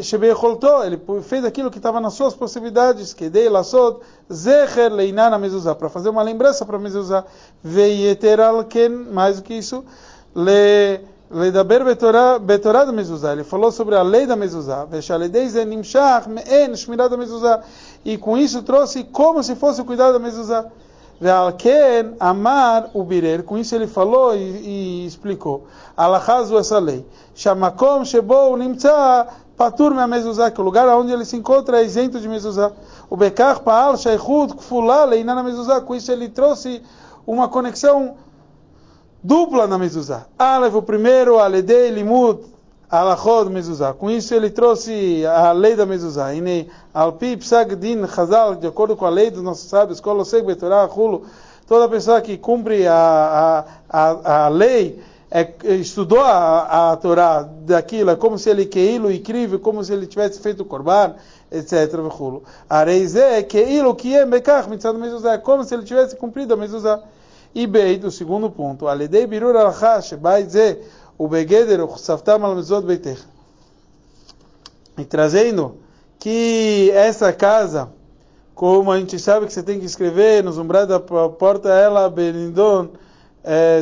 Shebeicholto, 0.00 0.82
ele 0.84 0.98
fez 1.22 1.44
aquilo 1.44 1.70
que 1.70 1.78
estava 1.78 2.00
nas 2.00 2.14
suas 2.14 2.32
possibilidades, 2.32 3.12
que 3.12 3.28
dei 3.28 3.48
lasot, 3.48 4.00
zecher 4.32 4.90
leinar 4.90 5.32
a 5.32 5.38
mezuzá, 5.38 5.74
para 5.74 5.90
fazer 5.90 6.08
uma 6.08 6.22
lembrança 6.22 6.64
para 6.64 6.76
a 6.76 6.80
mezuzá, 6.80 7.24
veieter 7.62 8.40
alken, 8.40 8.88
mais 8.88 9.36
do 9.36 9.42
que 9.42 9.54
isso, 9.54 9.84
le 10.34 11.00
Ledaber 11.30 11.82
betorá 11.84 12.84
da 12.84 12.92
mezuzá. 12.92 13.32
Ele 13.32 13.42
falou 13.42 13.72
sobre 13.72 13.96
a 13.96 14.02
lei 14.02 14.24
da 14.24 14.36
mezuzá. 14.36 14.84
Veshaledei 14.84 15.48
nimshach 15.64 16.28
me'en 16.28 16.76
shmirá 16.76 17.08
da 17.08 17.16
mezuzá. 17.16 17.60
E 18.03 18.17
com 18.17 18.37
isso 18.37 18.63
trouxe 18.63 19.03
como 19.03 19.43
se 19.43 19.55
fosse 19.55 19.81
o 19.81 19.85
cuidado 19.85 20.13
da 20.13 20.19
mezuzá. 20.19 20.65
Ve'alken 21.19 22.15
amar 22.19 22.89
o 22.93 23.03
birer. 23.03 23.43
Com 23.43 23.57
isso 23.57 23.75
ele 23.75 23.87
falou 23.87 24.35
e, 24.35 24.39
e 24.39 25.05
explicou. 25.05 25.67
Alachazu 25.95 26.57
essa 26.57 26.79
lei. 26.79 27.05
Shamakom 27.35 28.05
shebo 28.05 28.55
nimtza 28.55 29.27
patur 29.57 29.93
me 29.93 30.05
mezuzá. 30.07 30.49
Que 30.49 30.61
o 30.61 30.63
lugar 30.63 30.87
onde 30.89 31.11
ele 31.11 31.25
se 31.25 31.35
encontra 31.35 31.81
é 31.81 31.85
isento 31.85 32.19
de 32.19 32.27
mezuzá. 32.29 32.71
O 33.09 33.17
bekach 33.17 33.61
pa'al 33.61 33.97
shaychud 33.97 34.55
kfulá 34.55 35.03
leiná 35.03 35.35
na 35.35 35.43
mezuzá. 35.43 35.81
Com 35.81 35.93
isso 35.93 36.11
ele 36.11 36.29
trouxe 36.29 36.81
uma 37.27 37.49
conexão 37.49 38.15
dupla 39.21 39.67
na 39.67 39.77
mezuzá. 39.77 40.25
Aleph, 40.37 40.75
o 40.75 40.81
primeiro, 40.81 41.37
Aledei, 41.37 41.91
Limud, 41.91 42.39
Alachod, 42.89 43.51
mezuzá. 43.51 43.93
Com 43.93 44.09
isso 44.09 44.33
ele 44.33 44.49
trouxe 44.49 45.23
a 45.25 45.51
lei 45.51 45.75
da 45.75 45.85
mezuzá. 45.85 46.33
E 46.33 46.67
Alpi, 46.93 47.37
Psag, 47.37 47.75
Din, 47.75 48.07
Chazal, 48.07 48.55
de 48.55 48.65
acordo 48.65 48.95
com 48.95 49.05
a 49.05 49.09
lei 49.09 49.29
dos 49.29 49.43
nossos 49.43 49.69
sábios, 49.69 49.99
Koloseg, 49.99 50.43
Betorá, 50.43 50.85
Hulo, 50.85 51.23
toda 51.67 51.87
pessoa 51.87 52.19
que 52.19 52.35
cumpre 52.37 52.87
a, 52.87 53.63
a, 53.87 54.01
a, 54.01 54.45
a 54.45 54.49
lei, 54.49 54.99
é, 55.29 55.53
estudou 55.75 56.21
a, 56.21 56.91
a 56.91 56.97
Torá 56.97 57.43
daquilo, 57.43 58.09
é 58.09 58.15
como 58.15 58.39
se 58.39 58.49
ele 58.49 58.65
queilo 58.65 59.11
incrível, 59.11 59.59
como 59.59 59.83
se 59.83 59.93
ele 59.93 60.07
tivesse 60.07 60.39
feito 60.39 60.61
o 60.61 60.65
korban, 60.65 61.13
etc. 61.51 61.93
Areize, 62.67 63.43
queilo, 63.43 63.93
que 63.93 64.15
é 64.15 64.25
mekach, 64.25 64.67
mitzad 64.67 64.97
mezuzá, 64.97 65.33
é 65.33 65.37
como 65.37 65.63
se 65.63 65.75
ele 65.75 65.83
tivesse 65.83 66.15
cumprido 66.15 66.55
a 66.55 66.57
mezuzá. 66.57 67.03
E 67.53 67.67
beit, 67.67 68.03
o 68.03 68.11
segundo 68.11 68.49
ponto, 68.49 68.87
Aledei 68.87 69.27
birur 69.27 69.55
alachá, 69.55 70.01
E 74.97 75.05
trazendo 75.05 75.77
que 76.17 76.91
essa 76.93 77.33
casa, 77.33 77.89
como 78.55 78.91
a 78.91 78.97
gente 78.97 79.19
sabe 79.19 79.45
que 79.45 79.53
você 79.53 79.61
tem 79.61 79.79
que 79.79 79.85
escrever 79.85 80.43
nos 80.43 80.57
umbrais 80.57 80.87
da 80.87 80.99
porta, 80.99 81.69
ela, 81.69 82.09
benindon, 82.09 82.89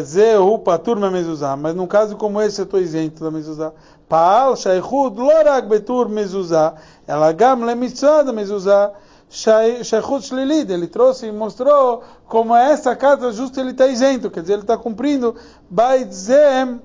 ze, 0.03 0.35
u 0.37 0.57
patur 0.57 0.99
me 0.99 1.09
mezuzá. 1.11 1.55
Mas 1.55 1.75
num 1.75 1.85
caso 1.85 2.15
como 2.15 2.41
esse, 2.41 2.59
eu 2.61 2.65
estou 2.65 2.79
isento 2.79 3.23
da 3.23 3.29
mezuzá. 3.29 3.71
Paal, 4.09 4.55
shaychud, 4.55 5.19
lorak 5.19 5.67
betur 5.67 6.09
mezuzá. 6.09 6.73
Ela 7.05 7.31
gam 7.33 7.65
le 7.65 7.75
mitzvah 7.75 8.23
da 8.23 8.33
mezuzá. 8.33 8.93
Sheikhut 9.29 10.25
Shlilid, 10.25 10.71
ele 10.71 10.87
trouxe 10.87 11.27
e 11.27 11.31
mostrou 11.33 12.01
como 12.27 12.55
essa 12.55 12.95
casa 12.95 13.31
justo 13.33 13.59
ele 13.59 13.71
está 13.71 13.85
isento, 13.85 14.31
quer 14.31 14.39
dizer, 14.39 14.53
ele 14.53 14.61
está 14.61 14.77
cumprindo 14.77 15.35
Baitzem, 15.69 16.79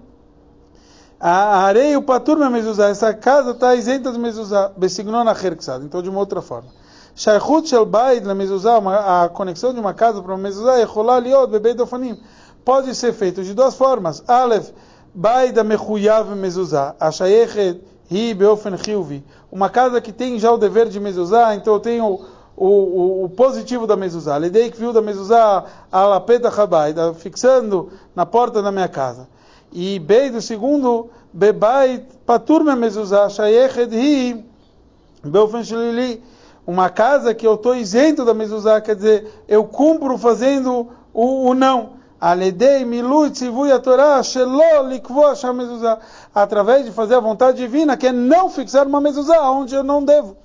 a 1.24 1.58
areia 1.66 1.96
o 1.96 2.02
patur 2.02 2.36
mezuzá, 2.50 2.88
essa 2.88 3.14
casa 3.14 3.52
está 3.52 3.76
isenta 3.76 4.10
de 4.10 4.18
mezuzá, 4.18 4.72
besignon 4.76 5.28
acherksad, 5.28 5.84
então 5.84 6.02
de 6.02 6.10
uma 6.10 6.18
outra 6.18 6.42
forma. 6.42 6.68
Sheikhut 7.14 7.68
Shel 7.68 7.86
Bait 7.86 8.24
la 8.24 8.34
mezuzá, 8.34 8.78
a 8.78 9.28
conexão 9.28 9.72
de 9.72 9.78
uma 9.78 9.94
casa 9.94 10.20
para 10.20 10.32
uma 10.32 10.42
mezuzá, 10.42 10.84
rolar 10.84 11.20
liot 11.20 11.46
bebei 11.48 11.74
dofanim, 11.74 12.20
pode 12.64 12.92
ser 12.96 13.12
feito 13.12 13.44
de 13.44 13.54
duas 13.54 13.76
formas. 13.76 14.24
Aleph, 14.26 14.70
Bait 15.14 15.52
da 15.52 15.62
mechuyav 15.62 16.34
mezuzá, 16.34 16.96
a 16.98 17.12
shayechet 17.12 17.80
hi 18.10 18.34
beofen 18.34 18.76
chilvi, 18.76 19.24
uma 19.52 19.70
casa 19.70 20.00
que 20.00 20.10
tem 20.10 20.40
já 20.40 20.50
o 20.50 20.58
dever 20.58 20.88
de 20.88 20.98
mezuzá, 20.98 21.54
então 21.54 21.74
eu 21.74 21.80
tenho 21.80 22.20
o, 22.56 22.66
o, 22.66 23.24
o 23.26 23.28
positivo 23.28 23.86
da 23.86 23.94
mezuzá. 23.94 24.36
Lidei 24.38 24.72
que 24.72 24.76
viu 24.76 24.92
da 24.92 25.00
mezuzá 25.00 25.64
a 25.90 26.04
lapeta 26.04 26.48
rabai, 26.48 26.92
fixando 27.14 27.92
na 28.12 28.26
porta 28.26 28.60
da 28.60 28.72
minha 28.72 28.88
casa. 28.88 29.28
E 29.72 29.98
Beit, 29.98 30.40
segundo, 30.42 31.10
Bebait 31.32 32.04
Patur 32.26 32.62
Memezuzah 32.62 33.28
Shayeched 33.30 33.92
Hi 33.94 34.44
Beofen 35.24 35.64
Shlili 35.64 36.22
uma 36.66 36.88
casa 36.88 37.34
que 37.34 37.46
eu 37.46 37.54
estou 37.54 37.74
isento 37.74 38.24
da 38.24 38.32
mezuzá, 38.32 38.80
quer 38.80 38.94
dizer, 38.94 39.44
eu 39.48 39.64
cumpro 39.64 40.16
fazendo 40.16 40.88
o, 41.12 41.48
o 41.48 41.54
não. 41.54 42.00
Aledei 42.20 42.84
milut 42.84 43.42
a 43.74 43.78
Torá 43.80 44.22
shelo 44.22 44.82
likvosh 44.88 45.42
mezuzá. 45.52 45.98
Através 46.32 46.84
de 46.84 46.92
fazer 46.92 47.16
a 47.16 47.20
vontade 47.20 47.58
divina, 47.58 47.96
que 47.96 48.06
é 48.06 48.12
não 48.12 48.48
fixar 48.48 48.86
uma 48.86 49.00
mezuzá 49.00 49.50
onde 49.50 49.74
eu 49.74 49.82
não 49.82 50.04
devo. 50.04 50.36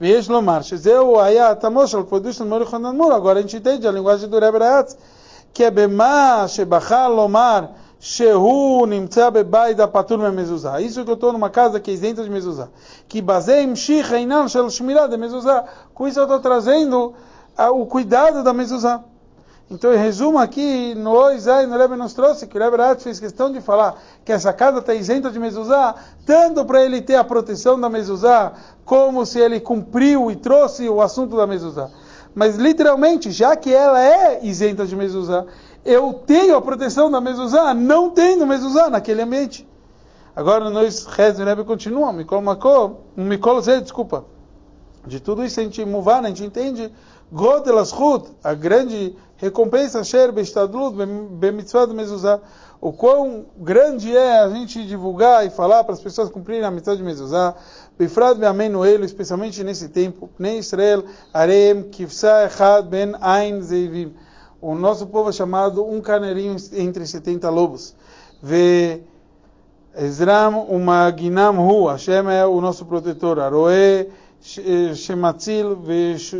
Vejo 0.00 0.14
Vies 0.16 0.28
lomar, 0.28 0.64
shezeu 0.64 1.20
ayat 1.20 1.64
amoshal 1.64 2.02
kodush 2.04 2.40
lemori 2.40 2.66
chonan 2.66 2.94
mur. 2.94 3.12
Agora 3.12 3.38
a 3.38 3.42
gente 3.42 3.58
entende 3.58 3.86
a 3.86 3.92
linguagem 3.92 4.28
do 4.28 4.40
Rebbe 4.40 4.58
que 5.52 5.62
é 5.62 5.70
bema 5.70 6.48
shebachal 6.48 7.14
lomar 7.14 7.70
shehu 8.04 8.84
nimtza 8.86 9.30
bebait 9.30 9.80
apatur 9.80 10.18
me 10.18 10.30
mezuzá. 10.30 10.78
Isso 10.78 11.02
que 11.02 11.10
eu 11.10 11.14
estou 11.14 11.32
numa 11.32 11.48
casa 11.48 11.80
que 11.80 11.90
é 11.90 11.94
isenta 11.94 12.22
de 12.22 12.28
mezuzá. 12.28 12.68
Que 13.08 13.22
baseim 13.22 13.74
shich 13.74 14.12
einan 14.12 14.46
shel 14.46 14.68
shmirah 14.68 15.06
de 15.06 15.16
mezuzá. 15.16 15.64
Com 15.94 16.06
isso 16.06 16.18
eu 16.18 16.24
estou 16.24 16.38
trazendo 16.38 17.14
o 17.72 17.86
cuidado 17.86 18.42
da 18.42 18.52
mezuzá. 18.52 19.02
Então, 19.70 19.94
em 19.94 19.96
resumo 19.96 20.38
aqui, 20.38 20.94
no 20.94 21.12
Oizai, 21.12 21.66
no 21.66 21.78
Rebbe 21.78 21.96
nos 21.96 22.12
trouxe 22.12 22.46
que 22.46 22.58
o 22.58 22.60
Rebbe 22.60 22.76
Rat 22.76 23.00
fez 23.02 23.18
questão 23.18 23.50
de 23.50 23.62
falar 23.62 23.98
que 24.22 24.30
essa 24.30 24.52
casa 24.52 24.80
está 24.80 24.92
isenta 24.92 25.30
de 25.30 25.38
mezuzá, 25.38 25.94
tanto 26.26 26.62
para 26.66 26.84
ele 26.84 27.00
ter 27.00 27.14
a 27.14 27.24
proteção 27.24 27.80
da 27.80 27.88
mezuzá, 27.88 28.52
como 28.84 29.24
se 29.24 29.40
ele 29.40 29.58
cumpriu 29.60 30.30
e 30.30 30.36
trouxe 30.36 30.86
o 30.90 31.00
assunto 31.00 31.38
da 31.38 31.46
mezuzá. 31.46 31.88
Mas, 32.34 32.56
literalmente, 32.56 33.30
já 33.30 33.56
que 33.56 33.72
ela 33.72 33.98
é 34.04 34.40
isenta 34.44 34.84
de 34.84 34.94
mezuzá, 34.94 35.46
eu 35.84 36.14
tenho 36.26 36.56
a 36.56 36.62
proteção 36.62 37.10
da 37.10 37.20
mezuzá, 37.20 37.74
não 37.74 38.10
tenho 38.10 38.46
mezuzá 38.46 38.88
naquele 38.88 39.22
ambiente. 39.22 39.68
Agora, 40.34 40.68
nós, 40.70 41.04
Rez 41.04 41.38
Rebbe 41.38 41.64
continuam, 41.64 42.12
Mikol 42.12 42.42
Makó, 42.42 43.02
Mikol 43.16 43.60
Zé, 43.60 43.80
desculpa. 43.80 44.24
De 45.06 45.20
tudo 45.20 45.44
isso 45.44 45.60
a 45.60 45.62
gente 45.62 45.84
muvar, 45.84 46.24
a 46.24 46.28
gente 46.28 46.44
entende 46.44 46.90
Godel 47.30 47.78
Ashut, 47.78 48.30
a 48.42 48.54
grande 48.54 49.14
recompensa 49.36 50.02
Sher 50.02 50.32
Bestadlut 50.32 50.96
Bemitzvah 51.32 51.86
de 51.86 51.94
Mezuzah. 51.94 52.40
O 52.80 52.92
quão 52.92 53.46
grande 53.56 54.14
é 54.16 54.40
a 54.40 54.50
gente 54.50 54.86
divulgar 54.86 55.46
e 55.46 55.50
falar 55.50 55.84
para 55.84 55.94
as 55.94 56.00
pessoas 56.00 56.28
cumprirem 56.28 56.64
a 56.64 56.70
mitzvah 56.70 56.96
de 56.96 57.02
Mezuzah. 57.02 57.54
Bifrad 57.98 58.38
Be'amenu 58.38 58.84
Elo, 58.84 59.04
especialmente 59.04 59.62
nesse 59.62 59.88
tempo. 59.88 60.28
Pnei 60.36 60.58
Israel, 60.58 61.04
Arem, 61.32 61.84
Kivsa 61.84 62.44
Echad 62.46 62.88
Ben 62.88 63.14
Ain 63.20 63.62
Zeivim. 63.62 64.14
O 64.66 64.74
nosso 64.74 65.06
povo 65.08 65.28
é 65.28 65.32
chamado 65.32 65.84
um 65.84 66.00
carneirinho 66.00 66.56
entre 66.72 67.06
70 67.06 67.50
lobos. 67.50 67.94
Ve 68.42 69.02
Ezram 69.94 70.64
Umaginam 70.70 71.58
Hu, 71.58 71.86
Hashem 71.86 72.30
é 72.30 72.46
o 72.46 72.62
nosso 72.62 72.86
protetor. 72.86 73.40
Aroe 73.40 74.08
Shematzil 74.40 75.76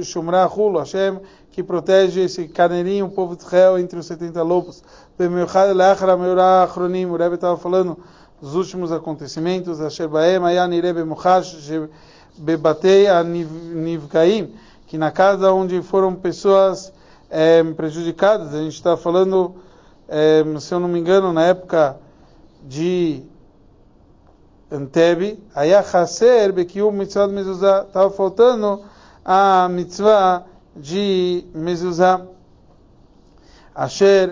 Shumra 0.02 0.46
Hulu, 0.46 0.78
Hashem, 0.78 1.20
que 1.50 1.62
protege 1.62 2.22
esse 2.22 2.48
carneirinho, 2.48 3.04
o 3.04 3.10
povo 3.10 3.36
de 3.36 3.42
Israel, 3.42 3.78
entre 3.78 3.98
os 3.98 4.06
70 4.06 4.42
lobos. 4.42 4.82
Bemeuchad 5.18 5.70
Leachra 5.74 6.16
Meurah 6.16 6.62
Achronim, 6.62 7.04
o 7.04 7.16
Rebbe 7.16 7.34
estava 7.34 7.58
falando 7.58 7.98
dos 8.40 8.54
últimos 8.54 8.90
acontecimentos, 8.90 9.82
Asher 9.82 10.08
Baem, 10.08 10.42
Ayan 10.42 10.72
Irebe 10.74 11.04
Mochash, 11.04 11.70
Bebatei 12.38 13.04
Nivgaim, 13.22 14.54
que 14.86 14.96
na 14.96 15.10
casa 15.10 15.52
onde 15.52 15.82
foram 15.82 16.14
pessoas 16.14 16.90
é, 17.33 17.63
prejudicadas, 17.63 18.53
a 18.53 18.61
gente 18.61 18.73
está 18.73 18.97
falando, 18.97 19.55
é, 20.07 20.43
se 20.59 20.73
eu 20.73 20.79
não 20.79 20.87
me 20.87 20.99
engano, 20.99 21.31
na 21.33 21.45
época 21.45 21.97
de 22.63 23.23
Entebbe, 24.71 25.39
היה 25.55 25.83
חסר 25.83 26.51
בקיום 26.55 26.99
מצוות 26.99 27.31
מזוזה, 27.31 27.81
estava 27.81 28.09
faltando 28.11 28.81
a 29.25 29.67
mitzvah 29.67 30.41
de 30.75 31.43
mezuzah, 31.55 32.17
אשר 33.73 34.31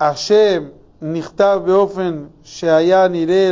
השם 0.00 0.64
נכתב 1.02 1.60
באופן 1.66 2.24
שהיה 2.44 3.08
נראה 3.08 3.50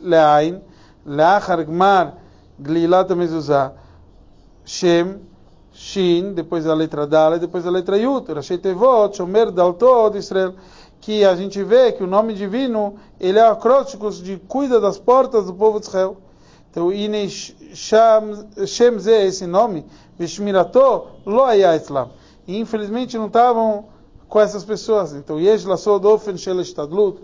לעין, 0.00 0.58
לאחר 1.06 1.62
גמר 1.62 2.08
גלילת 2.62 3.10
המזוזה, 3.10 3.66
שם, 4.64 5.12
Shin, 5.81 6.33
depois 6.33 6.67
a 6.67 6.75
letra 6.75 7.07
Dala, 7.07 7.39
depois 7.39 7.65
a 7.65 7.71
letra 7.71 7.97
Yut, 7.97 8.31
Rashi 8.31 8.55
Tevot, 8.59 9.17
Shomer 9.17 9.49
Daltod, 9.49 10.15
Israel, 10.15 10.53
que 11.01 11.25
a 11.25 11.35
gente 11.35 11.63
vê 11.63 11.91
que 11.91 12.03
o 12.03 12.07
nome 12.07 12.35
divino, 12.35 12.97
ele 13.19 13.39
é 13.39 13.47
acróstico 13.47 14.11
de 14.11 14.37
cuida 14.47 14.79
das 14.79 14.99
portas 14.99 15.47
do 15.47 15.55
povo 15.55 15.79
de 15.79 15.87
Israel. 15.87 16.17
Então, 16.69 16.93
Inei 16.93 17.27
Shemze, 17.27 19.09
esse 19.09 19.47
nome, 19.47 19.83
Vishmirato, 20.19 21.07
Loaya 21.25 21.75
Islam. 21.75 22.09
E, 22.47 22.59
infelizmente, 22.59 23.17
não 23.17 23.25
estavam 23.25 23.85
com 24.29 24.39
essas 24.39 24.63
pessoas. 24.63 25.13
Então, 25.13 25.39
Yesh 25.39 25.63
Sodofen 25.79 26.37
Shelestadlut. 26.37 27.19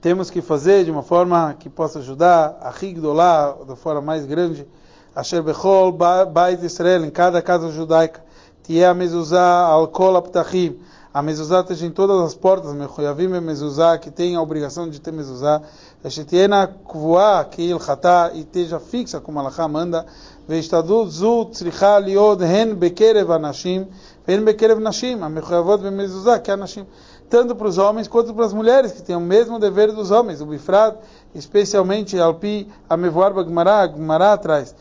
Temos 0.00 0.30
que 0.30 0.40
fazer 0.40 0.86
de 0.86 0.90
uma 0.90 1.02
forma 1.02 1.54
que 1.58 1.68
possa 1.68 1.98
ajudar 1.98 2.58
a 2.62 2.70
Rigdolá, 2.70 3.54
da 3.68 3.76
forma 3.76 4.00
mais 4.00 4.24
grande, 4.24 4.66
Asher 5.14 5.42
Bechol 5.42 5.92
Bait 5.92 6.62
Israel, 6.62 7.04
em 7.04 7.10
cada 7.10 7.42
casa 7.42 7.70
judaica, 7.72 8.22
Tia 8.62 8.90
a 8.90 8.94
mezuzá 8.94 9.66
al 9.66 9.88
kol 9.88 10.16
aptachim, 10.16 10.78
a 11.12 11.20
mezuzá 11.20 11.60
esteja 11.60 11.86
em 11.86 11.90
todas 11.90 12.20
as 12.20 12.34
portas, 12.34 12.72
Mechuyavim 12.72 13.34
e 13.34 13.40
mezuzá, 13.40 13.98
que 13.98 14.08
tem 14.08 14.36
a 14.36 14.40
obrigação 14.40 14.88
de 14.88 15.00
ter 15.00 15.10
mezuzá, 15.10 15.62
Eshetiena 16.04 16.68
kvuá, 16.86 17.44
que 17.44 17.62
il 17.62 17.80
chatá, 17.80 18.30
e 18.32 18.40
esteja 18.40 18.78
fixa, 18.78 19.20
como 19.20 19.40
Allah 19.40 19.66
manda, 19.66 20.06
Veistadut 20.46 21.10
zu 21.10 21.46
tzricha 21.46 21.98
liod 21.98 22.42
hen 22.42 22.76
bekerev 22.76 23.32
anashim, 23.32 23.88
hen 24.28 24.44
bekerev 24.44 24.78
nashim, 24.78 25.20
a 25.22 25.28
mechuyavot 25.28 25.78
be 25.78 25.90
mezuzá, 25.90 26.38
que 26.38 26.52
é 26.52 26.54
anashim 26.54 26.86
tanto 27.30 27.54
para 27.54 27.68
os 27.68 27.78
homens 27.78 28.08
quanto 28.08 28.34
para 28.34 28.44
as 28.44 28.52
mulheres, 28.52 28.90
que 28.90 29.02
têm 29.02 29.14
o 29.14 29.20
mesmo 29.20 29.60
dever 29.60 29.92
dos 29.92 30.10
homens. 30.10 30.40
O 30.40 30.46
Bifrat, 30.46 30.96
especialmente 31.32 32.18
Alpi, 32.18 32.68
Amevoar 32.88 33.32
Bagmará, 33.32 33.86
Gmará 33.86 34.32
atrás. 34.32 34.74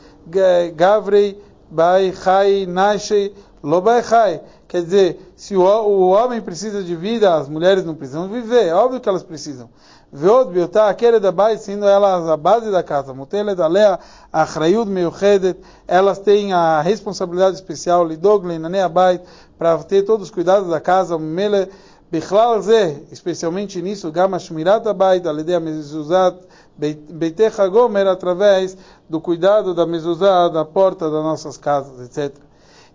Gavrei, 0.76 1.42
Bai, 1.70 2.14
Chai, 2.14 2.66
Nashei, 2.66 3.34
Lobai, 3.64 4.04
Chai. 4.04 4.42
Quer 4.68 4.84
dizer, 4.84 5.34
se 5.36 5.56
o, 5.56 5.64
o, 5.64 6.10
homem 6.10 6.40
precisa 6.42 6.84
de 6.84 6.96
vida, 6.96 7.36
as 7.36 7.50
mulheres 7.50 7.84
não 7.84 7.96
precisam 7.96 8.28
viver. 8.28 8.68
É 8.68 8.74
óbvio 8.74 9.00
que 9.00 9.10
elas 9.10 9.24
precisam. 9.24 9.70
Veod, 10.12 10.52
Biotá, 10.52 10.92
da 11.22 11.32
Bai, 11.32 11.58
sendo 11.58 11.88
elas 11.88 12.28
a 12.28 12.38
base 12.38 12.72
da 12.72 12.84
casa. 12.84 13.14
Mutele 13.14 13.56
da 13.56 13.68
Lea, 13.68 14.00
Achrayud, 14.32 14.90
Meuchedet, 14.90 15.60
elas 15.88 16.20
têm 16.20 16.54
a 16.54 16.82
responsabilidade 16.82 17.56
especial, 17.56 18.06
Lidog, 18.06 18.46
Leinanea 18.46 18.90
Bai, 18.90 19.22
para 19.58 19.78
ter 19.84 20.04
todos 20.04 20.28
os 20.28 20.32
cuidados 20.32 20.70
da 20.70 20.80
casa. 20.80 21.18
Mele, 21.18 21.68
Bichlal 22.12 22.60
Zeh, 22.60 23.04
especialmente 23.12 23.80
nisso, 23.84 24.12
Gama 24.12 24.40
Shmirat 24.40 24.88
Abait, 24.88 25.26
a 25.28 25.34
ideia 25.34 25.60
mezuzat, 25.60 26.36
Beitecha 26.76 27.68
Gomer, 27.68 28.08
através 28.08 28.76
do 29.10 29.20
cuidado 29.20 29.74
da 29.74 29.86
mezuzá, 29.86 30.48
da 30.48 30.64
porta 30.64 31.10
das 31.10 31.24
nossas 31.24 31.58
casas, 31.58 32.00
etc. 32.06 32.36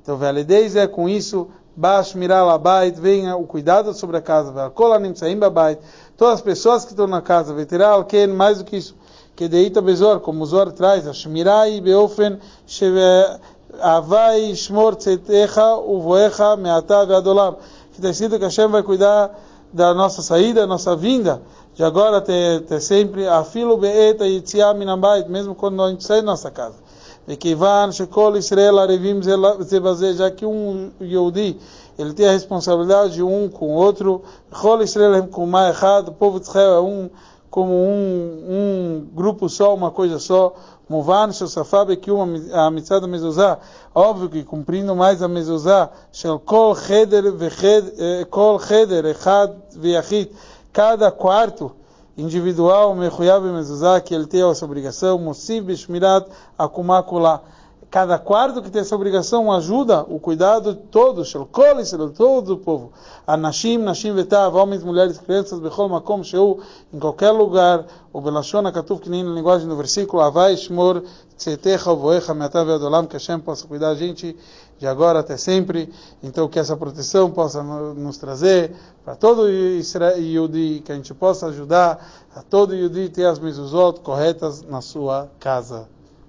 Então, 0.02 0.16
Veledeis 0.16 0.76
é 0.76 0.86
com 0.86 1.08
isso, 1.08 1.48
Bash 1.76 2.14
Miral 2.14 2.48
Abait, 2.50 2.98
venha 2.98 3.36
o 3.36 3.46
cuidado 3.46 3.92
sobre 3.92 4.16
a 4.16 4.20
casa, 4.20 4.52
Velkolanim 4.52 5.14
Saim 5.14 5.38
Babait, 5.38 5.80
todas 6.16 6.34
as 6.34 6.40
pessoas 6.40 6.84
que 6.84 6.92
estão 6.92 7.06
na 7.06 7.20
casa, 7.20 7.52
Veteral 7.52 8.04
Ken, 8.04 8.28
mais 8.28 8.58
do 8.58 8.64
que 8.64 8.76
isso, 8.76 8.94
que 9.34 9.48
deita 9.48 9.82
Bezor, 9.82 10.20
como 10.20 10.44
o 10.44 10.46
Zor 10.46 10.72
traz, 10.72 11.08
a 11.08 11.12
Shmirai 11.12 11.80
Beofen, 11.80 12.38
Avai 13.80 14.54
Shmor 14.54 14.94
Tzetecha, 14.94 15.76
Uvoecha, 15.78 16.56
Meata 16.56 17.04
Veadolam 17.04 17.56
que 17.94 18.00
está 18.00 18.10
escrito 18.10 18.38
que 18.38 18.44
Hashem 18.44 18.68
vai 18.68 18.82
cuidar 18.82 19.30
da 19.74 19.92
nossa 19.92 20.22
saída, 20.22 20.68
nossa 20.68 20.94
vinda, 20.94 21.42
de 21.74 21.82
agora 21.82 22.18
até, 22.18 22.56
até 22.56 22.78
sempre, 22.78 23.26
afilo 23.26 23.76
beeta 23.76 24.24
e 24.24 24.40
minambait, 24.76 25.28
mesmo 25.28 25.52
quando 25.52 25.82
a 25.82 25.90
gente 25.90 26.04
sai 26.04 26.20
da 26.20 26.26
nossa 26.26 26.48
casa. 26.48 26.76
E 27.26 27.36
que 27.36 27.56
van, 27.56 27.90
shekol, 27.90 28.36
Israel, 28.36 28.78
arevim, 28.78 29.20
zebazé, 29.62 30.12
já 30.12 30.30
que 30.30 30.46
um 30.46 30.92
Yehudi, 31.00 31.58
ele 31.98 32.12
tem 32.12 32.28
a 32.28 32.32
responsabilidade 32.32 33.14
de 33.14 33.22
um 33.24 33.48
com 33.48 33.66
o 33.66 33.74
outro, 33.74 34.22
chol 34.52 34.80
Israel, 34.82 35.26
com 35.26 35.44
o 35.44 36.12
povo 36.12 36.38
de 36.38 36.46
Israel 36.46 36.74
é 36.74 36.80
um, 36.80 37.10
como 37.50 37.72
um, 37.72 38.44
um 38.48 39.06
grupo 39.12 39.48
só, 39.48 39.74
uma 39.74 39.90
coisa 39.90 40.20
só, 40.20 40.54
Muvan 40.88 41.32
Shel 41.32 41.48
Safab 41.48 41.90
Ekium 41.90 42.34
a 42.52 42.70
mitzvah 42.70 43.00
da 43.00 43.06
mezuzah. 43.06 43.58
Óbvio 43.94 44.28
que 44.28 44.44
cumprindo 44.44 44.94
mais 44.94 45.22
a 45.22 45.28
mezuzah, 45.28 45.90
Shel 46.12 46.38
Kol 46.38 46.76
Cheder 46.76 47.24
Kol 48.30 48.58
Cheder 48.60 49.04
Echad 49.06 49.54
Viachit, 49.76 50.30
cada 50.72 51.10
quarto 51.10 51.72
individual, 52.16 52.94
Mechuyav 52.94 53.42
Mezuzah, 53.42 54.00
que 54.00 54.14
ele 54.14 54.26
tem 54.26 54.48
essa 54.48 54.64
obrigação, 54.64 55.18
Musib 55.18 55.66
Bishmirat 55.66 56.28
Akumakulah 56.58 57.40
cada 57.94 58.18
quarto 58.18 58.60
que 58.60 58.72
tem 58.72 58.80
essa 58.80 58.96
obrigação 58.96 59.52
ajuda 59.52 60.02
o 60.08 60.18
cuidado 60.18 60.74
de 60.74 60.80
todos, 60.80 61.32
todo 62.16 62.54
o 62.54 62.58
povo. 62.58 62.92
Anashim, 63.24 63.78
Nashim 63.78 64.12
Vetav, 64.12 64.52
homens, 64.56 64.82
mulheres, 64.82 65.16
crianças, 65.16 65.60
Bechol 65.60 65.88
Makom, 65.88 66.24
Sheu, 66.24 66.58
em 66.92 66.98
qualquer 66.98 67.30
lugar, 67.30 67.86
o 68.12 68.20
Belashon 68.20 68.66
Akatuf, 68.66 69.00
que 69.00 69.08
nem 69.08 69.22
na 69.22 69.30
linguagem 69.30 69.68
do 69.68 69.76
versículo, 69.76 70.24
Avai, 70.24 70.56
Shmor, 70.56 71.04
Tzetecha, 71.38 71.94
Voecha, 71.94 72.34
Meatav 72.34 72.68
Adolam, 72.68 73.06
que 73.06 73.12
Hashem 73.12 73.38
possa 73.38 73.64
cuidar 73.68 73.90
a 73.90 73.94
gente 73.94 74.36
de 74.76 74.86
agora 74.88 75.20
até 75.20 75.36
sempre. 75.36 75.88
Então, 76.20 76.48
que 76.48 76.58
essa 76.58 76.76
proteção 76.76 77.30
possa 77.30 77.62
nos 77.62 78.18
trazer 78.18 78.72
para 79.04 79.14
todo 79.14 79.48
Yudi, 79.48 80.82
que 80.84 80.90
a 80.90 80.96
gente 80.96 81.14
possa 81.14 81.46
ajudar 81.46 82.04
a 82.34 82.42
todo 82.42 82.74
Yudi 82.74 83.08
ter 83.08 83.26
as 83.26 83.38
mezuzot 83.38 84.00
corretas 84.00 84.62
na 84.62 84.80
sua 84.80 85.30
casa. 85.38 85.93